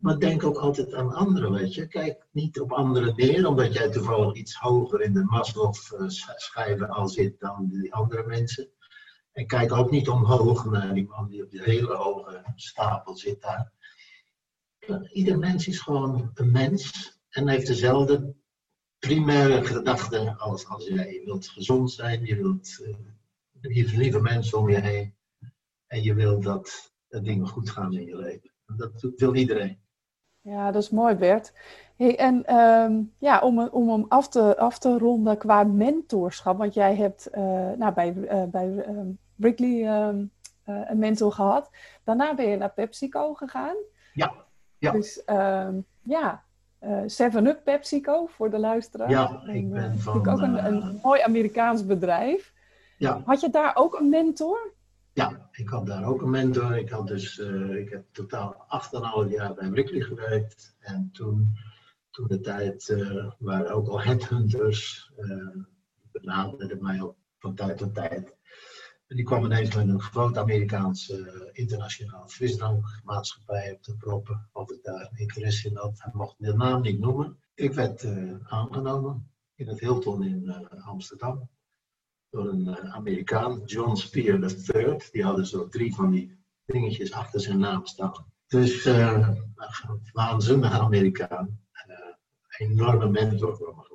Maar 0.00 0.18
denk 0.18 0.44
ook 0.44 0.56
altijd 0.56 0.94
aan 0.94 1.14
anderen, 1.14 1.52
weet 1.52 1.74
je. 1.74 1.86
Kijk 1.86 2.26
niet 2.30 2.60
op 2.60 2.72
anderen 2.72 3.14
neer, 3.16 3.46
omdat 3.46 3.72
jij 3.72 3.90
toevallig 3.90 4.34
iets 4.34 4.54
hoger 4.54 5.00
in 5.00 5.12
de 5.12 5.24
Maslow-schijven 5.24 6.88
al 6.88 7.08
zit 7.08 7.40
dan 7.40 7.68
die 7.68 7.94
andere 7.94 8.26
mensen. 8.26 8.68
En 9.32 9.46
kijk 9.46 9.72
ook 9.72 9.90
niet 9.90 10.08
omhoog 10.08 10.64
naar 10.64 10.94
die 10.94 11.08
man 11.08 11.28
die 11.28 11.44
op 11.44 11.50
die 11.50 11.62
hele 11.62 11.94
hoge 11.94 12.42
stapel 12.54 13.16
zit 13.16 13.40
daar. 13.40 13.72
Ieder 15.12 15.38
mens 15.38 15.68
is 15.68 15.80
gewoon 15.80 16.30
een 16.34 16.50
mens 16.50 17.12
en 17.28 17.48
heeft 17.48 17.66
dezelfde 17.66 18.34
primaire 18.98 19.64
gedachten 19.64 20.38
als, 20.38 20.66
als 20.66 20.86
jij. 20.86 21.12
Je 21.12 21.24
wilt 21.24 21.48
gezond 21.48 21.92
zijn, 21.92 22.24
je 22.24 22.36
wilt 22.36 22.78
uh, 23.60 23.96
lieve 23.96 24.20
mensen 24.20 24.58
om 24.58 24.70
je 24.70 24.80
heen. 24.80 25.14
En 25.86 26.02
je 26.02 26.14
wilt 26.14 26.42
dat, 26.42 26.92
dat 27.08 27.24
dingen 27.24 27.48
goed 27.48 27.70
gaan 27.70 27.92
in 27.92 28.06
je 28.06 28.16
leven. 28.16 28.52
En 28.66 28.76
dat 28.76 29.12
wil 29.16 29.34
iedereen. 29.34 29.78
Ja, 30.42 30.70
dat 30.70 30.82
is 30.82 30.90
mooi, 30.90 31.14
Bert. 31.14 31.52
Hey, 31.96 32.18
en 32.18 32.56
um, 32.56 33.12
ja, 33.18 33.40
om, 33.40 33.58
om 33.58 33.88
hem 33.88 34.04
af 34.08 34.28
te, 34.28 34.58
af 34.58 34.78
te 34.78 34.98
ronden 34.98 35.38
qua 35.38 35.64
mentorschap, 35.64 36.58
want 36.58 36.74
jij 36.74 36.96
hebt 36.96 37.28
uh, 37.34 37.70
nou, 37.76 37.92
bij, 37.94 38.14
uh, 38.14 38.42
bij 38.44 38.66
um, 38.66 39.18
Wrigley 39.34 40.06
um, 40.08 40.30
uh, 40.68 40.80
een 40.84 40.98
mentor 40.98 41.32
gehad. 41.32 41.70
Daarna 42.04 42.34
ben 42.34 42.48
je 42.48 42.56
naar 42.56 42.72
PepsiCo 42.72 43.34
gegaan. 43.34 43.76
Ja. 44.12 44.32
ja. 44.78 44.92
Dus 44.92 45.22
ja, 46.02 46.42
7-Up 47.06 47.60
PepsiCo 47.64 48.26
voor 48.26 48.50
de 48.50 48.58
luisteraar. 48.58 49.10
Ja, 49.10 49.42
ik 49.46 49.70
ben 49.70 49.98
van... 49.98 50.16
ook 50.16 50.26
een, 50.26 50.66
een 50.66 51.00
mooi 51.02 51.20
Amerikaans 51.20 51.86
bedrijf. 51.86 52.52
Ja. 52.98 53.22
Had 53.24 53.40
je 53.40 53.50
daar 53.50 53.76
ook 53.76 53.98
een 53.98 54.08
mentor? 54.08 54.72
Ja, 55.12 55.48
ik 55.52 55.68
had 55.68 55.86
daar 55.86 56.04
ook 56.04 56.22
een 56.22 56.30
mentor. 56.30 56.76
Ik, 56.76 56.90
had 56.90 57.06
dus, 57.06 57.38
uh, 57.38 57.76
ik 57.76 57.88
heb 57.88 58.04
totaal 58.12 58.66
8,5 59.26 59.30
jaar 59.30 59.54
bij 59.54 59.70
Wrigley 59.70 60.00
gewerkt. 60.00 60.76
En 60.78 61.10
toen, 61.12 61.58
toen 62.10 62.26
de 62.28 62.40
tijd 62.40 62.88
uh, 62.88 63.30
waren 63.38 63.74
ook 63.74 63.88
al 63.88 64.00
headhunters. 64.02 65.12
Uh, 65.18 65.64
benaderden 66.12 66.82
mij 66.82 67.02
ook 67.02 67.16
van 67.38 67.54
tijd 67.54 67.78
tot 67.78 67.94
tijd. 67.94 68.38
En 69.06 69.16
die 69.16 69.24
kwam 69.24 69.44
ineens 69.44 69.74
met 69.74 69.88
een 69.88 70.00
grote 70.00 70.40
Amerikaanse 70.40 71.48
internationaal 71.52 72.28
frisdrankmaatschappij 72.28 73.72
op 73.72 73.82
te 73.82 73.96
proppen. 73.96 74.48
Of 74.52 74.70
ik 74.70 74.82
daar 74.82 75.10
interesse 75.14 75.68
in 75.68 75.76
had. 75.76 76.02
Hij 76.02 76.12
mocht 76.14 76.34
de 76.38 76.54
naam 76.54 76.82
niet 76.82 76.98
noemen. 76.98 77.38
Ik 77.54 77.72
werd 77.72 78.06
aangenomen 78.42 79.30
in 79.54 79.68
het 79.68 79.80
Hilton 79.80 80.24
in 80.24 80.68
Amsterdam 80.84 81.48
door 82.30 82.48
een 82.48 82.68
uh, 82.68 82.94
Amerikaan, 82.94 83.62
John 83.64 83.94
Spear 83.94 84.42
III. 84.74 84.96
Die 85.10 85.24
hadden 85.24 85.46
zo 85.46 85.68
drie 85.68 85.94
van 85.94 86.10
die 86.10 86.38
dingetjes 86.64 87.12
achter 87.12 87.40
zijn 87.40 87.58
naam 87.58 87.86
staan. 87.86 88.26
Dus 88.46 88.86
uh, 88.86 89.28
waanzinnige 90.12 90.78
Amerikaan. 90.78 91.60
Uh, 91.88 92.68
enorme 92.68 93.08
mentor 93.08 93.56
voor. 93.56 93.88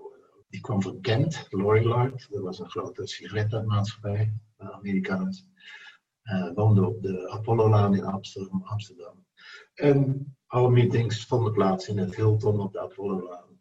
Die 0.50 0.62
kwam 0.62 0.82
van 0.82 1.02
Kent, 1.02 1.48
Lorillard. 1.50 2.28
Dat 2.30 2.42
was 2.42 2.60
een 2.60 2.70
grote 2.70 3.08
sigarettenmaatschappij, 3.08 4.34
Amerikaans. 4.58 5.48
woonde 6.54 6.88
op 6.88 7.02
de 7.02 7.30
Apollo-laan 7.30 7.96
in 7.96 8.04
Amsterdam. 8.64 9.26
En 9.74 10.28
alle 10.48 10.70
meetings 10.70 11.26
vonden 11.26 11.54
plaats 11.54 11.88
in 11.88 11.98
het 11.98 12.16
Hilton 12.16 12.60
op 12.60 12.74
de 12.74 12.80
Apollo-laan. 12.80 13.60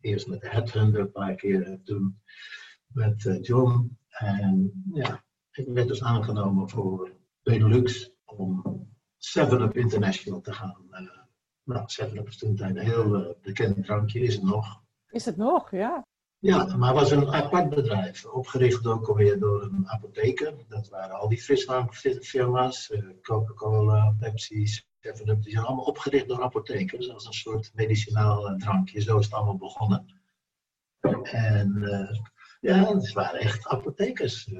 Eerst 0.00 0.26
met 0.26 0.40
de 0.40 0.48
Headhunter 0.48 1.00
een 1.00 1.12
paar 1.12 1.34
keer 1.34 1.62
en 1.62 1.82
toen 1.84 2.20
met 2.94 3.24
uh, 3.24 3.42
John. 3.42 3.98
En 4.08 4.82
ja, 4.92 5.24
ik 5.52 5.66
werd 5.68 5.88
dus 5.88 6.02
aangenomen 6.02 6.68
voor 6.68 7.12
Benelux 7.42 8.10
om 8.24 8.62
7-Up 9.18 9.76
International 9.76 10.40
te 10.40 10.52
gaan. 10.52 10.82
Uh, 10.90 11.00
nou, 11.62 11.86
7-Up 12.02 12.28
is 12.28 12.38
toen 12.38 12.62
een 12.62 12.78
heel 12.78 13.20
uh, 13.20 13.26
bekend 13.42 13.84
drankje, 13.84 14.20
is 14.20 14.34
het 14.34 14.44
nog. 14.44 14.82
Is 15.08 15.24
het 15.24 15.36
nog, 15.36 15.70
ja. 15.70 16.06
Ja, 16.38 16.76
maar 16.76 16.88
het 16.88 17.00
was 17.00 17.10
een 17.10 17.28
apart 17.28 17.68
bedrijf. 17.68 18.24
Opgericht 18.26 18.86
ook 18.86 19.08
alweer 19.08 19.38
door 19.38 19.62
een 19.62 19.88
apotheker. 19.88 20.54
Dat 20.68 20.88
waren 20.88 21.18
al 21.18 21.28
die 21.28 21.42
frisdrankfirma's. 21.42 22.92
Coca-Cola, 23.22 24.14
Pepsi, 24.18 24.66
7-Up. 25.00 25.42
Die 25.42 25.52
zijn 25.52 25.64
allemaal 25.64 25.84
opgericht 25.84 26.28
door 26.28 26.42
apothekers. 26.42 27.10
Als 27.10 27.26
een 27.26 27.32
soort 27.32 27.70
medicinaal 27.74 28.56
drankje. 28.56 29.00
Zo 29.00 29.18
is 29.18 29.24
het 29.24 29.34
allemaal 29.34 29.56
begonnen. 29.56 30.20
En 31.22 31.82
ja, 32.64 32.94
het 32.94 33.12
waren 33.12 33.40
echt 33.40 33.66
apothekers. 33.66 34.50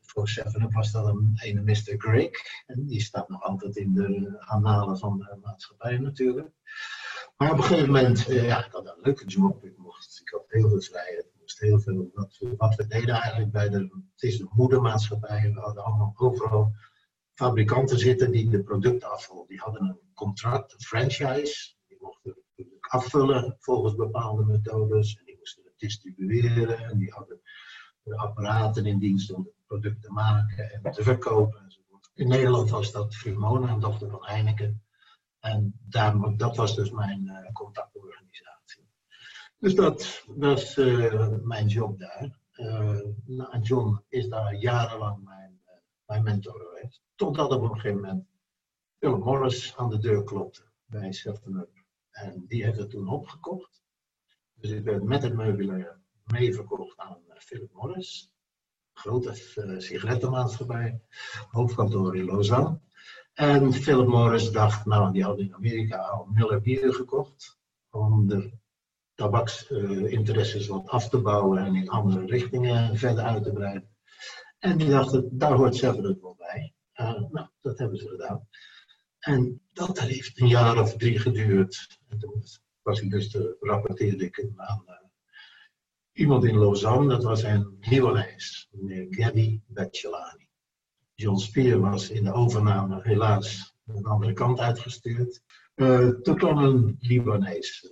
Voor 0.00 0.28
Seven 0.28 0.72
was 0.72 0.92
dat 0.92 1.06
een 1.06 1.38
ene 1.42 1.60
Mr. 1.60 1.94
Greg. 1.98 2.30
En 2.66 2.86
die 2.86 3.00
staat 3.00 3.28
nog 3.28 3.42
altijd 3.42 3.76
in 3.76 3.92
de 3.92 4.36
annalen 4.46 4.98
van 4.98 5.18
de 5.18 5.38
maatschappij 5.42 5.98
natuurlijk. 5.98 6.50
Maar 7.36 7.52
op 7.52 7.58
een 7.58 7.64
gegeven 7.64 7.92
moment, 7.92 8.28
eh, 8.28 8.46
ja, 8.46 8.64
ik 8.64 8.72
had 8.72 8.86
een 8.86 9.02
leuke 9.02 9.26
job. 9.26 9.64
Ik, 9.64 9.76
mocht, 9.76 10.20
ik 10.20 10.28
had 10.28 10.44
heel 10.48 10.68
veel 10.68 10.80
vrijheid. 10.80 11.24
Ik 11.24 11.40
moest 11.40 11.58
heel 11.58 11.80
veel, 11.80 12.10
wat, 12.14 12.38
wat 12.56 12.74
we 12.74 12.86
deden 12.86 13.14
eigenlijk 13.14 13.52
bij 13.52 13.68
de, 13.68 13.78
het 14.12 14.22
is 14.22 14.38
de 14.38 14.46
moedermaatschappij. 14.50 15.52
We 15.54 15.60
hadden 15.60 15.84
allemaal 15.84 16.12
overal 16.16 16.72
fabrikanten 17.34 17.98
zitten 17.98 18.30
die 18.30 18.50
de 18.50 18.62
producten 18.62 19.10
afvallen. 19.10 19.46
Die 19.46 19.60
hadden 19.60 19.82
een 19.82 20.00
contract, 20.14 20.72
een 20.72 20.80
franchise. 20.80 21.74
Die 21.86 21.98
mochten 22.00 22.36
afvullen 22.80 23.56
volgens 23.58 23.94
bepaalde 23.94 24.44
methodes 24.44 25.20
distribueren. 25.78 26.78
En 26.78 26.98
die 26.98 27.10
hadden 27.10 27.40
de 28.02 28.16
apparaten 28.16 28.86
in 28.86 28.98
dienst 28.98 29.32
om 29.32 29.44
het 29.44 29.54
product 29.66 30.02
te 30.02 30.12
maken 30.12 30.82
en 30.82 30.92
te 30.92 31.02
verkopen. 31.02 31.62
Enzovoort. 31.62 32.10
In 32.14 32.28
Nederland 32.28 32.70
was 32.70 32.92
dat 32.92 33.14
Vrumona, 33.14 33.72
een 33.72 33.80
dochter 33.80 34.10
van 34.10 34.24
Heineken. 34.24 34.82
En 35.40 35.78
daar, 35.88 36.36
dat 36.36 36.56
was 36.56 36.76
dus 36.76 36.90
mijn 36.90 37.24
uh, 37.24 37.52
contactorganisatie. 37.52 38.88
Dus 39.58 39.74
dat 39.74 40.24
was 40.26 40.76
uh, 40.76 41.28
mijn 41.42 41.66
job 41.66 41.98
daar. 41.98 42.38
Uh, 42.52 43.00
nou, 43.24 43.60
John 43.60 44.04
is 44.08 44.28
daar 44.28 44.54
jarenlang 44.54 45.24
mijn, 45.24 45.60
mijn 46.06 46.22
mentor 46.22 46.60
geweest. 46.60 47.02
Totdat 47.14 47.50
op 47.50 47.62
een 47.62 47.74
gegeven 47.74 48.00
moment 48.00 48.26
Philip 48.98 49.24
Morris 49.24 49.76
aan 49.76 49.90
de 49.90 49.98
deur 49.98 50.24
klopte 50.24 50.62
bij 50.84 51.22
7-Up. 51.28 51.84
En 52.10 52.44
die 52.46 52.64
heeft 52.64 52.78
het 52.78 52.90
toen 52.90 53.08
opgekocht. 53.08 53.82
Dus 54.60 54.70
ik 54.70 54.84
werd 54.84 55.02
met 55.02 55.22
het 55.22 55.34
meubilair 55.34 55.98
meeverkocht 56.24 56.98
aan 56.98 57.18
eh, 57.28 57.36
Philip 57.38 57.72
Morris. 57.72 58.30
grote 58.92 59.28
uh, 59.56 59.78
sigarettenmaatschappij, 59.78 61.00
hoofdkantoor 61.50 62.16
in 62.16 62.24
Lausanne. 62.24 62.80
En 63.34 63.72
Philip 63.72 64.06
Morris 64.06 64.50
dacht, 64.50 64.86
nou, 64.86 65.12
die 65.12 65.22
had 65.22 65.38
in 65.38 65.54
Amerika 65.54 65.96
al 65.96 66.24
Miller 66.24 66.60
bier 66.60 66.94
gekocht. 66.94 67.58
Om 67.90 68.28
de 68.28 68.52
tabaksinteresses 69.14 70.66
wat 70.66 70.88
af 70.88 71.08
te 71.08 71.18
bouwen 71.18 71.64
en 71.64 71.74
in 71.74 71.88
andere 71.88 72.26
richtingen 72.26 72.96
verder 72.96 73.24
uit 73.24 73.42
te 73.42 73.52
breiden. 73.52 73.96
En 74.58 74.78
die 74.78 74.88
dachten, 74.88 75.38
daar 75.38 75.52
hoort 75.52 75.76
Seven 75.76 76.18
wel 76.20 76.34
bij. 76.38 76.74
Uh, 76.94 77.30
nou, 77.30 77.48
dat 77.60 77.78
hebben 77.78 77.98
ze 77.98 78.08
gedaan. 78.08 78.48
En 79.18 79.60
dat 79.72 80.00
heeft 80.00 80.40
een 80.40 80.48
jaar 80.48 80.80
of 80.80 80.96
drie 80.96 81.18
geduurd. 81.18 82.00
En 82.08 82.18
toen 82.18 82.42
ik 82.94 83.10
dus 83.10 83.30
te, 83.30 83.56
rapporteerde 83.60 84.24
ik 84.24 84.48
aan 84.56 84.84
uh, 84.86 84.94
iemand 86.12 86.44
in 86.44 86.58
Lausanne, 86.58 87.08
dat 87.08 87.22
was 87.22 87.42
een 87.42 87.76
Libanees, 87.80 88.68
meneer 88.70 89.06
Gabby 89.10 89.60
Bechelani. 89.66 90.48
John 91.14 91.38
Spear 91.38 91.80
was 91.80 92.10
in 92.10 92.24
de 92.24 92.32
overname 92.32 93.00
helaas 93.02 93.74
de 93.84 94.08
andere 94.08 94.32
kant 94.32 94.60
uitgestuurd. 94.60 95.42
Uh, 95.74 96.08
toen 96.08 96.36
kwam 96.36 96.58
een 96.58 96.96
Libanees, 97.00 97.88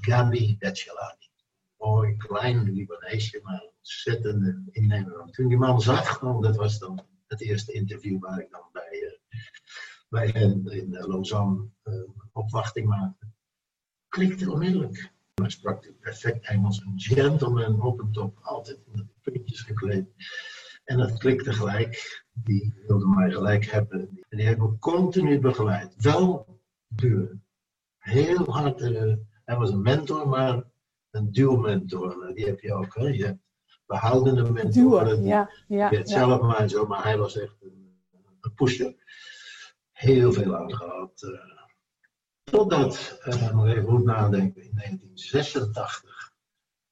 Gabi 0.00 0.56
Bechelani. 0.58 1.28
Mooi, 1.76 2.16
klein 2.16 2.72
Libaneesje, 2.72 3.40
maar 3.42 3.70
ontzettende 3.76 4.62
innemer. 4.70 5.30
Toen 5.30 5.48
die 5.48 5.58
man 5.58 5.80
zag, 5.80 6.22
nou, 6.22 6.42
dat 6.42 6.56
was 6.56 6.78
dan 6.78 7.06
het 7.26 7.40
eerste 7.40 7.72
interview 7.72 8.20
waar 8.20 8.40
ik 8.40 8.50
dan 8.50 8.68
bij, 8.72 9.18
uh, 10.10 10.32
hen 10.32 10.70
in 10.70 10.90
Lausanne 10.90 11.68
opwachting 12.32 12.86
maakte. 12.86 13.26
Klikte 14.10 14.50
onmiddellijk. 14.50 15.12
Hij 15.34 15.50
sprak 15.50 15.92
perfect 16.00 16.46
Engels, 16.46 16.80
een 16.80 17.00
gentleman 17.00 17.80
op 17.80 18.00
en 18.00 18.12
top, 18.12 18.38
altijd 18.42 18.78
in 18.86 18.92
de 18.92 19.06
puntjes 19.22 19.60
gekleed. 19.60 20.06
En 20.84 20.98
dat 20.98 21.18
klikte 21.18 21.52
gelijk. 21.52 22.24
Die 22.32 22.74
wilde 22.86 23.06
mij 23.06 23.30
gelijk 23.30 23.64
hebben. 23.64 24.00
En 24.28 24.36
die 24.36 24.46
heeft 24.46 24.58
me 24.58 24.78
continu 24.78 25.38
begeleid. 25.38 25.94
Wel 25.96 26.58
duur. 26.88 27.38
Heel 27.98 28.44
hard. 28.44 28.80
Uh, 28.80 29.14
hij 29.44 29.56
was 29.56 29.70
een 29.70 29.82
mentor, 29.82 30.28
maar 30.28 30.62
een 31.10 31.32
duo-mentor. 31.32 32.32
Die 32.34 32.44
heb 32.44 32.60
je 32.60 32.72
ook. 32.74 32.94
Hè? 32.94 33.06
Je 33.06 33.24
hebt 33.24 33.40
behoudende 33.86 34.50
mentoren. 34.50 35.22
ja, 35.22 35.50
ja, 35.68 35.90
je 35.90 35.96
hebt 35.96 36.08
zelf 36.08 36.40
maar 36.40 36.68
zo, 36.68 36.86
maar 36.86 37.02
hij 37.02 37.18
was 37.18 37.38
echt 37.38 37.56
een, 37.60 37.96
een 38.40 38.54
pusher. 38.54 38.94
Heel 39.92 40.32
veel 40.32 40.56
aan 40.56 40.74
gehad. 40.74 41.22
Uh, 41.22 41.59
totdat, 42.50 43.20
uh, 43.26 43.52
nog 43.52 43.66
even 43.66 43.84
goed 43.84 44.04
nadenken, 44.04 44.62
in 44.62 44.70
1986 44.74 46.32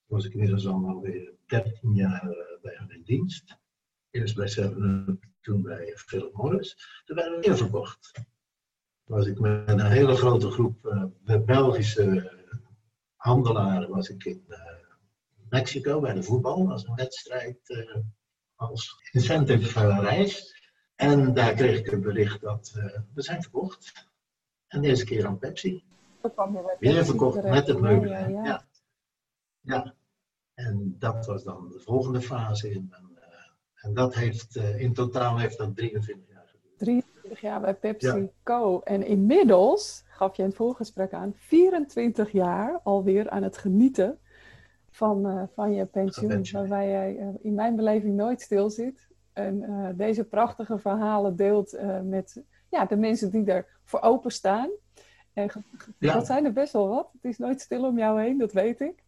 was 0.07 0.25
ik 0.25 0.33
inmiddels 0.33 0.67
al 0.67 0.89
alweer 0.89 1.33
13 1.47 1.95
jaar 1.95 2.37
bij 2.63 2.75
hem 2.77 2.91
in 2.91 3.03
dienst. 3.03 3.57
Eerst 4.11 4.35
bij 4.35 4.49
Seven 4.49 5.21
toen 5.41 5.63
bij 5.63 5.93
Philip 5.97 6.33
Morris. 6.35 7.03
Toen 7.05 7.17
werden 7.17 7.41
we 7.41 7.47
weer 7.47 7.57
verkocht. 7.57 8.13
Was 9.05 9.27
ik 9.27 9.39
met 9.39 9.69
een 9.69 9.87
hele 9.87 10.15
grote 10.15 10.51
groep 10.51 11.09
uh, 11.27 11.45
Belgische 11.45 12.37
handelaren 13.17 13.89
was 13.89 14.09
ik 14.09 14.25
in 14.25 14.45
Mexico 15.49 16.01
bij 16.01 16.15
de 16.15 16.23
voetbal. 16.23 16.59
Dat 16.59 16.67
was 16.67 16.87
een 16.87 16.95
wedstrijd 16.95 17.87
als 18.55 19.09
incentive 19.13 20.01
reis. 20.01 20.57
En 20.95 21.35
daar 21.35 21.55
kreeg 21.55 21.79
ik 21.79 21.93
een 21.93 22.01
bericht 22.01 22.41
dat 22.41 22.73
we 23.15 23.23
zijn 23.23 23.43
verkocht. 23.43 24.08
En 24.69 24.83
deze 24.83 25.05
keer 25.05 25.27
aan 25.27 25.39
Pepsi. 25.39 25.83
Weer 26.79 27.05
verkocht 27.05 27.43
met 27.43 27.67
het 27.67 27.81
meubelen. 27.81 28.33
Ja, 28.33 28.45
ja. 28.45 28.65
ja, 29.61 29.95
En 30.55 30.97
dat 30.99 31.27
was 31.27 31.45
dan 31.45 31.69
de 31.69 31.81
volgende 31.81 32.21
fase 32.21 32.71
in 32.71 32.87
mijn 32.91 33.09
en 33.83 33.95
dat 33.95 34.15
heeft, 34.15 34.57
uh, 34.57 34.81
in 34.81 34.93
totaal 34.93 35.39
heeft 35.39 35.59
dat 35.59 35.77
23 35.77 36.29
jaar 36.29 36.47
geduurd. 36.47 36.79
23 36.79 37.41
jaar 37.41 37.61
bij 37.61 37.75
PepsiCo. 37.75 38.81
En 38.81 39.07
inmiddels, 39.07 40.05
gaf 40.09 40.37
je 40.37 40.43
in 40.43 40.49
het 40.49 40.57
voorgesprek 40.57 41.13
aan, 41.13 41.33
24 41.37 42.31
jaar 42.31 42.81
alweer 42.83 43.31
aan 43.31 43.43
het 43.43 43.59
genieten 43.59 44.19
van, 44.91 45.27
uh, 45.27 45.43
van 45.55 45.75
je 45.75 45.85
pensioen. 45.85 46.45
Waarbij 46.53 46.89
jij 46.89 47.37
in 47.41 47.55
mijn 47.55 47.77
beleving 47.77 48.17
nooit 48.17 48.41
stil 48.41 48.71
zit. 48.71 49.09
En 49.33 49.95
deze 49.97 50.25
prachtige 50.25 50.79
verhalen 50.79 51.37
deelt 51.37 51.79
met 52.05 52.43
ja, 52.69 52.85
de 52.85 52.97
mensen 52.97 53.31
die 53.31 53.45
er 53.45 53.67
voor 53.89 54.01
openstaan. 54.01 54.71
En 55.33 55.51
ja. 55.99 56.15
dat 56.15 56.27
zijn 56.27 56.45
er 56.45 56.53
best 56.53 56.73
wel 56.73 56.89
wat. 56.89 57.09
Het 57.13 57.25
is 57.25 57.39
nooit 57.39 57.61
stil 57.61 57.85
om 57.85 57.99
jou 57.99 58.21
heen, 58.21 58.39
dat 58.39 58.53
weet 58.53 58.81
ik. 58.81 59.03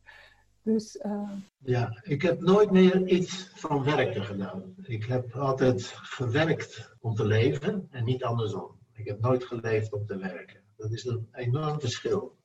Dus, 0.62 0.97
uh... 0.97 1.31
Ja, 1.59 2.01
ik 2.03 2.22
heb 2.22 2.41
nooit 2.41 2.70
meer 2.70 3.07
iets 3.07 3.51
van 3.55 3.85
werken 3.85 4.24
gedaan. 4.24 4.74
Ik 4.83 5.05
heb 5.05 5.35
altijd 5.35 5.85
gewerkt 5.87 6.97
om 7.01 7.14
te 7.14 7.26
leven 7.26 7.87
en 7.91 8.05
niet 8.05 8.24
andersom. 8.24 8.78
Ik 8.93 9.07
heb 9.07 9.20
nooit 9.20 9.45
geleefd 9.45 9.93
om 9.93 10.07
te 10.07 10.16
werken. 10.16 10.61
Dat 10.76 10.93
is 10.93 11.05
een 11.05 11.28
enorm 11.33 11.81
verschil. 11.81 12.39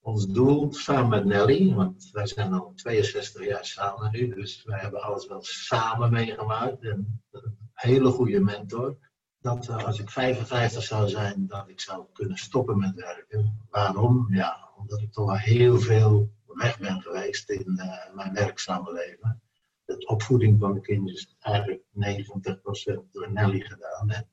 Ons 0.00 0.26
doel, 0.26 0.72
samen 0.72 1.08
met 1.08 1.24
Nelly, 1.24 1.74
want 1.74 2.08
wij 2.12 2.26
zijn 2.26 2.52
al 2.52 2.72
62 2.74 3.46
jaar 3.46 3.64
samen 3.64 4.10
nu, 4.12 4.34
dus 4.34 4.64
wij 4.64 4.78
hebben 4.78 5.02
alles 5.02 5.26
wel 5.26 5.42
samen 5.42 6.12
meegemaakt. 6.12 6.82
En 6.82 7.22
een 7.30 7.58
hele 7.72 8.10
goede 8.10 8.40
mentor. 8.40 8.96
Dat 9.42 9.68
als 9.68 9.98
ik 9.98 10.10
55 10.10 10.82
zou 10.82 11.08
zijn, 11.08 11.46
dat 11.46 11.68
ik 11.68 11.80
zou 11.80 12.04
kunnen 12.12 12.36
stoppen 12.36 12.78
met 12.78 12.94
werken. 12.94 13.66
Waarom? 13.70 14.26
Ja, 14.30 14.70
omdat 14.76 15.00
ik 15.00 15.12
toch 15.12 15.26
wel 15.26 15.36
heel 15.36 15.80
veel 15.80 16.30
weg 16.46 16.78
ben 16.78 17.00
geweest 17.00 17.50
in 17.50 17.72
uh, 17.76 18.14
mijn 18.14 18.32
werkzame 18.32 18.92
leven. 18.92 19.42
De 19.84 20.06
opvoeding 20.06 20.60
van 20.60 20.80
kinderen 20.80 21.14
is 21.14 21.36
eigenlijk 21.40 21.82
90% 21.82 23.10
door 23.10 23.32
Nelly 23.32 23.60
gedaan. 23.60 24.26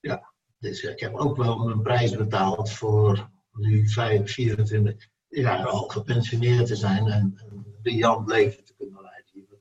Ja, 0.00 0.32
dus 0.58 0.82
ik 0.82 1.00
heb 1.00 1.14
ook 1.14 1.36
wel 1.36 1.70
een 1.70 1.82
prijs 1.82 2.16
betaald 2.16 2.70
voor 2.70 3.30
nu 3.52 3.88
24 3.88 5.08
jaar 5.28 5.66
al 5.66 5.88
gepensioneerd 5.88 6.66
te 6.66 6.76
zijn 6.76 7.06
en 7.06 7.42
een 7.50 7.64
briljant 7.82 8.28
leven 8.28 8.64
te 8.64 8.74
kunnen 8.74 9.02
leiden. 9.02 9.13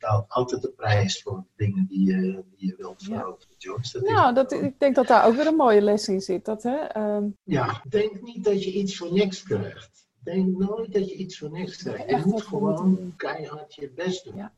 Betaalt 0.03 0.29
altijd 0.29 0.61
de 0.61 0.71
prijs 0.71 1.21
voor 1.21 1.45
dingen 1.55 1.85
die 1.87 2.05
je, 2.05 2.43
die 2.57 2.67
je 2.67 2.75
wilt 2.75 3.03
verhogen. 3.03 3.47
Ja. 3.57 3.77
Dat 3.91 4.01
nou, 4.01 4.33
dat, 4.33 4.51
ik 4.51 4.79
denk 4.79 4.95
dat 4.95 5.07
daar 5.07 5.25
ook 5.25 5.35
weer 5.35 5.47
een 5.47 5.55
mooie 5.55 5.81
les 5.81 6.07
in 6.07 6.21
zit. 6.21 6.45
Dat, 6.45 6.63
hè, 6.63 7.15
um... 7.15 7.37
Ja, 7.43 7.81
denk 7.89 8.21
niet 8.21 8.43
dat 8.43 8.63
je 8.63 8.71
iets 8.71 8.97
voor 8.97 9.13
niks 9.13 9.43
krijgt 9.43 10.03
denk 10.23 10.57
nooit 10.57 10.93
dat 10.93 11.09
je 11.09 11.15
iets 11.15 11.37
voor 11.37 11.51
niks 11.51 11.77
krijgt. 11.77 12.09
Je 12.09 12.21
moet 12.25 12.41
gewoon 12.41 13.13
keihard 13.15 13.75
je 13.75 13.91
best 13.91 14.23
doen. 14.23 14.35
Ja. 14.35 14.53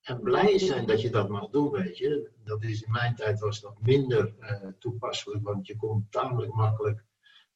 En 0.00 0.20
blij 0.20 0.58
zijn 0.58 0.86
dat 0.86 1.00
je 1.00 1.10
dat 1.10 1.28
mag 1.28 1.48
doen, 1.50 1.70
weet 1.70 1.98
je. 1.98 2.30
Dat 2.44 2.62
is 2.62 2.82
in 2.82 2.92
mijn 2.92 3.14
tijd 3.14 3.40
was 3.40 3.60
dat 3.60 3.82
minder 3.82 4.34
uh, 4.40 4.66
toepasselijk, 4.78 5.44
want 5.44 5.66
je 5.66 5.76
kon 5.76 6.06
tamelijk 6.10 6.52
makkelijk 6.52 7.04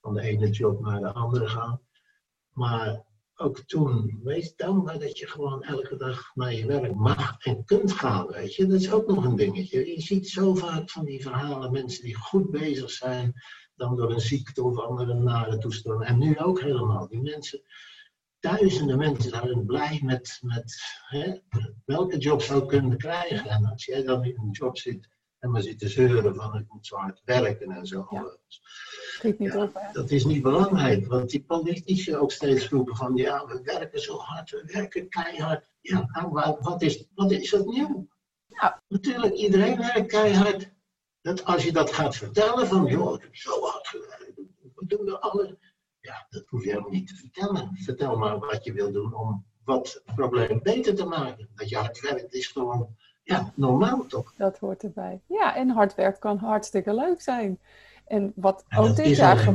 van 0.01 0.15
de 0.15 0.21
ene 0.21 0.51
job 0.51 0.81
naar 0.81 1.01
de 1.01 1.13
andere 1.13 1.49
gaan. 1.49 1.81
Maar 2.53 3.05
ook 3.37 3.59
toen, 3.59 4.21
wees 4.23 4.57
dankbaar 4.57 4.99
dat 4.99 5.19
je 5.19 5.27
gewoon 5.27 5.63
elke 5.63 5.97
dag 5.97 6.35
naar 6.35 6.55
je 6.55 6.67
werk 6.67 6.95
mag 6.95 7.39
en 7.39 7.65
kunt 7.65 7.93
gaan, 7.93 8.27
weet 8.27 8.55
je. 8.55 8.67
Dat 8.67 8.81
is 8.81 8.93
ook 8.93 9.07
nog 9.07 9.25
een 9.25 9.37
dingetje. 9.37 9.95
Je 9.95 10.01
ziet 10.01 10.29
zo 10.29 10.55
vaak 10.55 10.91
van 10.91 11.05
die 11.05 11.23
verhalen, 11.23 11.73
mensen 11.73 12.05
die 12.05 12.15
goed 12.15 12.51
bezig 12.51 12.91
zijn, 12.91 13.35
dan 13.75 13.97
door 13.97 14.13
een 14.13 14.21
ziekte 14.21 14.63
of 14.63 14.79
andere 14.79 15.15
nare 15.15 15.59
toestanden. 15.59 16.07
En 16.07 16.19
nu 16.19 16.39
ook 16.39 16.61
helemaal. 16.61 17.09
Die 17.09 17.21
mensen, 17.21 17.63
duizenden 18.39 18.99
mensen 18.99 19.31
zijn 19.31 19.67
blij 19.67 20.01
met, 20.03 20.39
met 20.43 20.81
hè, 21.09 21.39
welke 21.85 22.19
job 22.19 22.43
zou 22.43 22.67
kunnen 22.67 22.99
krijgen. 22.99 23.51
En 23.51 23.65
als 23.65 23.85
jij 23.85 24.03
dan 24.03 24.25
in 24.25 24.39
een 24.39 24.51
job 24.51 24.79
zit 24.79 25.13
en 25.45 25.51
maar 25.51 25.63
zit 25.63 25.79
te 25.79 25.89
zeuren 25.89 26.35
van 26.35 26.59
ik 26.59 26.65
moet 26.69 26.87
zo 26.87 26.97
hard 26.97 27.23
werken 27.25 27.71
en 27.71 27.87
zo. 27.87 28.07
Ja. 28.11 28.37
Niet 29.23 29.53
ja, 29.53 29.91
dat 29.93 30.11
is 30.11 30.25
niet 30.25 30.43
belangrijk, 30.43 31.07
want 31.07 31.31
die 31.31 31.45
politici 31.45 32.17
ook 32.17 32.33
steeds 32.33 32.69
roepen 32.69 32.97
van 32.97 33.17
ja, 33.17 33.47
we 33.47 33.63
werken 33.63 34.01
zo 34.01 34.17
hard, 34.17 34.51
we 34.51 34.63
werken 34.67 35.09
keihard. 35.09 35.69
Ja, 35.81 36.09
nou, 36.13 36.59
wat 36.61 36.83
is, 36.83 37.07
wat 37.15 37.31
is 37.31 37.51
dat 37.51 37.67
nieuw? 37.67 38.09
Ja. 38.47 38.83
Natuurlijk, 38.89 39.35
iedereen 39.35 39.77
werkt 39.77 40.07
keihard 40.07 40.71
dat 41.21 41.45
als 41.45 41.65
je 41.65 41.73
dat 41.73 41.93
gaat 41.93 42.17
vertellen 42.17 42.67
van, 42.67 42.87
joh, 42.87 43.15
ik 43.15 43.23
heb 43.23 43.37
zo 43.37 43.61
hard 43.61 43.89
gewerkt, 43.89 44.37
we 44.75 44.87
doen 44.87 45.07
er 45.07 45.19
alles. 45.19 45.55
Ja, 46.01 46.27
dat 46.31 46.45
hoef 46.47 46.65
je 46.65 46.69
helemaal 46.69 46.91
niet 46.91 47.09
te 47.09 47.17
vertellen. 47.17 47.71
Vertel 47.75 48.17
maar 48.17 48.39
wat 48.39 48.65
je 48.65 48.73
wil 48.73 48.93
doen 48.93 49.15
om 49.15 49.47
wat 49.65 50.03
het 50.05 50.15
probleem 50.15 50.63
beter 50.63 50.95
te 50.95 51.05
maken. 51.05 51.49
Dat 51.55 51.69
je 51.69 51.77
hard 51.77 52.01
werkt 52.01 52.35
is 52.35 52.47
gewoon, 52.47 52.97
ja, 53.25 53.53
normaal 53.55 54.07
toch? 54.07 54.33
Dat 54.37 54.59
hoort 54.59 54.83
erbij. 54.83 55.21
Ja, 55.27 55.57
en 55.57 55.69
hard 55.69 55.95
werk 55.95 56.21
kan 56.21 56.39
hartstikke 56.39 56.95
leuk 56.95 57.21
zijn. 57.21 57.59
En 58.07 58.33
wat 58.37 58.65
en 58.69 58.79
ook 58.79 58.97
dit 58.97 59.17
jaar. 59.17 59.53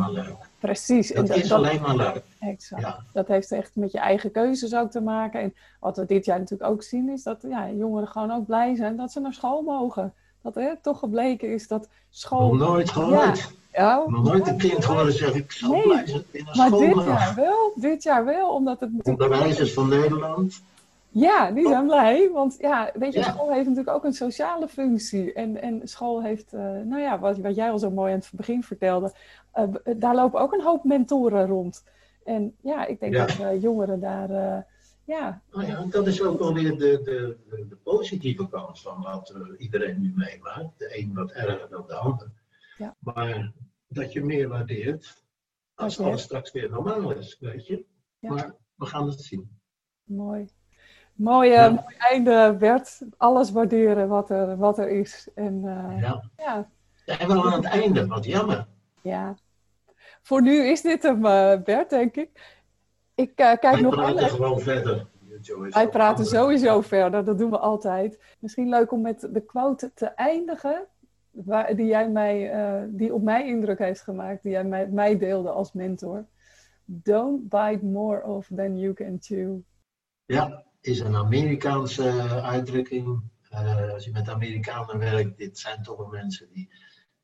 Precies. 0.59 1.13
Dat, 1.13 1.29
en 1.29 1.35
is 1.35 1.51
alleen 1.51 1.81
maar 1.81 1.95
leuk. 1.95 2.23
Exact. 2.39 2.81
Ja. 2.81 3.03
Dat 3.13 3.27
heeft 3.27 3.51
echt 3.51 3.75
met 3.75 3.91
je 3.91 3.99
eigen 3.99 4.31
keuzes 4.31 4.75
ook 4.75 4.91
te 4.91 5.01
maken. 5.01 5.41
En 5.41 5.53
wat 5.79 5.97
we 5.97 6.05
dit 6.05 6.25
jaar 6.25 6.39
natuurlijk 6.39 6.71
ook 6.71 6.83
zien, 6.83 7.09
is 7.09 7.23
dat 7.23 7.41
ja, 7.41 7.69
jongeren 7.69 8.07
gewoon 8.07 8.31
ook 8.31 8.45
blij 8.45 8.75
zijn 8.75 8.95
dat 8.95 9.11
ze 9.11 9.19
naar 9.19 9.33
school 9.33 9.61
mogen 9.61 10.13
dat 10.41 10.55
hè, 10.55 10.75
toch 10.81 10.99
gebleken 10.99 11.53
is 11.53 11.67
dat 11.67 11.87
school... 12.09 12.55
Nog 12.55 12.67
nooit 12.67 12.89
gehoord. 12.89 13.51
Ja. 13.71 14.03
Nog 14.07 14.23
nooit 14.23 14.47
een 14.47 14.57
kind 14.57 14.83
horen 14.83 15.13
zeggen, 15.13 15.39
ik 15.39 15.51
zal 15.51 15.71
nee, 15.71 15.83
blij 15.83 16.07
zijn 16.07 16.23
Maar 16.55 16.69
dit 16.71 17.03
jaar 17.03 17.33
wel, 17.35 17.71
dit 17.75 18.03
jaar 18.03 18.25
wel, 18.25 18.53
omdat 18.53 18.79
het... 18.79 18.89
Onderwijzers 19.01 19.73
van 19.73 19.89
Nederland, 19.89 20.61
Ja, 21.11 21.51
die 21.51 21.67
zijn 21.67 21.85
blij. 21.85 22.29
Want 22.31 22.55
ja, 22.59 22.91
weet 22.93 23.13
je, 23.13 23.23
school 23.23 23.51
heeft 23.51 23.67
natuurlijk 23.67 23.95
ook 23.95 24.03
een 24.03 24.13
sociale 24.13 24.67
functie. 24.67 25.33
En, 25.33 25.61
en 25.61 25.87
school 25.87 26.23
heeft, 26.23 26.53
uh, 26.53 26.61
nou 26.61 26.99
ja, 26.99 27.19
wat, 27.19 27.37
wat 27.37 27.55
jij 27.55 27.71
al 27.71 27.79
zo 27.79 27.91
mooi 27.91 28.13
aan 28.13 28.19
het 28.19 28.29
begin 28.31 28.63
vertelde, 28.63 29.13
uh, 29.55 29.97
daar 29.97 30.15
lopen 30.15 30.41
ook 30.41 30.53
een 30.53 30.63
hoop 30.63 30.83
mentoren 30.83 31.47
rond. 31.47 31.83
En 32.23 32.55
ja, 32.61 32.85
ik 32.85 32.99
denk 32.99 33.13
dat 33.13 33.39
uh, 33.39 33.61
jongeren 33.61 33.99
daar, 33.99 34.65
ja. 35.03 35.41
Nou 35.51 35.67
ja, 35.67 35.85
dat 35.89 36.07
is 36.07 36.21
ook 36.21 36.39
alweer 36.39 36.77
de, 36.77 37.01
de, 37.03 37.37
de, 37.69 37.75
positieve 37.83 38.49
kant 38.49 38.81
van 38.81 39.01
wat 39.01 39.35
iedereen 39.57 40.01
nu 40.01 40.13
meemaakt. 40.15 40.79
De 40.79 40.97
een 40.97 41.13
wat 41.13 41.31
erger 41.31 41.69
dan 41.69 41.83
de 41.87 41.93
ander. 41.93 42.31
Ja. 42.77 42.95
Maar 42.99 43.51
dat 43.87 44.13
je 44.13 44.23
meer 44.23 44.47
waardeert 44.47 45.23
als 45.75 45.99
alles 45.99 46.21
straks 46.21 46.51
weer 46.51 46.69
normaal 46.69 47.11
is, 47.11 47.37
weet 47.39 47.67
je. 47.67 47.85
Ja. 48.19 48.33
Maar 48.33 48.55
we 48.75 48.85
gaan 48.85 49.07
het 49.07 49.21
zien. 49.21 49.59
Mooi. 50.03 50.49
Mooi, 51.19 51.49
ja. 51.49 51.69
mooi 51.69 51.95
einde, 51.97 52.55
Bert. 52.59 53.01
Alles 53.17 53.51
waarderen 53.51 54.07
wat 54.07 54.29
er, 54.29 54.57
wat 54.57 54.77
er 54.77 54.89
is. 54.89 55.29
En, 55.35 55.61
uh, 55.65 56.01
ja. 56.01 56.23
ja. 56.37 56.69
Zijn 57.05 57.27
we 57.27 57.41
aan 57.43 57.63
het 57.63 57.65
einde, 57.65 58.07
wat 58.07 58.25
jammer. 58.25 58.67
Ja. 59.01 59.35
Voor 60.21 60.41
nu 60.41 60.65
is 60.65 60.81
dit 60.81 61.03
hem, 61.03 61.25
uh, 61.25 61.61
Bert, 61.63 61.89
denk 61.89 62.15
ik. 62.15 62.59
Ik 63.15 63.29
uh, 63.29 63.35
kijk 63.35 63.61
Wij 63.61 63.81
nog 63.81 63.95
praten 63.95 64.29
gewoon 64.29 64.59
verder. 64.59 65.07
Wij 65.69 65.89
praten 65.89 66.25
sowieso 66.25 66.81
verder, 66.81 67.25
dat 67.25 67.37
doen 67.37 67.49
we 67.49 67.57
altijd. 67.57 68.19
Misschien 68.39 68.69
leuk 68.69 68.91
om 68.91 69.01
met 69.01 69.27
de 69.31 69.41
quote 69.41 69.93
te 69.93 70.05
eindigen, 70.05 70.87
waar, 71.29 71.75
die, 71.75 71.85
jij 71.85 72.09
mij, 72.09 72.51
die 72.89 73.13
op 73.13 73.21
mij 73.21 73.47
indruk 73.47 73.79
heeft 73.79 74.01
gemaakt, 74.01 74.43
die 74.43 74.51
jij 74.51 74.63
mij, 74.63 74.87
mij 74.87 75.17
deelde 75.17 75.49
als 75.49 75.73
mentor. 75.73 76.25
Don't 76.85 77.49
bite 77.49 77.85
more 77.85 78.23
off 78.23 78.49
than 78.55 78.77
you 78.77 78.93
can 78.93 79.17
chew. 79.19 79.57
Ja, 80.25 80.63
is 80.81 80.99
een 80.99 81.15
Amerikaanse 81.15 82.41
uitdrukking. 82.41 83.21
Uh, 83.51 83.91
als 83.93 84.05
je 84.05 84.11
met 84.11 84.29
Amerikanen 84.29 84.97
werkt, 84.97 85.37
dit 85.37 85.57
zijn 85.57 85.83
toch 85.83 85.97
wel 85.97 86.07
mensen 86.07 86.49
die 86.51 86.69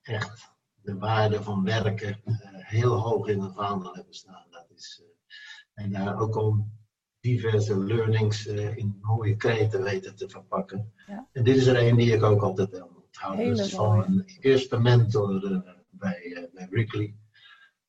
echt 0.02 0.54
de 0.82 0.98
waarde 0.98 1.44
van 1.44 1.64
werken 1.64 2.22
uh, 2.26 2.38
heel 2.52 2.96
hoog 2.96 3.28
in 3.28 3.42
het 3.42 3.54
vaandel 3.54 3.94
hebben 3.94 4.14
staan. 4.14 4.46
Dat 4.50 4.70
is, 4.76 5.04
en 5.74 5.92
daar 5.92 6.20
ook 6.20 6.36
om 6.36 6.72
diverse 7.20 7.80
learnings 7.80 8.46
in 8.46 8.98
mooie 9.02 9.36
kreten 9.36 9.84
weten 9.84 10.16
te 10.16 10.30
verpakken. 10.30 10.94
Ja. 11.08 11.28
En 11.32 11.44
dit 11.44 11.56
is 11.56 11.66
er 11.66 11.88
een 11.88 11.96
die 11.96 12.14
ik 12.14 12.24
ook 12.24 12.42
altijd 12.42 12.70
wel 12.70 13.04
onthoud. 13.06 13.38
Dat 13.38 13.60
is 13.60 13.74
van 13.74 14.04
een 14.04 14.24
eerste 14.40 14.80
mentor 14.80 15.40
bij, 15.90 16.50
bij 16.54 16.68
Wrigley. 16.70 17.16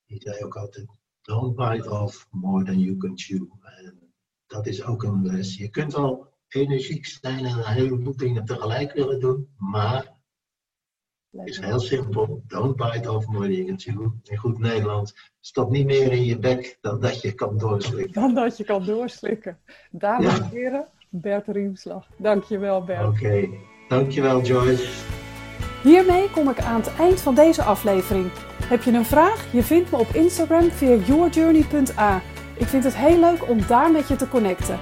Die 0.06 0.20
zei 0.20 0.44
ook 0.44 0.56
altijd, 0.56 0.86
don't 1.22 1.56
bite 1.56 1.90
off 1.90 2.26
more 2.30 2.64
than 2.64 2.78
you 2.78 2.96
can 2.96 3.18
chew. 3.18 3.42
En 3.62 4.05
dat 4.56 4.66
is 4.66 4.84
ook 4.84 5.02
een 5.02 5.26
les. 5.26 5.56
Je 5.56 5.68
kunt 5.68 5.92
wel 5.92 6.26
energiek 6.48 7.06
zijn 7.06 7.44
en 7.44 7.58
een 7.58 7.64
heleboel 7.64 8.16
dingen 8.16 8.44
tegelijk 8.44 8.92
willen 8.92 9.20
doen, 9.20 9.48
maar 9.56 10.14
het 11.30 11.48
is 11.48 11.60
heel 11.60 11.80
simpel. 11.80 12.42
Don't 12.46 12.76
bite 12.76 13.12
off 13.12 13.26
more 13.26 13.44
than 13.44 13.54
you 13.54 13.66
can 13.66 13.80
chew. 13.80 14.10
In 14.22 14.36
goed 14.36 14.58
Nederlands, 14.58 15.32
stop 15.40 15.70
niet 15.70 15.86
meer 15.86 16.12
in 16.12 16.24
je 16.24 16.38
bek 16.38 16.78
dan 16.80 17.00
dat 17.00 17.20
je 17.20 17.32
kan 17.32 17.58
doorslikken. 17.58 18.12
Dan 18.12 18.34
dat 18.34 18.56
je 18.56 18.64
kan 18.64 18.84
doorslikken. 18.84 19.58
Dames 19.90 20.38
en 20.38 20.48
heren, 20.48 20.86
Bert 21.08 21.46
Riemslag. 21.46 22.08
Dankjewel 22.18 22.84
Bert. 22.84 23.06
Oké, 23.06 23.16
okay. 23.16 23.50
dankjewel 23.88 24.42
Joyce. 24.42 25.04
Hiermee 25.82 26.30
kom 26.30 26.48
ik 26.48 26.60
aan 26.60 26.80
het 26.80 26.96
eind 26.96 27.20
van 27.20 27.34
deze 27.34 27.62
aflevering. 27.62 28.30
Heb 28.62 28.82
je 28.82 28.92
een 28.92 29.04
vraag? 29.04 29.52
Je 29.52 29.62
vindt 29.62 29.90
me 29.90 29.98
op 29.98 30.08
Instagram 30.08 30.70
via 30.70 30.94
yourjourney.a. 30.94 32.22
Ik 32.56 32.66
vind 32.66 32.84
het 32.84 32.96
heel 32.96 33.20
leuk 33.20 33.48
om 33.48 33.58
daar 33.66 33.90
met 33.90 34.08
je 34.08 34.16
te 34.16 34.28
connecten. 34.28 34.78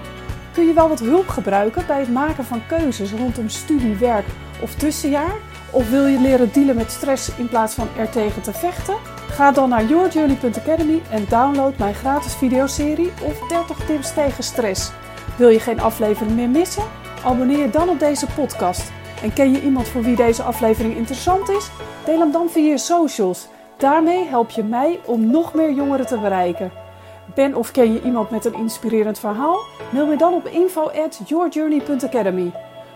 Kun 0.53 0.67
je 0.67 0.73
wel 0.73 0.89
wat 0.89 1.01
hulp 1.01 1.29
gebruiken 1.29 1.87
bij 1.87 2.01
het 2.01 2.13
maken 2.13 2.45
van 2.45 2.67
keuzes 2.67 3.13
rondom 3.13 3.49
studie, 3.49 3.97
werk 3.97 4.27
of 4.61 4.75
tussenjaar? 4.75 5.35
Of 5.71 5.91
wil 5.91 6.07
je 6.07 6.21
leren 6.21 6.53
dealen 6.53 6.77
met 6.77 6.91
stress 6.91 7.37
in 7.37 7.49
plaats 7.49 7.75
van 7.75 7.89
er 7.97 8.11
tegen 8.11 8.43
te 8.43 8.53
vechten? 8.53 8.95
Ga 9.29 9.53
dan 9.53 9.69
naar 9.69 9.85
yourjourney.academy 9.85 11.03
en 11.11 11.25
download 11.29 11.79
mijn 11.79 11.95
gratis 11.95 12.35
videoserie 12.35 13.13
of 13.23 13.49
30 13.49 13.87
tips 13.87 14.15
tegen 14.15 14.45
stress. 14.45 14.93
Wil 15.37 15.49
je 15.49 15.61
geen 15.61 15.81
aflevering 15.81 16.37
meer 16.37 16.49
missen? 16.49 16.85
Abonneer 17.25 17.59
je 17.59 17.71
dan 17.71 17.89
op 17.89 17.99
deze 17.99 18.27
podcast. 18.27 18.93
En 19.23 19.33
ken 19.33 19.53
je 19.53 19.63
iemand 19.63 19.89
voor 19.89 20.03
wie 20.03 20.17
deze 20.17 20.43
aflevering 20.43 20.97
interessant 20.97 21.49
is? 21.49 21.71
Deel 22.05 22.19
hem 22.19 22.33
dan 22.33 22.49
via 22.49 22.71
je 22.71 22.79
socials. 22.79 23.49
Daarmee 23.77 24.25
help 24.25 24.51
je 24.51 24.63
mij 24.63 25.01
om 25.05 25.31
nog 25.31 25.55
meer 25.55 25.73
jongeren 25.73 26.07
te 26.07 26.19
bereiken. 26.19 26.84
Ben 27.35 27.55
of 27.55 27.71
ken 27.71 27.93
je 27.93 28.03
iemand 28.03 28.31
met 28.31 28.45
een 28.45 28.55
inspirerend 28.55 29.19
verhaal? 29.19 29.59
Mail 29.93 30.07
me 30.07 30.17
dan 30.17 30.35
op 30.35 30.47
info 30.47 30.91
at 30.91 31.21
yourjourney.academy. 31.27 32.53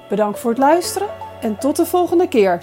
Bedankt 0.09 0.39
voor 0.39 0.51
het 0.51 0.59
luisteren 0.59 1.09
en 1.41 1.59
tot 1.59 1.77
de 1.77 1.87
volgende 1.87 2.29
keer. 2.29 2.63